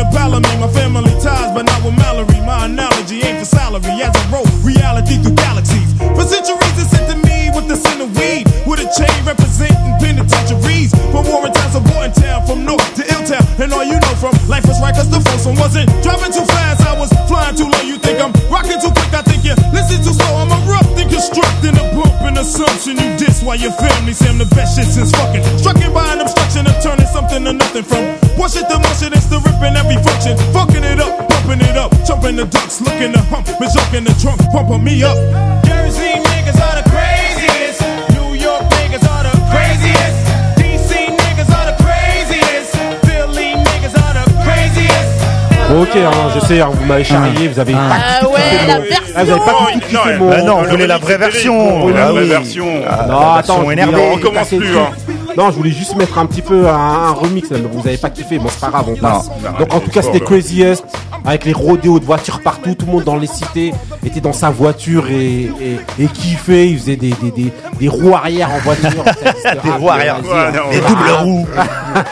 [0.00, 0.40] A pal of.
[0.60, 2.40] My family ties, but not with Mallory.
[2.44, 3.96] My analogy ain't for salary.
[4.00, 5.92] As I roll reality through galaxies.
[5.96, 8.44] For centuries, it's sent to me with the scent of weed.
[8.68, 10.92] With a chain representing penitentiaries.
[11.12, 13.44] From warring towns to Borton Town, from north to Illtown.
[13.60, 16.44] And all you know from life was right, cause the first one wasn't driving too
[16.44, 16.84] fast.
[16.84, 17.84] I was flying too low.
[17.84, 19.12] You think I'm rocking too quick?
[19.16, 20.44] I think you listen too slow.
[20.44, 22.96] I'm erupting, constructing a bump, assumption.
[22.96, 25.44] You diss while your family say I'm the best shit since fucking.
[25.60, 29.12] Strucking by an obstruction of turning something to nothing from push it to motion.
[29.12, 30.36] It's the ripping every function.
[30.52, 31.90] Fucking it up, pumping it up.
[32.06, 33.46] Jumping the ducks, looking to hump.
[33.58, 35.16] Been joking the trunk, pumping me up.
[35.64, 37.80] Jersey niggas are the craziest.
[38.14, 40.18] New York niggas are the craziest.
[40.58, 40.90] DC
[41.22, 42.74] niggas are the craziest.
[43.06, 45.10] Philly niggas are the craziest.
[45.70, 49.14] ok hein, je sais hein, vous m'avez charrié vous avez pas Ah ouais, la version.
[49.16, 51.84] Ah, vous avez pas tout non, mon- Bah non, on voulait la remix vraie version.
[51.84, 52.66] oui, la Ah vraie version.
[52.88, 54.90] Ah, non attends On recommence plus, hein.
[55.36, 57.96] Non je voulais juste mettre un petit peu un, un remix là, mais vous avez
[57.98, 60.20] pas kiffé bon c'est pas grave on passe non, donc en tout cas c'était.
[60.20, 60.84] Craziest
[61.24, 63.72] avec les rodéos de voitures partout tout le monde dans les cités
[64.04, 68.14] était dans sa voiture et, et, et kiffait il faisait des, des, des, des roues
[68.14, 69.04] arrière en voiture
[69.62, 70.16] Des roues arrière.
[70.22, 71.46] Non, Des doubles roues.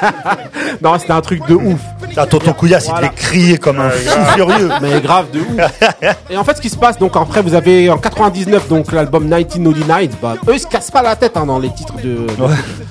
[0.82, 1.80] non c'était un truc de ouf
[2.20, 3.08] Ah, tonton Couillasse, il Voilà.
[3.08, 4.68] devait crier comme un fou furieux.
[4.82, 5.82] mais grave de ouf.
[6.30, 9.22] Et en fait, ce qui se passe, donc après, vous avez en 99 donc l'album
[9.24, 10.08] 1999.
[10.20, 12.26] Bah, eux, ils se cassent pas la tête hein, dans les titres de.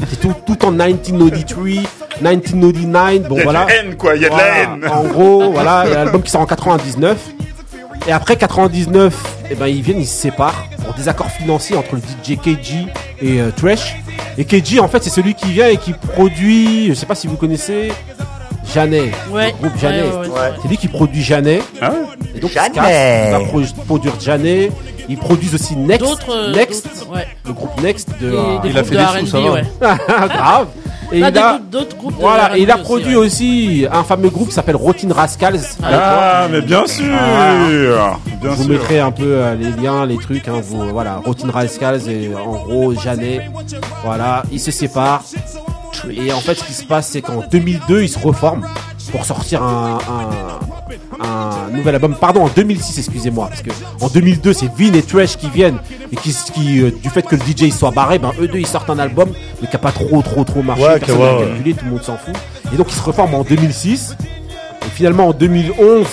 [0.10, 1.80] C'est tout, tout en 1993,
[2.22, 3.28] 1999.
[3.28, 3.66] Bon Il y a voilà.
[3.66, 4.16] de la haine, quoi.
[4.16, 4.48] Il y a de Voilà.
[4.48, 4.88] la haine.
[4.90, 7.18] En gros, voilà, il y a l'album qui sort en 99.
[8.08, 9.14] Et après 99,
[9.50, 12.88] eh ben ils viennent, ils se séparent pour des accords financiers entre le DJ KG
[13.22, 13.96] et euh, Trash.
[14.38, 17.28] Et KG, en fait, c'est celui qui vient et qui produit, je sais pas si
[17.28, 17.92] vous connaissez,
[18.74, 19.54] Janet, Ouais.
[19.62, 20.04] le groupe Janet.
[20.06, 20.52] Ouais, ouais, ouais.
[20.62, 21.64] C'est lui qui produit Janet.
[21.82, 21.92] Ah
[22.36, 22.74] Et donc, Janet.
[22.76, 24.72] il va pro- produire Janet.
[25.10, 26.02] Ils produisent aussi Next.
[26.06, 26.36] D'autres.
[26.36, 26.84] euh, Next.
[26.86, 27.26] d'autres, Ouais.
[27.46, 28.28] Le groupe Next de.
[28.30, 29.52] Euh, il a fait de des sous, ça va.
[29.52, 29.64] ouais.
[30.28, 30.68] grave.
[31.14, 33.86] Et Là, il a, groupes- d'autres groupes de voilà, et il a R&B produit aussi,
[33.86, 35.62] aussi un fameux groupe qui s'appelle Routine Rascals.
[35.82, 38.18] Ah, mais bien sûr Ah.
[38.42, 38.72] Bien Je vous sûr.
[38.74, 40.46] mettrai un peu euh, les liens, les trucs.
[40.50, 43.44] Hein, vous, voilà, Routine Rascals et en gros Janet.
[44.04, 45.24] Voilà, ils se séparent.
[46.10, 48.66] Et en fait, ce qui se passe, c'est qu'en 2002, ils se reforment
[49.12, 49.98] pour sortir un,
[51.22, 52.16] un, un nouvel album.
[52.16, 53.72] Pardon, en 2006, excusez-moi, parce que
[54.02, 55.78] en 2002, c'est Vin et Trash qui viennent
[56.12, 58.68] et qui, qui euh, du fait que le DJ soit barré, ben eux deux ils
[58.68, 59.30] sortent un album,
[59.62, 60.84] mais qui a pas trop, trop, trop marché.
[60.84, 62.36] Ouais, personne n'a ouais, calculé, tout le monde s'en fout.
[62.74, 64.16] Et donc ils se reforment en 2006.
[64.86, 66.06] Et finalement, en 2011,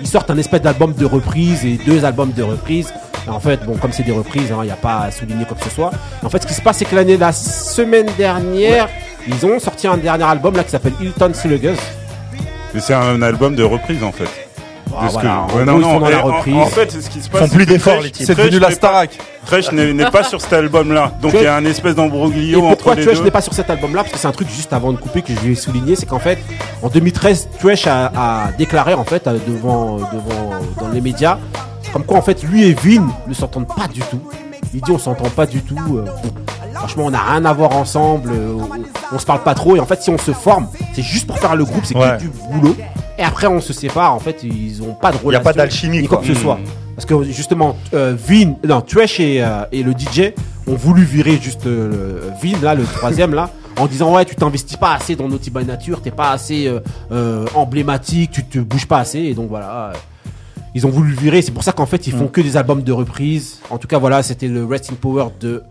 [0.00, 2.92] ils sortent un espèce d'album de reprise et deux albums de reprise.
[3.26, 5.56] Et en fait, bon, comme c'est des reprises, il n'y a pas à souligner quoi
[5.56, 5.90] que ce soit.
[6.22, 8.88] En fait, ce qui se passe, c'est que l'année, la semaine dernière,
[9.28, 11.74] ils ont sorti un dernier album là qui s'appelle Hilton Sluggers.
[12.74, 14.28] Mais c'est un album de reprise, en fait.
[14.98, 16.54] Ah, voilà, que- en Ouais, gros, non, ils sont non, dans et la en- reprise.
[16.56, 17.40] En, fait, ce qui se passe.
[17.42, 18.10] font c'est plus d'efforts, les.
[18.14, 19.10] C'est devenu la n'est pas- Starac.
[19.44, 21.12] Fresh n'est n'est pas sur cet album-là.
[21.20, 23.24] Donc il y a un espèce d'embroglio pourquoi entre les Trash deux.
[23.24, 24.02] n'est pas sur cet album-là?
[24.02, 26.18] Parce que c'est un truc juste avant de couper que je vais souligner, c'est qu'en
[26.18, 26.38] fait,
[26.82, 31.38] en 2013, Trash a, a déclaré en fait euh, devant, devant euh, dans les médias,
[31.92, 34.20] comme quoi en fait lui et Vin ne s'entendent pas du tout.
[34.74, 35.76] Il dit on s'entend pas du tout.
[35.98, 36.04] euh,
[36.86, 38.30] franchement, on n'a rien à voir ensemble.
[38.32, 39.74] euh, on, on se parle pas trop.
[39.76, 42.16] Et en fait, si on se forme, c'est juste pour faire le groupe, c'est Ouais.
[42.18, 42.76] que du boulot.
[43.18, 44.14] Et après, on se sépare.
[44.14, 45.30] En fait, ils ont pas de relation.
[45.32, 46.58] Y a pas d'alchimie, quoi que ce soit.
[46.94, 50.32] Parce que justement, euh, Vin, non, Trash et, euh, et le DJ
[50.66, 54.76] ont voulu virer juste euh, Vin, là, le troisième, là, en disant ouais, tu t'investis
[54.76, 56.70] pas assez dans Naughty by Nature, t'es pas assez
[57.54, 59.92] emblématique, tu te bouges pas assez, et donc voilà.
[60.74, 62.92] ils ont voulu virer, c'est pour ça qu'en fait ils font que des albums de
[62.92, 63.60] reprise.
[63.70, 65.62] En tout cas, voilà, c'était le Rest in Power de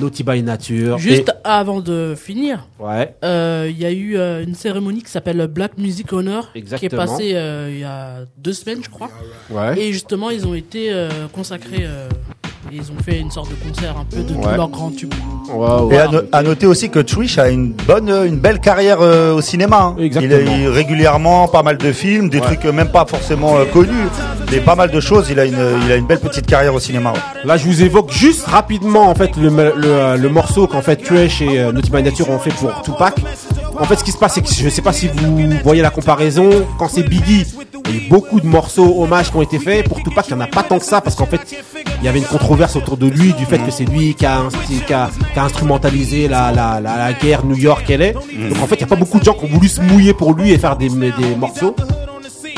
[0.00, 0.98] Naughty by Nature.
[0.98, 5.46] Juste avant de finir, ouais, euh, il y a eu euh, une cérémonie qui s'appelle
[5.46, 9.10] Black Music Honor, qui est passée euh, il y a deux semaines, je crois.
[9.50, 9.78] ouais.
[9.78, 10.92] Et justement, ils ont été
[11.32, 11.86] consacrés.
[12.66, 14.42] Euh, Et ils ont fait une sorte de concert un peu de Ouais.
[14.50, 15.12] tous leurs grands tubes.
[15.90, 19.34] Et à, no- à noter aussi que Trish a une bonne, une belle carrière euh,
[19.34, 19.80] au cinéma.
[19.82, 19.96] hein.
[19.98, 20.34] Exactement.
[20.40, 23.64] Il a il- régulièrement pas mal de films, des trucs euh, même pas forcément euh,
[23.64, 23.92] connus,
[24.50, 25.26] mais pas mal de choses.
[25.30, 27.12] Il a une, il a une belle petite carrière au cinéma.
[27.12, 27.18] ouais.
[27.44, 30.96] Là, je vous évoque juste rapidement en fait le, le, euh, le morceau qu'en fait
[30.96, 33.16] Trash et euh, Naughty by Nature ont fait pour Tupac.
[33.78, 35.90] En fait, ce qui se passe, c'est que je sais pas si vous voyez la
[35.90, 36.48] comparaison.
[36.78, 37.44] Quand c'est Biggie,
[37.86, 39.88] il y a eu beaucoup de morceaux hommages qui ont été faits.
[39.88, 41.40] Pour Tupac, il n'y en a pas tant que ça parce qu'en fait,
[42.00, 44.42] il y avait une controverse autour de lui du fait que c'est lui qui a,
[44.66, 48.12] qui a, qui a instrumentalisé la, la, la, la guerre New York qu'elle est.
[48.12, 50.14] Donc en fait, il n'y a pas beaucoup de gens qui ont voulu se mouiller
[50.14, 51.74] pour lui et faire des, des morceaux.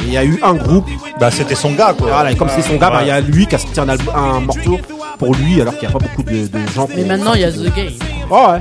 [0.07, 0.87] Il y a eu un groupe.
[1.19, 2.09] Bah, c'était son gars, quoi.
[2.09, 4.41] Voilà, et comme c'est son gars, bah, il y a lui qui a sorti un
[4.41, 4.79] morceau
[5.19, 6.87] pour lui, alors qu'il n'y a pas beaucoup de, de gens.
[6.87, 7.93] qui Mais maintenant, il y a The Game.
[8.31, 8.61] Oh ouais.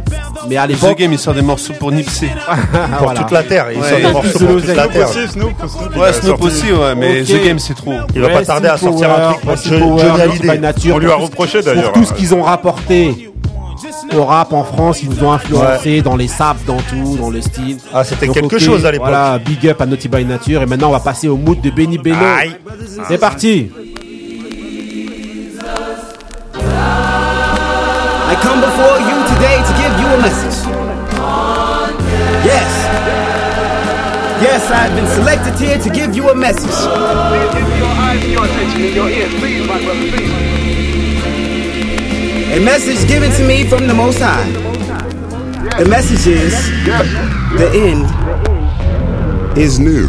[0.49, 2.27] Mais à The Game, il sort des morceaux pour Nipsey.
[2.97, 3.21] Pour voilà.
[3.21, 3.67] toute la terre.
[3.71, 5.09] Il Ouais, sort des morceaux pour toute la Snoop terre.
[5.09, 7.23] aussi, Snoop, Ouais, Snoop aussi, ouais, mais.
[7.23, 7.93] The Game, c'est trop.
[8.15, 11.59] Il va pas tarder à sortir Power, un truc pour Johnny On lui a reproché,
[11.61, 11.93] Pour d'ailleurs.
[11.93, 13.29] tout ce qu'ils ont rapporté
[14.15, 17.41] au rap en France, ils nous ont influencé dans les saps, dans tout, dans le
[17.41, 17.77] style.
[17.93, 19.07] Ah, c'était quelque chose à l'époque.
[19.07, 20.61] Voilà, big up à Naughty by Nature.
[20.61, 22.17] Et maintenant, on va passer au mood de Benny Beno.
[23.07, 23.71] C'est parti.
[30.23, 30.59] Message.
[32.47, 32.71] Yes.
[34.39, 36.71] Yes, I've been selected here to give you a message.
[42.55, 44.49] A message given to me from the Most High.
[45.77, 46.53] The message is
[47.59, 48.07] the end
[49.57, 50.07] is new.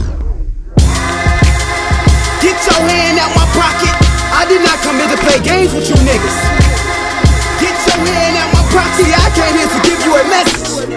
[2.39, 3.95] Get your hand out my pocket.
[4.31, 6.39] I did not come here to play games with you niggas.
[7.59, 8.44] Get your hand out
[8.75, 9.07] pocket.
[9.07, 10.91] I came here to give you a message.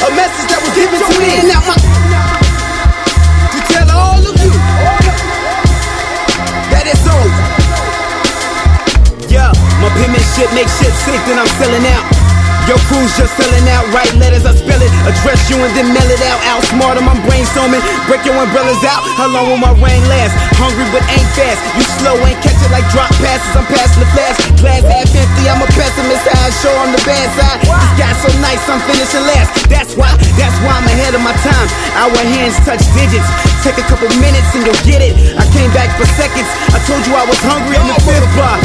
[0.00, 1.52] A message that was given to me.
[1.52, 1.76] Out my,
[3.52, 4.52] to tell all of you
[6.72, 7.44] that it's over.
[9.28, 9.52] Yeah,
[9.84, 12.19] my penmanship makes shit sick, then I'm selling out.
[12.68, 16.10] Your crew's just selling out, write letters, I spell it, address you and then mail
[16.10, 16.38] it out.
[16.50, 19.02] Outsmart 'em, I'm brainstorming, break your umbrellas out.
[19.18, 20.34] How long will my rain last?
[20.58, 21.58] Hungry but ain't fast.
[21.74, 23.50] You slow, ain't catch it like drop passes.
[23.56, 25.44] I'm passing the flash, glass half empty.
[25.50, 27.58] I'm a pessimist, I show on the bad side.
[27.64, 29.50] This guy's so nice, I'm finishing last.
[29.66, 31.68] That's why, that's why I'm ahead of my time.
[31.98, 33.26] Our hands touch digits.
[33.66, 35.14] Take a couple minutes and you'll get it.
[35.36, 36.48] I came back for seconds.
[36.70, 38.56] I told you I was hungry in the fifth bar.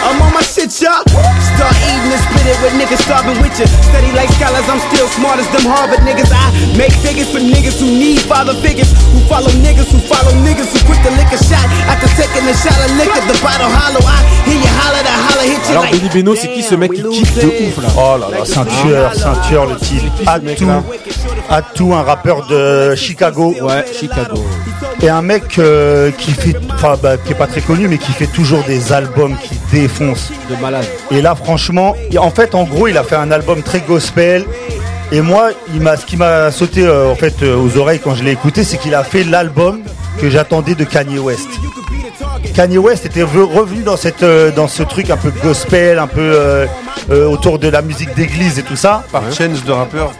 [0.00, 1.04] I'm on my shit, y'all.
[1.04, 3.68] Start eating and it with niggas starving with you.
[3.84, 6.32] Steady like scholars, I'm still smart as them Harvard niggas.
[6.32, 8.88] I make figures for niggas who need father figures.
[9.12, 11.66] Who follow niggas, who follow niggas who quick to lick a shot.
[11.90, 14.00] After taking a shot of liquor, the bottle hollow.
[14.00, 15.92] I hear you holler, the holler hit you Alors, like.
[15.92, 18.58] Benny Beno, c'est qui ce mec qui kiffe de ouf là Oh là là, c'est
[18.58, 20.02] un tueur, c'est un tueur le type.
[20.26, 20.70] Atou,
[21.50, 23.54] Atou, un rappeur de Chicago.
[23.60, 24.42] Ouais, Chicago.
[25.02, 28.12] Et un mec euh, qui fait, enfin, bah, qui est pas très connu, mais qui
[28.12, 29.54] fait toujours des albums qui
[29.98, 30.84] De malade.
[31.10, 34.44] Et là, franchement, en fait, en gros, il a fait un album très gospel.
[35.12, 38.14] Et moi, il m'a, ce qui m'a sauté euh, en fait euh, aux oreilles quand
[38.14, 39.80] je l'ai écouté, c'est qu'il a fait l'album
[40.20, 41.48] que j'attendais de Kanye West.
[42.54, 46.06] Kanye West était ve- revenu dans cette, euh, dans ce truc un peu gospel, un
[46.06, 46.20] peu
[47.10, 49.04] euh, autour de la musique d'église et tout ça.
[49.10, 50.12] Par Chance de rappeur.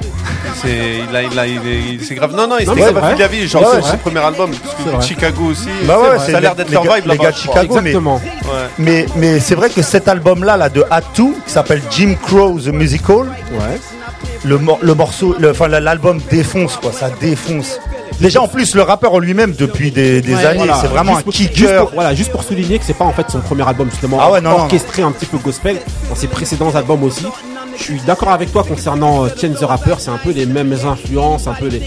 [0.61, 2.35] C'est, il a, il a, il est- il- c'est grave.
[2.35, 3.47] Non, non, il c'est grave la vie.
[3.49, 4.51] Genre, c'est son premier album.
[4.51, 5.07] Parce que.
[5.07, 5.69] Chicago aussi.
[5.85, 7.37] Bah ouais, ça a l'air d'être leur vibe les gars de.
[7.37, 7.75] Chicago.
[7.75, 8.21] mais- Exactement.
[8.79, 12.69] Mais, mais c'est vrai que cet album-là, là, de Atou, qui s'appelle Jim Crow The
[12.69, 13.19] Musical,
[13.53, 13.81] Ouais.
[14.45, 17.79] le, mor- le morceau, l'album défonce quoi, ça défonce.
[18.21, 20.75] Déjà en plus le rappeur en lui-même depuis des, des Ouais, années, Voilà.
[20.81, 21.81] c'est vraiment Juste un pour- juste kicker.
[21.81, 24.31] pour- voilà, juste pour souligner que c'est pas en fait son premier album justement Ah
[24.31, 25.77] ouais, non, non, orchestré un petit peu gospel
[26.09, 27.27] dans ses précédents albums aussi.
[27.79, 30.77] Je suis d'accord avec toi concernant euh, Chance the Rapper, c'est un peu les mêmes
[30.85, 31.81] influences, un peu les,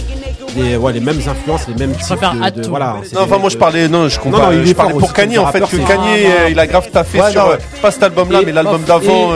[0.57, 2.95] les, ouais, les mêmes influences, les mêmes types préfère de, de- voilà.
[2.95, 5.13] Non, des enfin, moi je parlais, non, je compare, Non, non, il je parlais pour
[5.13, 7.51] Kanye en fait, rappeur, que Kanye, Ah, euh, il a grave taffé Ouais, sur, non,
[7.51, 9.31] euh, pas cet album-là, Et- mais l'album et- d'avant,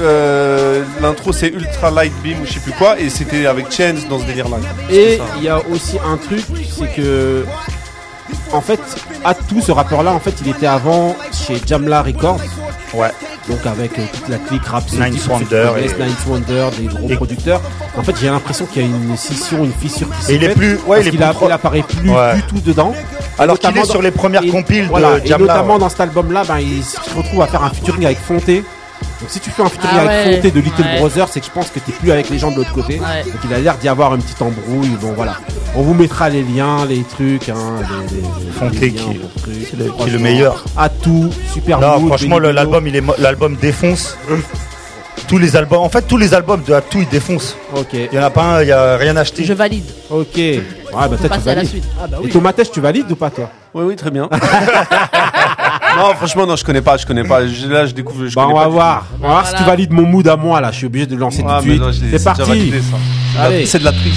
[0.00, 4.06] euh, l'intro c'est Ultra Light Beam ou je sais plus quoi, et c'était avec Chance
[4.08, 4.58] dans ce délire-là.
[4.90, 5.24] Et C'est ça.
[5.38, 6.44] il y a aussi un truc,
[6.78, 7.44] c'est que
[8.52, 8.80] en fait,
[9.24, 12.40] Atou, ce rappeur-là, en fait, il était avant chez Jamla Records.
[12.94, 13.10] Ouais.
[13.48, 17.60] Donc avec euh, toute la clique rap Ninth Wonder et- Wonder, des gros Et- producteurs.
[17.96, 20.44] En fait, j'ai l'impression qu'il y a une scission, une fissure qui s'est Et il
[20.44, 22.36] est faite, plus- ouais, parce il est qu'il plus a- trop- il apparaît plus Ouais.
[22.36, 22.94] du tout dedans.
[23.38, 25.80] Alors Et qu'il est sur les premières et- compiles de voilà, et Jamla, notamment ouais.
[25.80, 28.64] dans cet album-là, ben, il se retrouve à faire un featuring avec Fonté.
[29.20, 30.98] Donc si tu fais un featuring Ah avec ouais, Fonté de Little ouais.
[31.00, 33.00] Brother, c'est que je pense que t'es plus avec les gens de l'autre côté.
[33.00, 33.24] Ouais.
[33.24, 34.96] Donc il a l'air d'y avoir une petite embrouille.
[35.00, 35.36] Bon voilà,
[35.74, 37.56] on vous mettra les liens, les trucs, hein,
[38.10, 39.72] les, les- les Fonté liens qui- trucs.
[39.78, 40.64] le- qui est le meilleur.
[40.76, 41.80] À tout, super.
[41.80, 44.16] Non, mood, franchement, l'album, il est, l'album défonce.
[45.26, 47.54] Tous les albums, en fait, tous les albums de Atou, ils défoncent.
[47.76, 49.44] Ok, Il y en a pas un, il y a rien acheté.
[49.44, 49.84] Je valide.
[50.08, 50.26] ok.
[50.36, 50.62] Ouais,
[50.94, 51.68] bah, peut-être tu passer à la valides.
[51.70, 51.84] suite.
[52.02, 52.30] Ah bah Et oui.
[52.30, 53.50] Tomatèche, tu valides ou pas toi?
[53.74, 54.26] Oui, oui, très bien.
[55.98, 57.46] Non, franchement, non, je connais pas, je connais pas.
[57.46, 58.26] Je- Là, je découvre.
[58.26, 59.06] Je Bah, connais on pas va du voir.
[59.18, 59.58] On va voir si Voilà.
[59.64, 60.70] tu valides mon mood à moi là.
[60.72, 61.48] Je suis obligé de le lancer tout.
[61.50, 62.04] Ah, tout de suite.
[62.18, 62.72] C'est parti.
[63.38, 63.66] Allez.
[63.66, 64.14] C'est de la triche.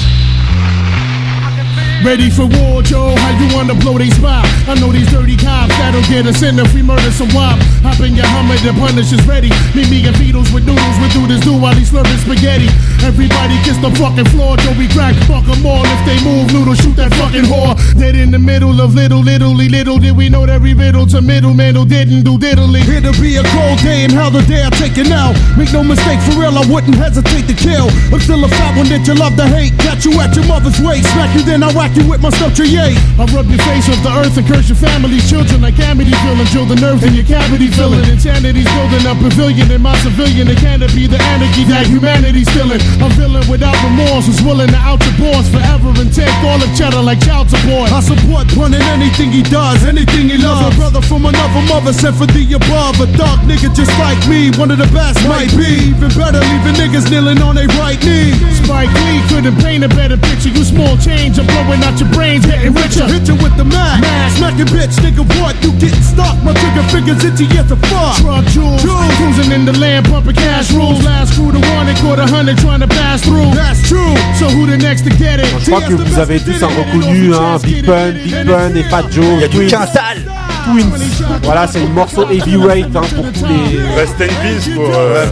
[2.04, 3.14] Ready for war, Joe?
[3.14, 4.44] How you wanna blow they spot?
[4.68, 7.62] I know these dirty cops that'll get us in if we murder some wop.
[7.86, 9.54] Hop in your Hummer, the punish is ready.
[9.78, 12.74] Meet me and Beatles with noodles, we do this do while he's slurping spaghetti.
[13.06, 14.74] Everybody kiss the fucking floor, Joe.
[14.82, 15.86] We crack, fuck 'em all.
[15.86, 17.78] If they move, noodle, shoot that fucking whore.
[18.00, 20.00] Dead in the middle of little, little, little.
[20.00, 22.82] Did we know that we riddle to middle, middle didn't do diddly?
[22.82, 25.34] It'll be a cold day and hell the day I take it now.
[25.56, 27.94] Make no mistake, for real, I wouldn't hesitate to kill.
[28.10, 29.78] I'm still a fat one that you love to hate.
[29.78, 32.56] Catch you at your mother's waist, smack you, then I whack you with my stuff
[32.56, 32.96] trie.
[33.18, 36.48] I rub your face off the earth and curse your family's children like amity feeling.
[36.52, 38.04] Drill the nerves in your cavity filling.
[38.08, 40.48] Insanity's building a pavilion in my civilian.
[40.48, 42.82] It can't be the anarchy that humanity's feeling.
[43.02, 46.70] I'm feeling without remorse, was willing to out your boss forever and take all the
[46.78, 47.92] cheddar like child support.
[47.92, 50.74] I support in anything he does, anything he loves.
[50.74, 53.00] A brother from another mother sent for the above.
[53.02, 55.92] A dark nigga just like me, one of the best might be.
[55.92, 58.32] Even better, leaving niggas kneeling on their right knee.
[58.62, 60.50] Spike Lee couldn't paint a better picture.
[60.50, 63.06] You small change, I'm blowing out your brains, getting richer.
[63.06, 64.02] Hit you with the Mac,
[64.38, 65.56] smacking bitch, nigga, what?
[65.64, 66.36] You getting stuck?
[66.44, 68.18] My trigger fingers itchy as a fuck.
[68.22, 68.82] Truck jewels,
[69.18, 71.04] cruising in the land, pumping cash rules.
[71.04, 73.52] Last crew to one and caught a hundred trying to pass through.
[73.54, 74.16] That's true.
[74.40, 75.48] So who the next to get it?
[75.60, 79.04] Je crois que vous avez tous un reconnu, hein, Big Pun, Big Pun et Fat
[79.12, 79.26] Joe.
[79.36, 79.70] Il y a du Twins.
[79.70, 80.18] quintal.
[80.66, 81.24] Twins.
[81.44, 83.80] Voilà, c'est le morceau heavyweight hein, pour tous les.
[83.96, 85.26] Rest in peace pour, euh,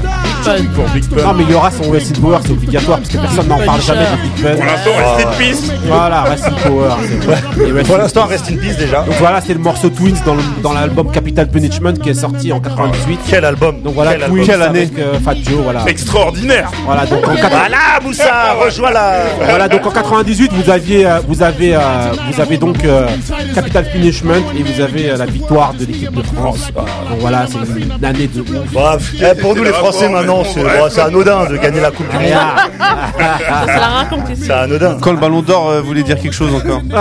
[0.76, 1.22] pour Big Pun.
[1.24, 3.58] Non, mais il y aura son Rest in Power, c'est obligatoire parce que personne n'en
[3.60, 4.56] parle jamais de Big Pun.
[4.56, 5.72] Pour l'instant, rest in peace.
[5.88, 6.90] Voilà, Rest in Power.
[7.08, 7.38] c'est vrai.
[7.68, 9.02] Et Rest Pour in- l'instant, reste in peace déjà.
[9.04, 12.52] Donc voilà, c'est le morceau Twins dans le- dans l'album Capital Punishment qui est sorti
[12.54, 13.20] en 98.
[13.30, 14.68] Quel album Donc voilà, Quel Twins album.
[14.70, 15.84] avec euh, Fat Joe, voilà.
[15.88, 16.70] Extraordinaire.
[16.86, 19.24] Voilà, donc en 80 Voilà, Moussa, rejoins la.
[19.44, 21.80] Voilà, donc en 98, vous aviez, euh, vous avez, euh,
[22.32, 23.08] vous avez donc euh,
[23.56, 26.72] Capital Punishment et vous avez euh, la victoire de l'équipe de France.
[26.76, 28.72] Donc voilà, c'est une, année de ouf.
[28.72, 30.08] Bref, eh, pour nous les Français
[30.46, 32.26] c'est bon, c'est anodin de gagner la Coupe du Monde.
[32.30, 34.44] Ça la raconte ici.
[34.46, 34.98] C'est anodin.
[35.02, 36.82] Quand le ballon d'or euh, voulait dire quelque chose encore.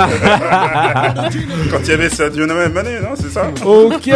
[1.70, 4.10] Quand il y avait Sadio Mané, non, c'est ça Ok,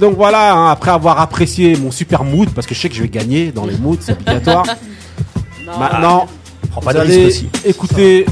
[0.00, 3.02] donc voilà, hein, après avoir apprécié mon super mood, parce que je sais que je
[3.02, 4.64] vais gagner dans les moods, c'est obligatoire.
[5.78, 6.26] Maintenant,
[6.70, 7.68] Prends vous pas de allez risque aussi.
[7.68, 8.26] écouter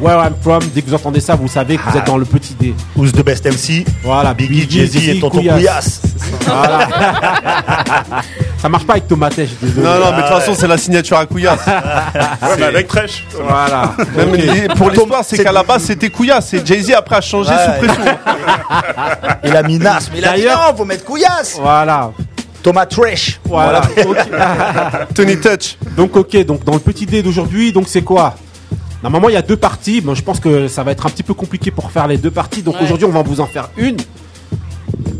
[0.00, 0.60] Where I'm From.
[0.74, 2.74] Dès que vous entendez ça, vous savez que vous êtes dans le petit D.
[2.96, 6.00] Who's the best MC Voilà, Biggie, Jay-Z et Tonton Couillasse.
[6.00, 6.00] Couillasse.
[6.46, 6.88] Voilà.
[8.62, 9.84] ça marche pas avec Tomate, je suis désolé.
[9.86, 11.60] Non, non, mais de toute façon, c'est la signature à Couillasse.
[11.66, 13.26] Ouais, mais avec Trèche.
[13.34, 13.94] Voilà.
[14.16, 14.30] Même
[14.76, 16.54] pour l'histoire, c'est qu'à la base, c'était Couillasse.
[16.54, 17.56] Et Jay-Z, après, a changé Ouais.
[17.80, 18.04] sous pression.
[19.44, 21.58] Il a mis Nas, mais il a dit D'ailleurs- non, faut mettre Couillasse.
[21.60, 22.12] Voilà.
[22.62, 23.40] Thomas Trash.
[23.44, 23.82] Voilà.
[25.14, 25.76] Tony Touch.
[25.96, 28.36] Donc ok, donc dans le petit dé d'aujourd'hui, donc c'est quoi?
[29.02, 31.24] Normalement il y a deux parties, bon je pense que ça va être un petit
[31.24, 32.84] peu compliqué pour faire les deux parties, donc Ouais.
[32.84, 33.96] aujourd'hui on va vous en faire une.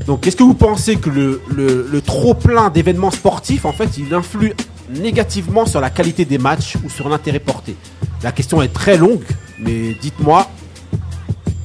[0.07, 3.91] Donc est-ce que vous pensez que le, le, le trop plein d'événements sportifs en fait
[3.99, 4.53] il influe
[4.91, 7.77] négativement sur la qualité des matchs ou sur l'intérêt porté?
[8.23, 9.25] La question est très longue,
[9.59, 10.49] mais dites-moi.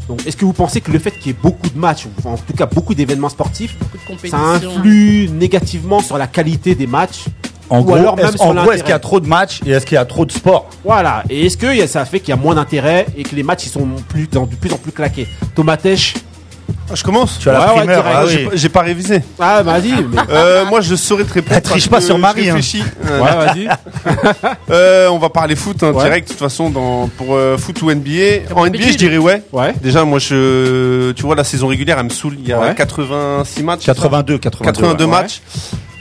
[0.08, 2.10] Donc est-ce que vous pensez que le fait qu'il y ait beaucoup de matchs, ou
[2.20, 6.76] enfin, en tout cas beaucoup d'événements sportifs, Beaucoup de ça influe négativement sur la qualité
[6.76, 7.26] des matchs?
[7.70, 8.82] En Ou gros, alors même est-ce, sur en gros, est-ce l'intérêt.
[8.84, 10.70] qu'il y a trop de matchs et est-ce qu'il y a trop de sport?
[10.86, 11.24] Voilà.
[11.30, 13.44] Et est-ce que y a- ça fait qu'il y a moins d'intérêt et que les
[13.44, 15.28] matchs ils sont plus, dans- de plus en plus claqués?
[15.54, 16.14] Tomatèche
[16.90, 17.38] Ah, Je commence.
[17.40, 18.06] Tu as la Ouais, ouais, direct.
[18.06, 19.22] ah j'ai pas révisé.
[19.40, 19.92] Ah, vas-y.
[19.92, 21.56] mais- Euh, moi, je saurais te répondre.
[21.58, 22.54] Elle triche parce pas que sur Marie, je hein.
[22.56, 22.84] réfléchis.
[23.06, 23.68] Euh, Ouais, vas-y.
[24.72, 26.04] euh, on va parler foot hein, Ouais.
[26.04, 28.52] direct, de toute façon, dans, pour euh, foot ou NBA.
[28.56, 28.92] En NBA, habitude.
[28.94, 29.44] je dirais ouais.
[29.52, 29.74] Ouais.
[29.82, 32.36] Déjà, moi, je, tu vois, la saison régulière, elle me saoule.
[32.40, 32.76] Il y a Ouais.
[32.76, 33.86] 86 matchs.
[33.86, 34.66] 82, 82.
[34.72, 35.12] 82 ouais.
[35.12, 35.42] matchs.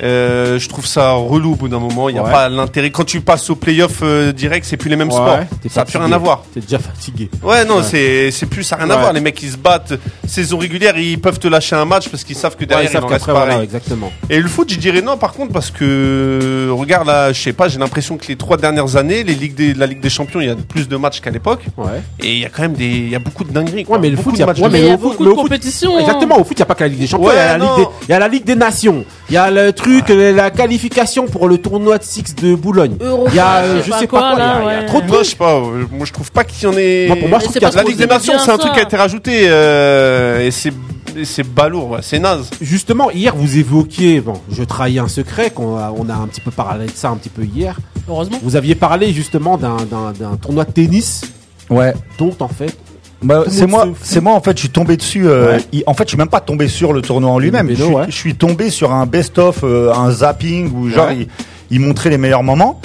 [0.03, 2.09] Euh, je trouve ça relou au bout d'un moment.
[2.09, 2.30] Il n'y a Ouais.
[2.30, 2.90] pas l'intérêt.
[2.90, 5.38] Quand tu passes au playoff euh, direct, c'est plus les mêmes Ouais, sports.
[5.70, 6.44] Ça n'a plus rien à voir.
[6.53, 7.30] T'es déjà fatigué.
[7.42, 9.01] Ouais, non, c'est c'est plus ça n'a rien à Ouais.
[9.03, 9.12] voir.
[9.12, 9.94] Les mecs, ils se battent.
[10.26, 12.92] Saison régulière, ils peuvent te lâcher un match parce qu'ils savent que Ouais, derrière, ils
[12.92, 14.12] savent il en voilà, exactement.
[14.28, 17.68] Et le foot, je dirais non, par contre, parce que regarde là, je sais pas,
[17.68, 20.47] j'ai l'impression que les trois dernières années, les ligues des, la Ligue des Champions, il
[20.49, 21.64] y a plus de matchs qu'à l'époque.
[21.76, 22.03] Ouais.
[22.20, 23.84] Et il y a quand même des, il y a beaucoup de dingueries.
[23.84, 23.97] quoi.
[23.97, 24.47] Ouais, mais le Beaucoup foot, il y a,
[24.92, 25.99] ouais, beaucoup de compétitions.
[25.99, 28.12] Exactement, au foot, il n'y a pas que la Ligue des Champions, Ouais, il y
[28.12, 31.59] a la Ligue des Nations, il y a le truc, euh, la qualification pour le
[31.59, 32.97] tournoi de Six de Boulogne.
[33.01, 34.64] Il y a, euh, je sais pas quoi, pas quoi, il y a- là, il
[34.64, 34.87] y a ouais.
[34.87, 35.24] trop de Moi, trucs.
[35.27, 35.55] je sais pas.
[35.57, 37.07] euh, Moi, je trouve pas qu'il y en ait.
[37.09, 38.35] Moi, pour moi, je Mais trouve c'est qu'il y a parce la Ligue des Nations,
[38.39, 40.72] c'est un truc qui a été rajouté euh, et c'est
[41.18, 42.51] et c'est balourd, ouais, c'est naze.
[42.61, 46.43] Justement, hier, vous évoquiez, bon, je trahis un secret, qu'on a, on a un petit
[46.43, 47.79] peu parlé de ça un petit peu hier.
[48.07, 48.39] Heureusement.
[48.43, 51.22] Vous aviez parlé justement d'un, d'un, d'un tournoi de tennis
[51.70, 51.95] Ouais.
[52.18, 52.77] dont, en fait,
[53.22, 55.26] Bah, c'est moi, c'est moi en fait, je suis tombé dessus.
[55.26, 55.64] euh, Ouais.
[55.72, 57.68] il- en fait, je suis même pas tombé sur le tournoi en lui-même.
[57.70, 58.04] Je, suis- ouais.
[58.08, 61.16] je suis tombé sur un best-of, euh, un zapping où genre Ouais.
[61.20, 61.28] il,
[61.70, 62.80] il montrait les meilleurs moments.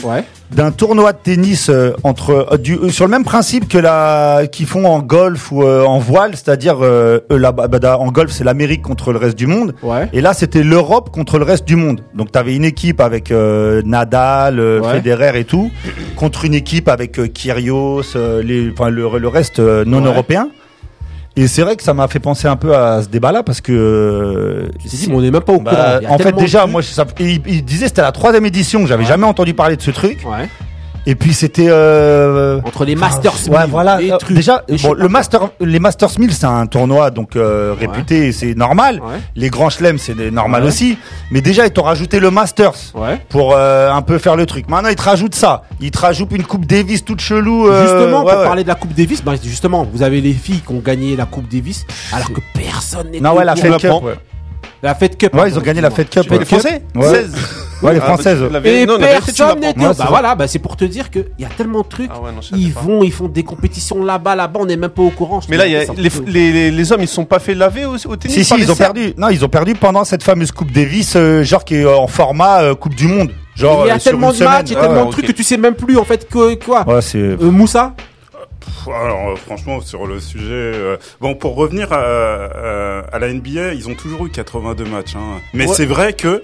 [0.56, 4.43] D'un tournoi de tennis euh, entre euh, du, euh, sur le même principe que la
[4.52, 8.43] qu'ils font en golf ou euh, en voile, c'est-à-dire euh, bah, da- en golf c'est
[8.43, 9.74] l'Amérique contre le reste du monde.
[9.82, 10.10] Ouais.
[10.14, 12.02] Et là c'était l'Europe contre le reste du monde.
[12.16, 14.95] Donc tu avais une équipe avec euh, Nadal, euh, Ouais.
[14.95, 15.72] Federer et tout,
[16.16, 20.08] contre une équipe avec euh, Kyrgios, euh, les, enfin le, le reste euh, non Ouais.
[20.08, 20.49] européen.
[21.38, 24.69] Et c'est vrai que ça m'a fait penser un peu à ce débat-là parce que
[25.07, 26.11] mais on n'est même pas au bah, courant.
[26.11, 28.86] A en fait, déjà, moi, ça, il, il disait c'était la troisième édition.
[28.86, 29.09] J'avais Ouais.
[29.09, 30.19] jamais entendu parler de ce truc.
[30.25, 30.49] Ouais.
[31.08, 33.99] Et puis c'était euh, Entre les Masters ouais, Mill, voilà.
[33.99, 37.36] les Euh, trucs, déjà, les bon, le Master, les Masters 1000, c'est un tournoi donc
[37.36, 38.99] euh, réputé, c'est normal.
[39.02, 39.16] Ouais.
[39.36, 40.68] Les grands chelems, c'est normal Ouais.
[40.68, 40.97] aussi.
[41.32, 43.20] Mais déjà, ils t'ont rajouté le Masters Ouais.
[43.30, 44.70] pour euh, un peu faire le truc.
[44.70, 45.64] Maintenant, ils te rajoutent ça.
[45.80, 47.68] Ils te rajoutent une coupe Davis toute chelou.
[47.68, 48.45] euh, Justement, ouais, pour ouais.
[48.45, 51.26] parler de la Coupe Davis, bah, justement, vous avez les filles qui ont gagné la
[51.26, 51.84] Coupe Davis,
[52.14, 53.76] alors que personne n'est Non, ouais, la Fed.
[53.78, 53.91] Cup.
[54.04, 54.14] Ouais,
[54.84, 55.34] La Fed Cup.
[55.34, 56.30] Ouais, ils ont gagné la Fed Cup.
[56.30, 56.38] Ouais.
[56.45, 56.60] Cup.
[56.95, 57.10] Ouais.
[57.10, 57.34] 16
[57.82, 58.39] Ouais, les Ah, Françaises.
[58.51, 61.49] bah, tu Et personne n'était Bah voilà, bah c'est pour te dire qu'il y a
[61.49, 62.09] tellement de trucs.
[62.13, 62.19] Ah
[62.55, 62.82] ils pas.
[62.82, 65.39] vont, ils font des compétitions là-bas, là-bas, on n'est même pas au courant.
[65.49, 67.86] Mais là, les, truc de- les, les, les hommes, ils se sont pas fait laver
[67.86, 69.13] au, au tennis Si, si, ils ont perdu.
[69.17, 72.61] Non, ils ont perdu pendant cette fameuse Coupe Davis, euh, genre qui est en format
[72.63, 73.32] euh, Coupe du Monde.
[73.55, 75.32] Genre, il y a euh, tellement de matchs, il y a tellement de trucs que
[75.32, 76.88] tu sais même plus en fait que quoi.
[76.88, 77.17] Ouais, c'est.
[77.17, 77.93] Euh, Moussa
[78.88, 83.73] Alors euh, franchement sur le sujet, euh, bon pour revenir à, à, à la NBA,
[83.73, 85.39] ils ont toujours eu 82 matchs, hein.
[85.53, 85.73] mais Ouais.
[85.75, 86.43] c'est vrai que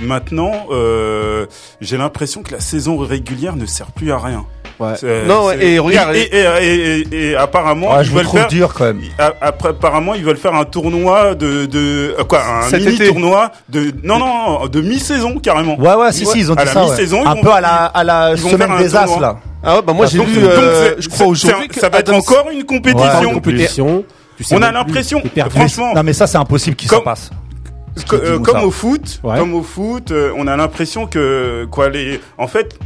[0.00, 1.46] maintenant euh,
[1.80, 4.44] j'ai l'impression que la saison régulière ne sert plus à rien.
[4.80, 4.94] Ouais.
[5.28, 8.48] Non, et regarde, et, et, et, et- et apparemment Ouais, ils je vous veulent faire
[8.48, 9.02] dur quand même.
[9.20, 12.96] a- après, apparemment, ils veulent faire un tournoi de, de euh, quoi, un Cet mini
[12.96, 13.06] été.
[13.06, 15.78] tournoi de, non, non, de mi-saison carrément.
[15.78, 16.84] Ouais, ouais, si, si, ils ont À dit la ça.
[16.86, 16.90] ouais.
[16.90, 19.36] mi-saison, ils Un vont- peu à la, à la ils vont semaine des As, là.
[19.62, 22.08] Ah ouais, bah moi j'ai Donc, vu, donc, euh, je crois aujourd'hui ça va être
[22.08, 23.20] Adam- encore une Ouais, compétition.
[23.20, 23.32] plus.
[23.34, 24.04] compétition.
[24.36, 27.30] tu sais On a l'impression, franchement, Non, mais ça, c'est impossible qu'il s'en passe.
[28.12, 29.38] Euh, comme au foot, Ouais.
[29.38, 32.78] comme au foot, euh, on a l'impression que quoi les, en fait,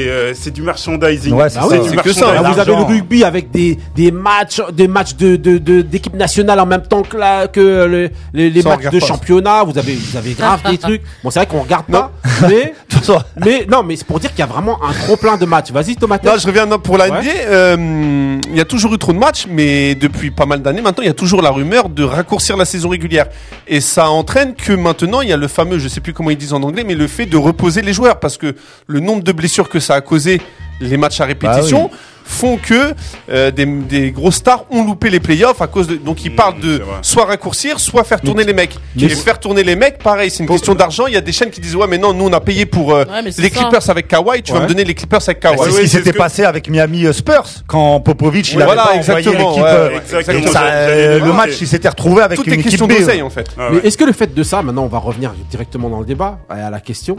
[0.00, 1.32] euh, c'est du merchandising.
[1.32, 4.60] Ouais, c'est Ah oui, que ça, Là, vous avez le rugby avec des, des matchs,
[4.72, 8.50] des matchs de, de, de, d'équipe nationale en même temps que, la, que le- les,
[8.50, 9.06] les matchs de pas.
[9.06, 9.64] championnat.
[9.64, 11.02] Vous avez, vous avez grave des trucs.
[11.22, 12.10] Bon, c'est vrai qu'on regarde pas,
[12.48, 12.74] mais,
[13.44, 15.70] mais non, mais c'est pour dire qu'il y a vraiment un trop plein de matchs.
[15.70, 16.24] Vas-y, Tomate.
[16.24, 17.20] Non, je reviens non, pour la Ouais.
[17.20, 17.30] NBA.
[17.46, 21.02] euh, Il y a toujours eu trop de matchs, mais depuis pas mal d'années maintenant,
[21.02, 23.26] il y a toujours la rumeur de raccourcir la saison régulière.
[23.66, 26.36] Et ça entraîne que maintenant, il y a le fameux, je sais plus comment ils
[26.36, 28.54] disent en anglais, mais le fait de reposer les joueurs, parce que
[28.86, 30.40] le nombre de blessures que ça a causé,
[30.80, 32.94] les matchs à répétition, Bah font que
[33.30, 35.96] euh, des, des grosses stars ont loupé les playoffs à cause de.
[35.96, 38.76] Donc ils Mmh, parlent de soit raccourcir, soit faire tourner les mecs.
[38.96, 41.08] mais Et faire tourner les mecs, pareil, c'est une question d'argent.
[41.08, 42.94] Il y a des chaînes qui disent ouais, mais non, nous on a payé pour
[42.94, 43.42] euh, Ouais, les ça.
[43.50, 45.58] Clippers avec Kawhi, tu vas me donner les Clippers avec Kawhi.
[45.64, 48.72] c'est ce qui s'était que- passé avec Miami euh, Spurs quand Popovic il Oui, avait
[48.72, 49.64] voilà, pas envoyé exactement, l'équipe.
[49.66, 53.22] euh, ça, euh, j'allais le match il s'était retrouvé avec Tout une est question d'oseille
[53.22, 53.48] en fait.
[53.58, 56.06] Ah Mais est-ce que le fait de ça, maintenant on va revenir directement dans le
[56.06, 57.16] débat, à la question,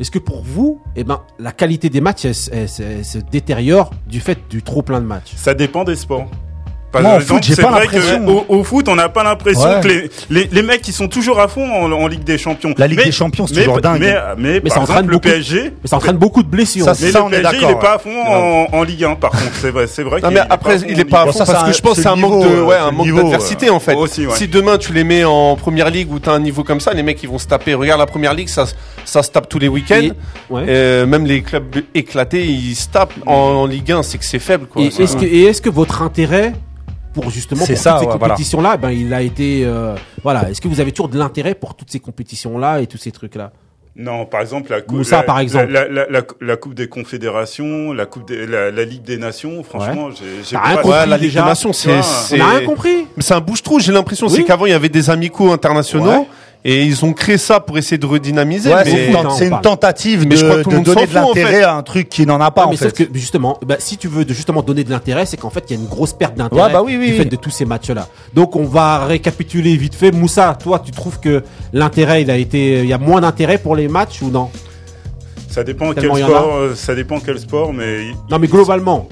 [0.00, 4.62] est-ce que pour vous, eh ben, la qualité des matchs se détériore du fait du
[4.62, 5.34] trop plein de matchs?
[5.36, 6.28] Ça dépend des sports.
[6.92, 8.24] Par Moi, au exemple, foot, j'ai c'est pas vrai l'impression.
[8.26, 9.80] que au, au foot, on n'a pas l'impression Ouais.
[9.80, 12.74] que les, les, les mecs qui sont toujours à fond en, en Ligue des Champions.
[12.78, 14.00] La Ligue Mais- des Champions, c'est mais- toujours dingue.
[14.00, 16.48] Mais, mais, Mais ça par entraîne exemple, le beaucoup PSG, Mais ça entraîne beaucoup de
[16.48, 16.84] blessures.
[16.86, 18.02] Ça, mais Ça, le on est PSG, il est pas à ouais.
[18.02, 19.14] fond en, en Ligue 1.
[19.14, 20.20] Par contre, c'est vrai, c'est vrai.
[20.20, 22.08] Non mais après il est pas à fond ça, parce que je pense que c'est
[22.08, 23.94] un manque de ouais euh, un manque d'adversité en fait.
[24.34, 27.02] Si demain tu les mets en première ligue où t'as un niveau comme ça, les
[27.04, 27.74] mecs ils vont se taper.
[27.74, 28.64] Regarde la première ligue, ça
[29.04, 30.08] ça se tape tous les week-ends.
[30.52, 34.66] Euh, même les clubs éclatés, ils se tapent en, Ligue 1, c'est que c'est faible
[34.66, 34.82] quoi.
[34.82, 36.52] Et C'est- est-ce que, et est-ce que votre intérêt
[37.12, 38.34] pour justement pour ça, toutes ces ouais, voilà.
[38.34, 40.48] compétitions-là, ben il a été euh, voilà.
[40.50, 43.52] Est-ce que vous avez toujours de l'intérêt pour toutes ces compétitions-là et tous ces trucs-là?
[43.96, 45.72] Non, par exemple, la coupe, Moussa, la, par exemple.
[45.72, 49.62] La, la, la, la coupe des confédérations, la coupe des, la, la Ligue des Nations,
[49.64, 51.90] franchement, j'ai, rien pas- compris Ouais, la Ligue déjà, des Nations, c'est
[52.32, 53.06] On n'a rien compris.
[53.16, 54.28] Mais c'est un bouche-trou, j'ai l'impression.
[54.28, 54.32] Oui.
[54.36, 56.26] C'est qu'avant, il y avait des amicaux internationaux.
[56.62, 58.68] Et ils ont créé ça pour essayer de redynamiser.
[58.72, 60.94] Ouais, mais- c'est une, tentative Mais je crois de, que tout le de monde s'en
[60.94, 61.62] donner de en l'intérêt fait.
[61.62, 64.08] à un truc qui n'en a pas en mais sauf que justement, bah, si tu
[64.08, 66.34] veux de, justement donner de l'intérêt, c'est qu'en fait il y a une grosse perte
[66.34, 67.18] d'intérêt Ouais, bah oui, oui, du oui.
[67.18, 68.08] fait de tous ces matchs-là.
[68.34, 70.10] Donc on va récapituler vite fait.
[70.12, 71.42] Moussa, toi, tu trouves que
[71.72, 74.50] l'intérêt, il a été, il y a moins d'intérêt pour les matchs ou non?
[75.48, 79.08] Ça dépend quel Tellement sport, euh, ça dépend quel sport, mais Non, mais globalement,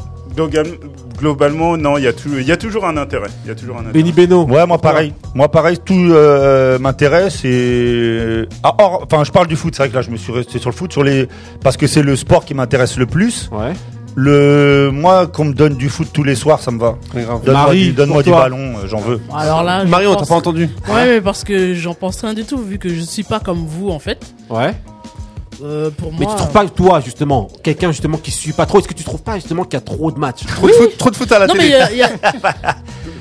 [0.46, 0.76] globalement,
[1.18, 3.28] globalement, non, il y a tout, il y a toujours un intérêt.
[3.44, 3.94] Il y a toujours un intérêt.
[3.94, 4.44] Benny Beno.
[4.44, 5.12] Ouais, moi pareil.
[5.34, 9.74] Moi pareil, tout euh, m'intéresse et ah, or, enfin, je parle du foot.
[9.74, 11.28] C'est vrai que là, je me suis resté sur le foot, sur les
[11.62, 13.50] parce que c'est le sport qui m'intéresse le plus.
[13.52, 13.72] Ouais.
[14.14, 16.96] Le moi, qu'on me donne du foot tous les soirs, ça me va.
[17.14, 18.40] Donne-moi Marie, du, donne-moi pour du toi.
[18.42, 19.20] ballon, euh, j'en veux.
[19.32, 22.78] Alors là, t'as pas entendu Ouais, mais parce que j'en pense rien du tout, vu
[22.78, 24.34] que je suis pas comme vous en fait.
[24.50, 24.74] Ouais.
[25.62, 28.78] Euh, pour Mais tu trouves pas que toi, justement, quelqu'un justement qui suit pas trop,
[28.78, 30.46] est-ce que tu trouves pas justement qu'il y a trop de matchs?
[30.46, 31.74] Trop, de foot, trop de foot à la Non, mais télé.
[31.74, 32.76] il y a- il y a-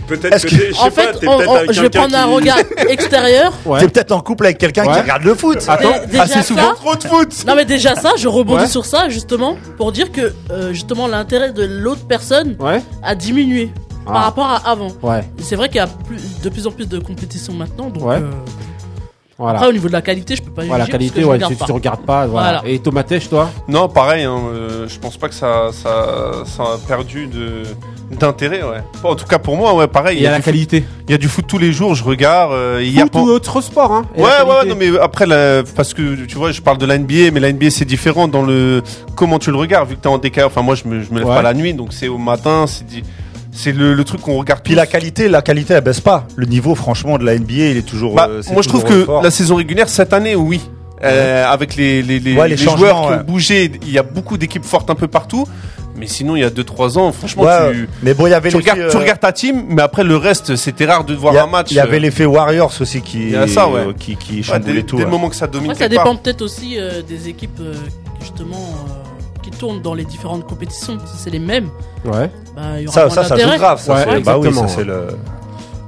[0.07, 1.89] Peut-être que, que- t'es- je sais En pas, fait, t'es on- peut-être on- je vais
[1.89, 2.57] prendre un regard
[2.89, 3.51] extérieur.
[3.65, 3.79] Ouais.
[3.81, 5.57] T'es peut-être en couple avec quelqu'un qui regarde le foot.
[5.67, 6.61] Attends, Dé- déjà assez souvent.
[6.69, 8.67] ça- Trop de foot Non mais déjà ça, je rebondis Ouais.
[8.69, 12.81] sur ça justement pour dire que euh, justement l'intérêt de l'autre personne Ouais.
[13.03, 13.71] a diminué
[14.05, 14.13] Ah.
[14.13, 14.88] par rapport à avant.
[15.03, 15.27] Ouais.
[15.41, 18.15] C'est vrai qu'il y a plus, de plus en plus de compétition maintenant, donc Ouais.
[18.15, 18.31] euh,
[19.39, 19.57] Voilà.
[19.59, 21.21] après au niveau de la qualité, je peux pas Voilà, la juger parce que qualité,
[21.21, 21.65] je ouais, regarde tu, pas.
[21.65, 22.25] tu regardes pas.
[22.25, 22.59] Voilà.
[22.61, 22.73] Voilà.
[22.73, 26.77] Et Tomatèche, toi Non, pareil, hein, euh, je pense pas que ça, ça, ça a
[26.88, 27.63] perdu de
[28.19, 28.81] d'intérêt, ouais.
[29.03, 30.17] En tout cas pour moi, ouais, pareil.
[30.17, 30.81] Il y a la du qualité.
[30.81, 32.53] foot- il y a du foot tous les jours, je regarde.
[32.53, 34.05] euh, hier, Foot ou autre sport, hein.
[34.15, 34.29] Ouais, ouais,
[34.63, 34.69] qualité.
[34.69, 37.49] non, mais après, la- parce que tu vois, je parle de la NBA, mais la
[37.51, 38.81] NBA c'est différent dans le
[39.15, 40.47] comment tu le regardes, vu que t'es en décalage.
[40.51, 41.35] Enfin, moi, je me, je me lève Ouais.
[41.35, 42.85] pas la nuit, donc c'est au matin, c'est
[43.58, 44.62] c'est le, le truc qu'on regarde.
[44.64, 44.78] Puis tous.
[44.78, 46.26] la qualité, la qualité, elle baisse pas.
[46.36, 48.16] Le niveau, franchement, de la NBA, il est toujours.
[48.16, 49.22] Bah, euh, moi, je trouve toujours que fort.
[49.24, 50.62] la saison régulière cette année, oui.
[51.03, 53.20] Euh, avec les, les, les, Ouais, les les changements, joueurs qui ouais.
[53.20, 55.47] ont bougé, il y a beaucoup d'équipes fortes un peu partout.
[55.95, 58.49] Mais sinon, il y a 2-3 ans, franchement, Ouais, tu, mais bon, il y avait
[58.51, 61.16] tu, l'effet, regardes, tu euh, regardes ta team, mais après le reste, c'était rare de
[61.16, 61.68] voir a- un match.
[61.72, 63.80] Il y avait euh, l'effet Warriors aussi qui, Il y a ça, ouais.
[63.80, 64.95] euh, qui, qui ouais, chamboulait dès, tout.
[64.97, 65.12] dès le ouais.
[65.12, 67.74] moment que ça domine ça dépend peut-être aussi euh, des équipes euh,
[68.20, 68.97] qui, justement euh,
[69.58, 70.97] tournent dans les différentes compétitions.
[71.05, 71.70] Si c'est les mêmes,
[72.05, 72.30] Ouais.
[72.55, 73.58] bah, il y aura Ça, moins ça, ça joue d'intérêt.
[73.58, 73.80] grave.
[73.82, 74.68] Ça, Ouais, c'est- bah oui, exactement.
[74.68, 75.08] ça, c'est le.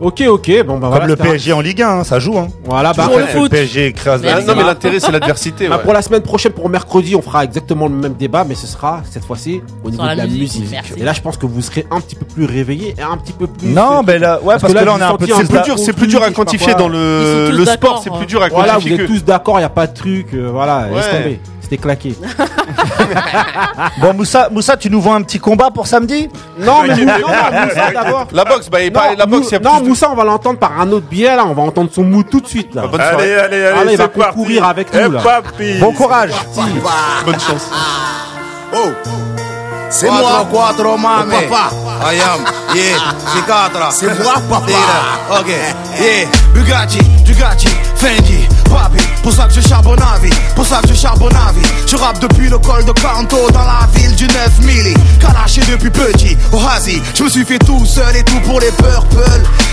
[0.02, 0.48] Ok, ok.
[0.66, 2.38] Bon, bah Comme voilà, le c'était un- PSG en Ligue 1, hein, ça joue.
[2.38, 2.48] Hein.
[2.64, 3.44] Voilà, bah, Toujours le après, foot.
[3.44, 4.68] Le PSG écrase Mais Ah, la non, mais 1.
[4.68, 5.68] l'intérêt, c'est l'adversité.
[5.68, 5.84] bah, ouais.
[5.84, 9.02] pour la semaine prochaine, pour mercredi, on fera exactement le même débat, mais ce sera
[9.12, 10.68] cette fois-ci au niveau la de la musique, musique.
[10.72, 10.94] merci.
[10.96, 13.34] Et là, je pense que vous serez un petit peu plus réveillés et un petit
[13.34, 13.68] peu plus.
[13.68, 15.78] Non, mais là, ouais, parce, que, là, on est un peu C'est plus peu dur,
[15.78, 18.14] c'est plus dur à quantifier dans Ils le, sont tous le sport, c'est hein.
[18.20, 19.08] plus dur à Voilà, vous quantifier êtes que.
[19.08, 20.28] tous d'accord, il n'y a pas de truc.
[20.34, 21.18] euh, voilà, laisse Ouais.
[21.18, 21.40] tomber.
[21.70, 22.16] C'était claqué.
[24.02, 27.18] Bon, Moussa, Moussa, tu nous vois un petit combat pour samedi Non, mais Mou- non,
[27.28, 28.28] non, Moussa d'abord.
[28.32, 29.90] La boxe, bah, il Non, parle- la boxe, il y a Mou- non, plus de-
[29.90, 31.46] Moussa, on va l'entendre par un autre biais là.
[31.46, 32.88] On va entendre son mood tout de suite là.
[32.88, 34.36] Bonne Allez, allez, allez, là, il c'est va parti.
[34.36, 35.22] concourir avec nous, Eh, là.
[35.22, 35.80] papi.
[35.80, 36.32] Bon courage
[37.26, 37.70] Bonne chance.
[38.74, 38.90] Oh,
[39.90, 40.48] c'est moi.
[40.52, 41.30] Quattro mame.
[41.50, 41.76] Papa.
[42.14, 42.76] I am.
[42.76, 42.84] Yeah.
[43.34, 43.92] C'est quatre.
[43.92, 45.40] C'est moi, papa.
[45.40, 45.48] Ok.
[46.00, 46.28] Yeah.
[46.54, 48.48] Bugatti, Bugatti, Fendi,
[49.24, 50.34] Pour ça que je charbonne à vie.
[50.56, 51.68] Pour ça que je charbonne à vie.
[51.86, 54.94] Je rappe depuis le col de Canto dans la ville du 9 milli.
[55.68, 56.38] Depuis petit.
[56.52, 57.02] Au Hazi.
[57.16, 59.18] Je me suis fait tout seul et tout pour les purple.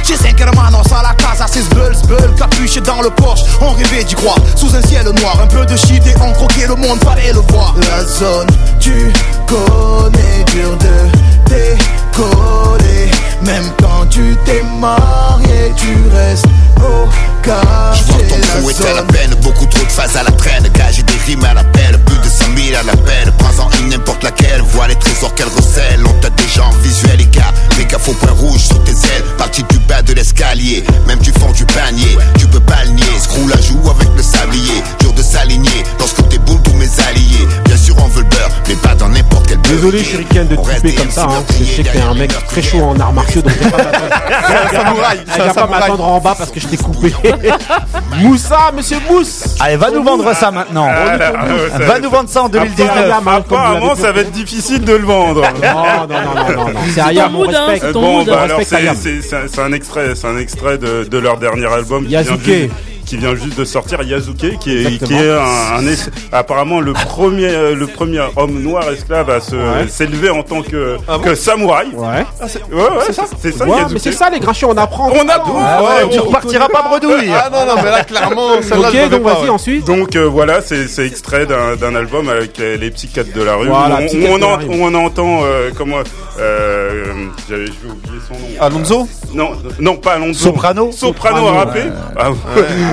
[0.02, 2.34] J'ai 5 hermanos à la casa, c'est sbull, sbull.
[2.36, 3.42] Capuché dans le Porsche.
[3.60, 4.38] On rêvait d'y croire.
[4.56, 5.38] Sous un ciel noir.
[5.42, 6.98] Un peu de shit et on croquait le monde.
[7.04, 7.74] Fallait le voir.
[7.90, 8.48] La zone,
[8.80, 9.12] tu
[9.46, 13.10] connais dur de décoller.
[13.42, 16.46] Même quand tu t'es marié, tu restes
[16.78, 17.06] au
[17.46, 20.66] Je vois ton crew est à la peine, beaucoup trop de phases à la traîne.
[20.74, 23.32] Gage des rimes à la pelle, plus de 100 000 à la peine.
[23.38, 26.00] Prends-en une n'importe laquelle, vois les trésors qu'elle recèle.
[26.04, 27.52] On t'a déjà en visuel, les gars.
[27.78, 29.22] Les gaffe au point rouge sur tes ailes.
[29.38, 32.18] Parti du bas de l'escalier, même du fond du panier.
[32.36, 34.82] Tu peux pas le nier, screw la joue avec le sablier.
[34.98, 37.46] Dur de s'aligner, lorsque t'es boule tous mes alliés.
[37.66, 39.72] Bien sûr, on veut le beurre, mais pas dans n'importe quel beurre.
[39.76, 41.28] Désolé, Shuriken, de te couper comme ça.
[41.30, 45.54] Hein, je sais que t'es un mec très chaud en arts martiaux, donc un viens
[45.54, 47.12] pas m'attendre en bas parce que je t'ai coupé.
[48.22, 50.88] Moussa, monsieur Mousse Allez, va nous vendre ça maintenant.
[50.90, 52.96] Ah, ah, Va nous vendre ça en 2019.
[52.96, 55.42] Ayam, hein, comme vous Apparemment, ça va être difficile de le vendre.
[55.42, 56.80] Non, non, non, non.
[56.94, 57.92] C'est Ayam, on respecte.
[57.92, 62.70] bon, bah alors un, extrait, c'est un extrait de, leur dernier album qui vient, Yazuke.
[63.06, 65.06] Qui vient juste de sortir, Yazuke, qui est, Exactement.
[65.08, 69.36] qui est un, un es- apparemment le premier, euh, le premier homme noir esclave à
[69.36, 69.88] Ouais.
[69.88, 71.88] s'élever en tant que, Ah bon que samouraï.
[71.94, 72.24] Ouais.
[72.40, 73.92] Ah, c'est- ouais, ouais, c'est ça, c'est ça, Ouais, Yazuke.
[73.92, 75.10] mais c'est ça les grincheux, on apprend.
[75.10, 75.60] On apprend.
[75.62, 75.80] Ah
[76.10, 77.30] tu repartiras pas bredouille.
[77.32, 79.48] Ah non, non, mais là, clairement, Ok, l'avais donc vas-y ouais.
[79.50, 79.86] ensuite.
[79.86, 83.68] Donc euh, voilà, c'est extrait d'un album avec les, psychiatres de la rue.
[83.68, 84.64] Voilà, où on, Psychiatres où on de la en- rue.
[84.66, 85.98] où on entend euh, comment
[86.40, 87.04] euh,
[87.48, 88.48] j'avais oublier son nom.
[88.60, 90.44] Alonso Non, non, pas Alonso.
[90.46, 91.82] Soprano Soprano, Soprano, rappé.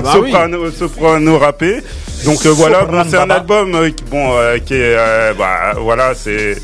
[0.05, 1.81] Ah, bah Soprano, Soprano rappé.
[2.25, 5.33] Donc euh, voilà, Soprano bon, c'est un album euh, qui- bon euh, qui est euh,
[5.37, 6.55] bah voilà, c'est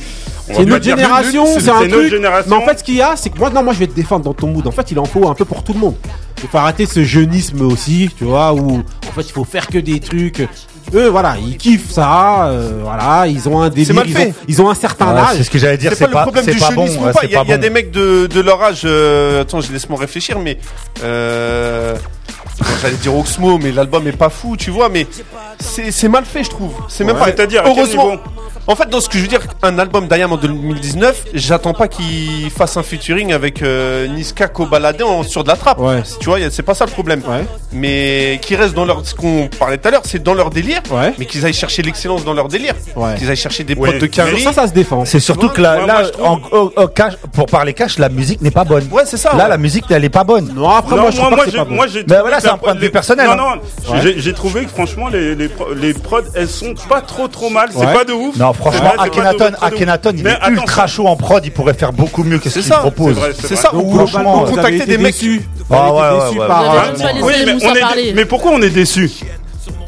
[0.48, 2.10] C'est une pas autre dire génération, c'est un truc.
[2.10, 2.50] génération.
[2.50, 3.96] Mais en fait, ce qu'il y a, c'est que moi, non, moi, je vais te
[3.96, 4.66] défendre dans ton mood.
[4.66, 5.96] En fait, il en faut un peu pour tout le monde.
[6.42, 9.78] Il faut arrêter ce jeunisme aussi, tu vois, où en fait, il faut faire que
[9.78, 10.48] des trucs.
[10.94, 14.70] Eux, voilà, ils kiffent ça, euh, voilà, ils ont un délire, mal ils, ils ont
[14.70, 15.38] un certain Ouais, âge.
[15.38, 16.88] c'est ce que j'allais dire, C'est c'est pas, pas, le problème c'est du pas bon.
[16.88, 17.14] ou pas.
[17.22, 17.62] c'est Il y, a- pas il y a bon.
[17.62, 18.82] des mecs de, de leur âge.
[18.86, 20.58] euh, attends, je laisse-moi réfléchir, mais
[21.04, 21.96] euh,
[22.82, 24.90] j'allais dire Oxmo, mais l'album est pas fou, tu vois.
[24.90, 25.06] Mais
[25.60, 26.74] c'est c'est mal fait, je trouve.
[26.88, 27.26] C'est même pas.
[27.26, 28.16] C'est-à-dire, à quel heureusement.
[28.72, 31.88] En fait, dans ce que je veux dire, un album d'Ayam en 2019, j'attends pas
[31.88, 35.80] qu'il fasse un featuring avec euh, Niska Kobalade en- sur de la trappe.
[35.80, 36.03] Ouais.
[36.20, 37.24] Tu vois, c'est pas ça le problème.
[37.28, 37.45] Ouais.
[37.74, 39.03] Mais qui restent dans leur.
[39.03, 40.84] Ce qu'on parlait tout à l'heure, c'est dans leur délire.
[40.91, 41.15] Ouais.
[41.17, 42.76] Mais qu'ils aillent chercher l'excellence dans leur délire.
[42.95, 43.15] Ouais.
[43.17, 43.89] Qu'ils aillent chercher des Ouais.
[43.93, 44.38] potes de carré.
[44.39, 45.03] Ça, ça se défend.
[45.03, 47.74] C'est surtout que là, moi- là, moi, je trouve- en- au- au cash- pour parler
[47.74, 48.88] cash, la musique n'est pas bonne.
[48.91, 49.34] Ouais, c'est ça.
[49.36, 49.49] Là, ouais.
[49.49, 50.53] la musique, elle est pas bonne.
[50.55, 51.76] Non, après, Non, moi, je trouve moi, pas moi, que c'est j'ai, pas bon.
[51.76, 53.55] moi, voilà, que c'est un point de vue personnel, Non, hein.
[53.89, 57.28] non, j'ai, j'ai trouvé que franchement, les, les, pro- les prods, elles sont pas trop
[57.28, 57.70] trop mal.
[57.76, 58.36] C'est pas de ouf.
[58.38, 62.24] Non, franchement, Akhenaton, Akhenaton, il Mais est ultra chaud en prod, il pourrait faire beaucoup
[62.24, 63.18] mieux que ce qu'il ça, propose.
[63.41, 64.07] c'est ça, Donc, ou vous
[64.45, 65.14] contacter des mecs.
[65.16, 65.41] déçus.
[65.72, 66.45] Ah ouais, ouais, déçus ouais.
[68.07, 69.10] euh, mais, pourquoi on est déçu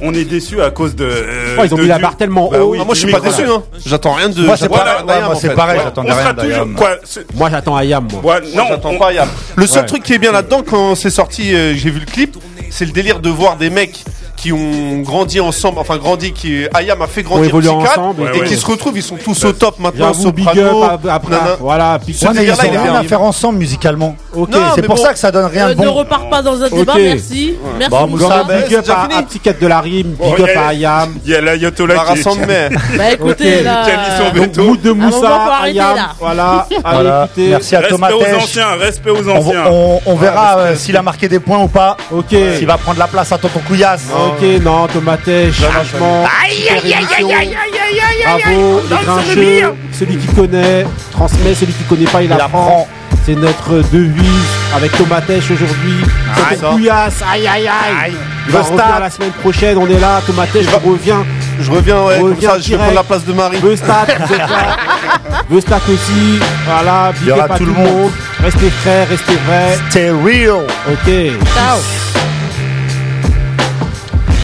[0.01, 1.05] On est déçu à cause de.
[1.05, 2.71] euh, ils ont de mis la barre tellement Bah haut.
[2.71, 3.63] oui, Ah, moi, je suis pas déçu, hein.
[3.85, 4.43] J'attends rien de.
[4.43, 5.53] Moi, c'est j'attends pareil, ouais, d'Ayam, moi, en c'est fait.
[5.55, 5.83] pareil, Ouais.
[5.85, 6.75] j'attendais On rien d'Ayam.
[7.35, 8.33] Moi, j'attends Ayam, moi.
[8.35, 9.29] Ouais, non, J'attends on- pas Ayam.
[9.55, 9.87] Le seul Ouais.
[9.87, 12.37] truc qui est bien là-dedans, quand c'est sorti, euh, j'ai vu le clip,
[12.69, 14.03] c'est le délire de voir des mecs
[14.41, 18.47] qui ont grandi ensemble, enfin grandi, qui Ayam a fait grandir ensemble, et ouais.
[18.47, 21.35] qui se retrouvent, ils sont tous au top maintenant, big soprano, up après.
[21.35, 21.55] nana.
[21.59, 24.15] Voilà, big Ce Ouais, mais ils ont est rien à faire ensemble musicalement.
[24.33, 25.03] Ok, C'est pour bon.
[25.03, 25.93] ça que ça donne rien Euh, de ne bon.
[25.93, 27.55] repars pas dans un débat, merci.
[27.77, 28.25] Merci Bon, Moussa.
[28.25, 31.13] Moussa, Big c'est up à, à Petit de la rime, big y up à Ayam.
[31.23, 32.69] Il y a l'ayatollah Lara qui, Sandmer.
[32.97, 33.83] Bah écoutez, là.
[33.87, 35.95] euh, Donc, mood de Ah, Moussa, Ayam.
[35.95, 36.09] là.
[36.19, 37.27] Voilà.
[37.37, 39.63] Merci à Thomas Respect aux anciens, respect aux On, anciens.
[39.69, 41.95] on- on verra respect, euh, s'il a marqué des points ou pas.
[42.11, 42.35] Ok.
[42.57, 44.07] S'il va prendre la place à Tonton Couillasse.
[44.37, 47.29] Ok, non, Tomatèche, franchement, super émission.
[48.23, 52.45] Bravo, les grincheux, celui qui connaît, transmet, celui qui connaît pas, il, Il apprend.
[52.45, 52.87] apprend.
[53.23, 54.25] C'est notre devise
[54.75, 55.93] avec Tomatèche aujourd'hui.
[56.49, 56.57] Aïe.
[56.57, 58.13] Tonton Couillasse, aïe aïe aïe.
[58.47, 61.17] Il va revenir la semaine prochaine, on est là, Tomatèche revient.
[61.59, 63.57] Je reviens, ouais, comme Reviens ça, je vais prendre la place de Marie.
[63.61, 64.77] Vestat, vous êtes là.
[65.51, 67.85] Vestat aussi, voilà, big Il y aura up à tout le monde.
[67.87, 68.11] monde.
[68.43, 69.77] Restez frais, restez vrais.
[69.91, 70.61] Stay real.
[70.91, 71.05] Ok.
[71.53, 71.77] Ciao.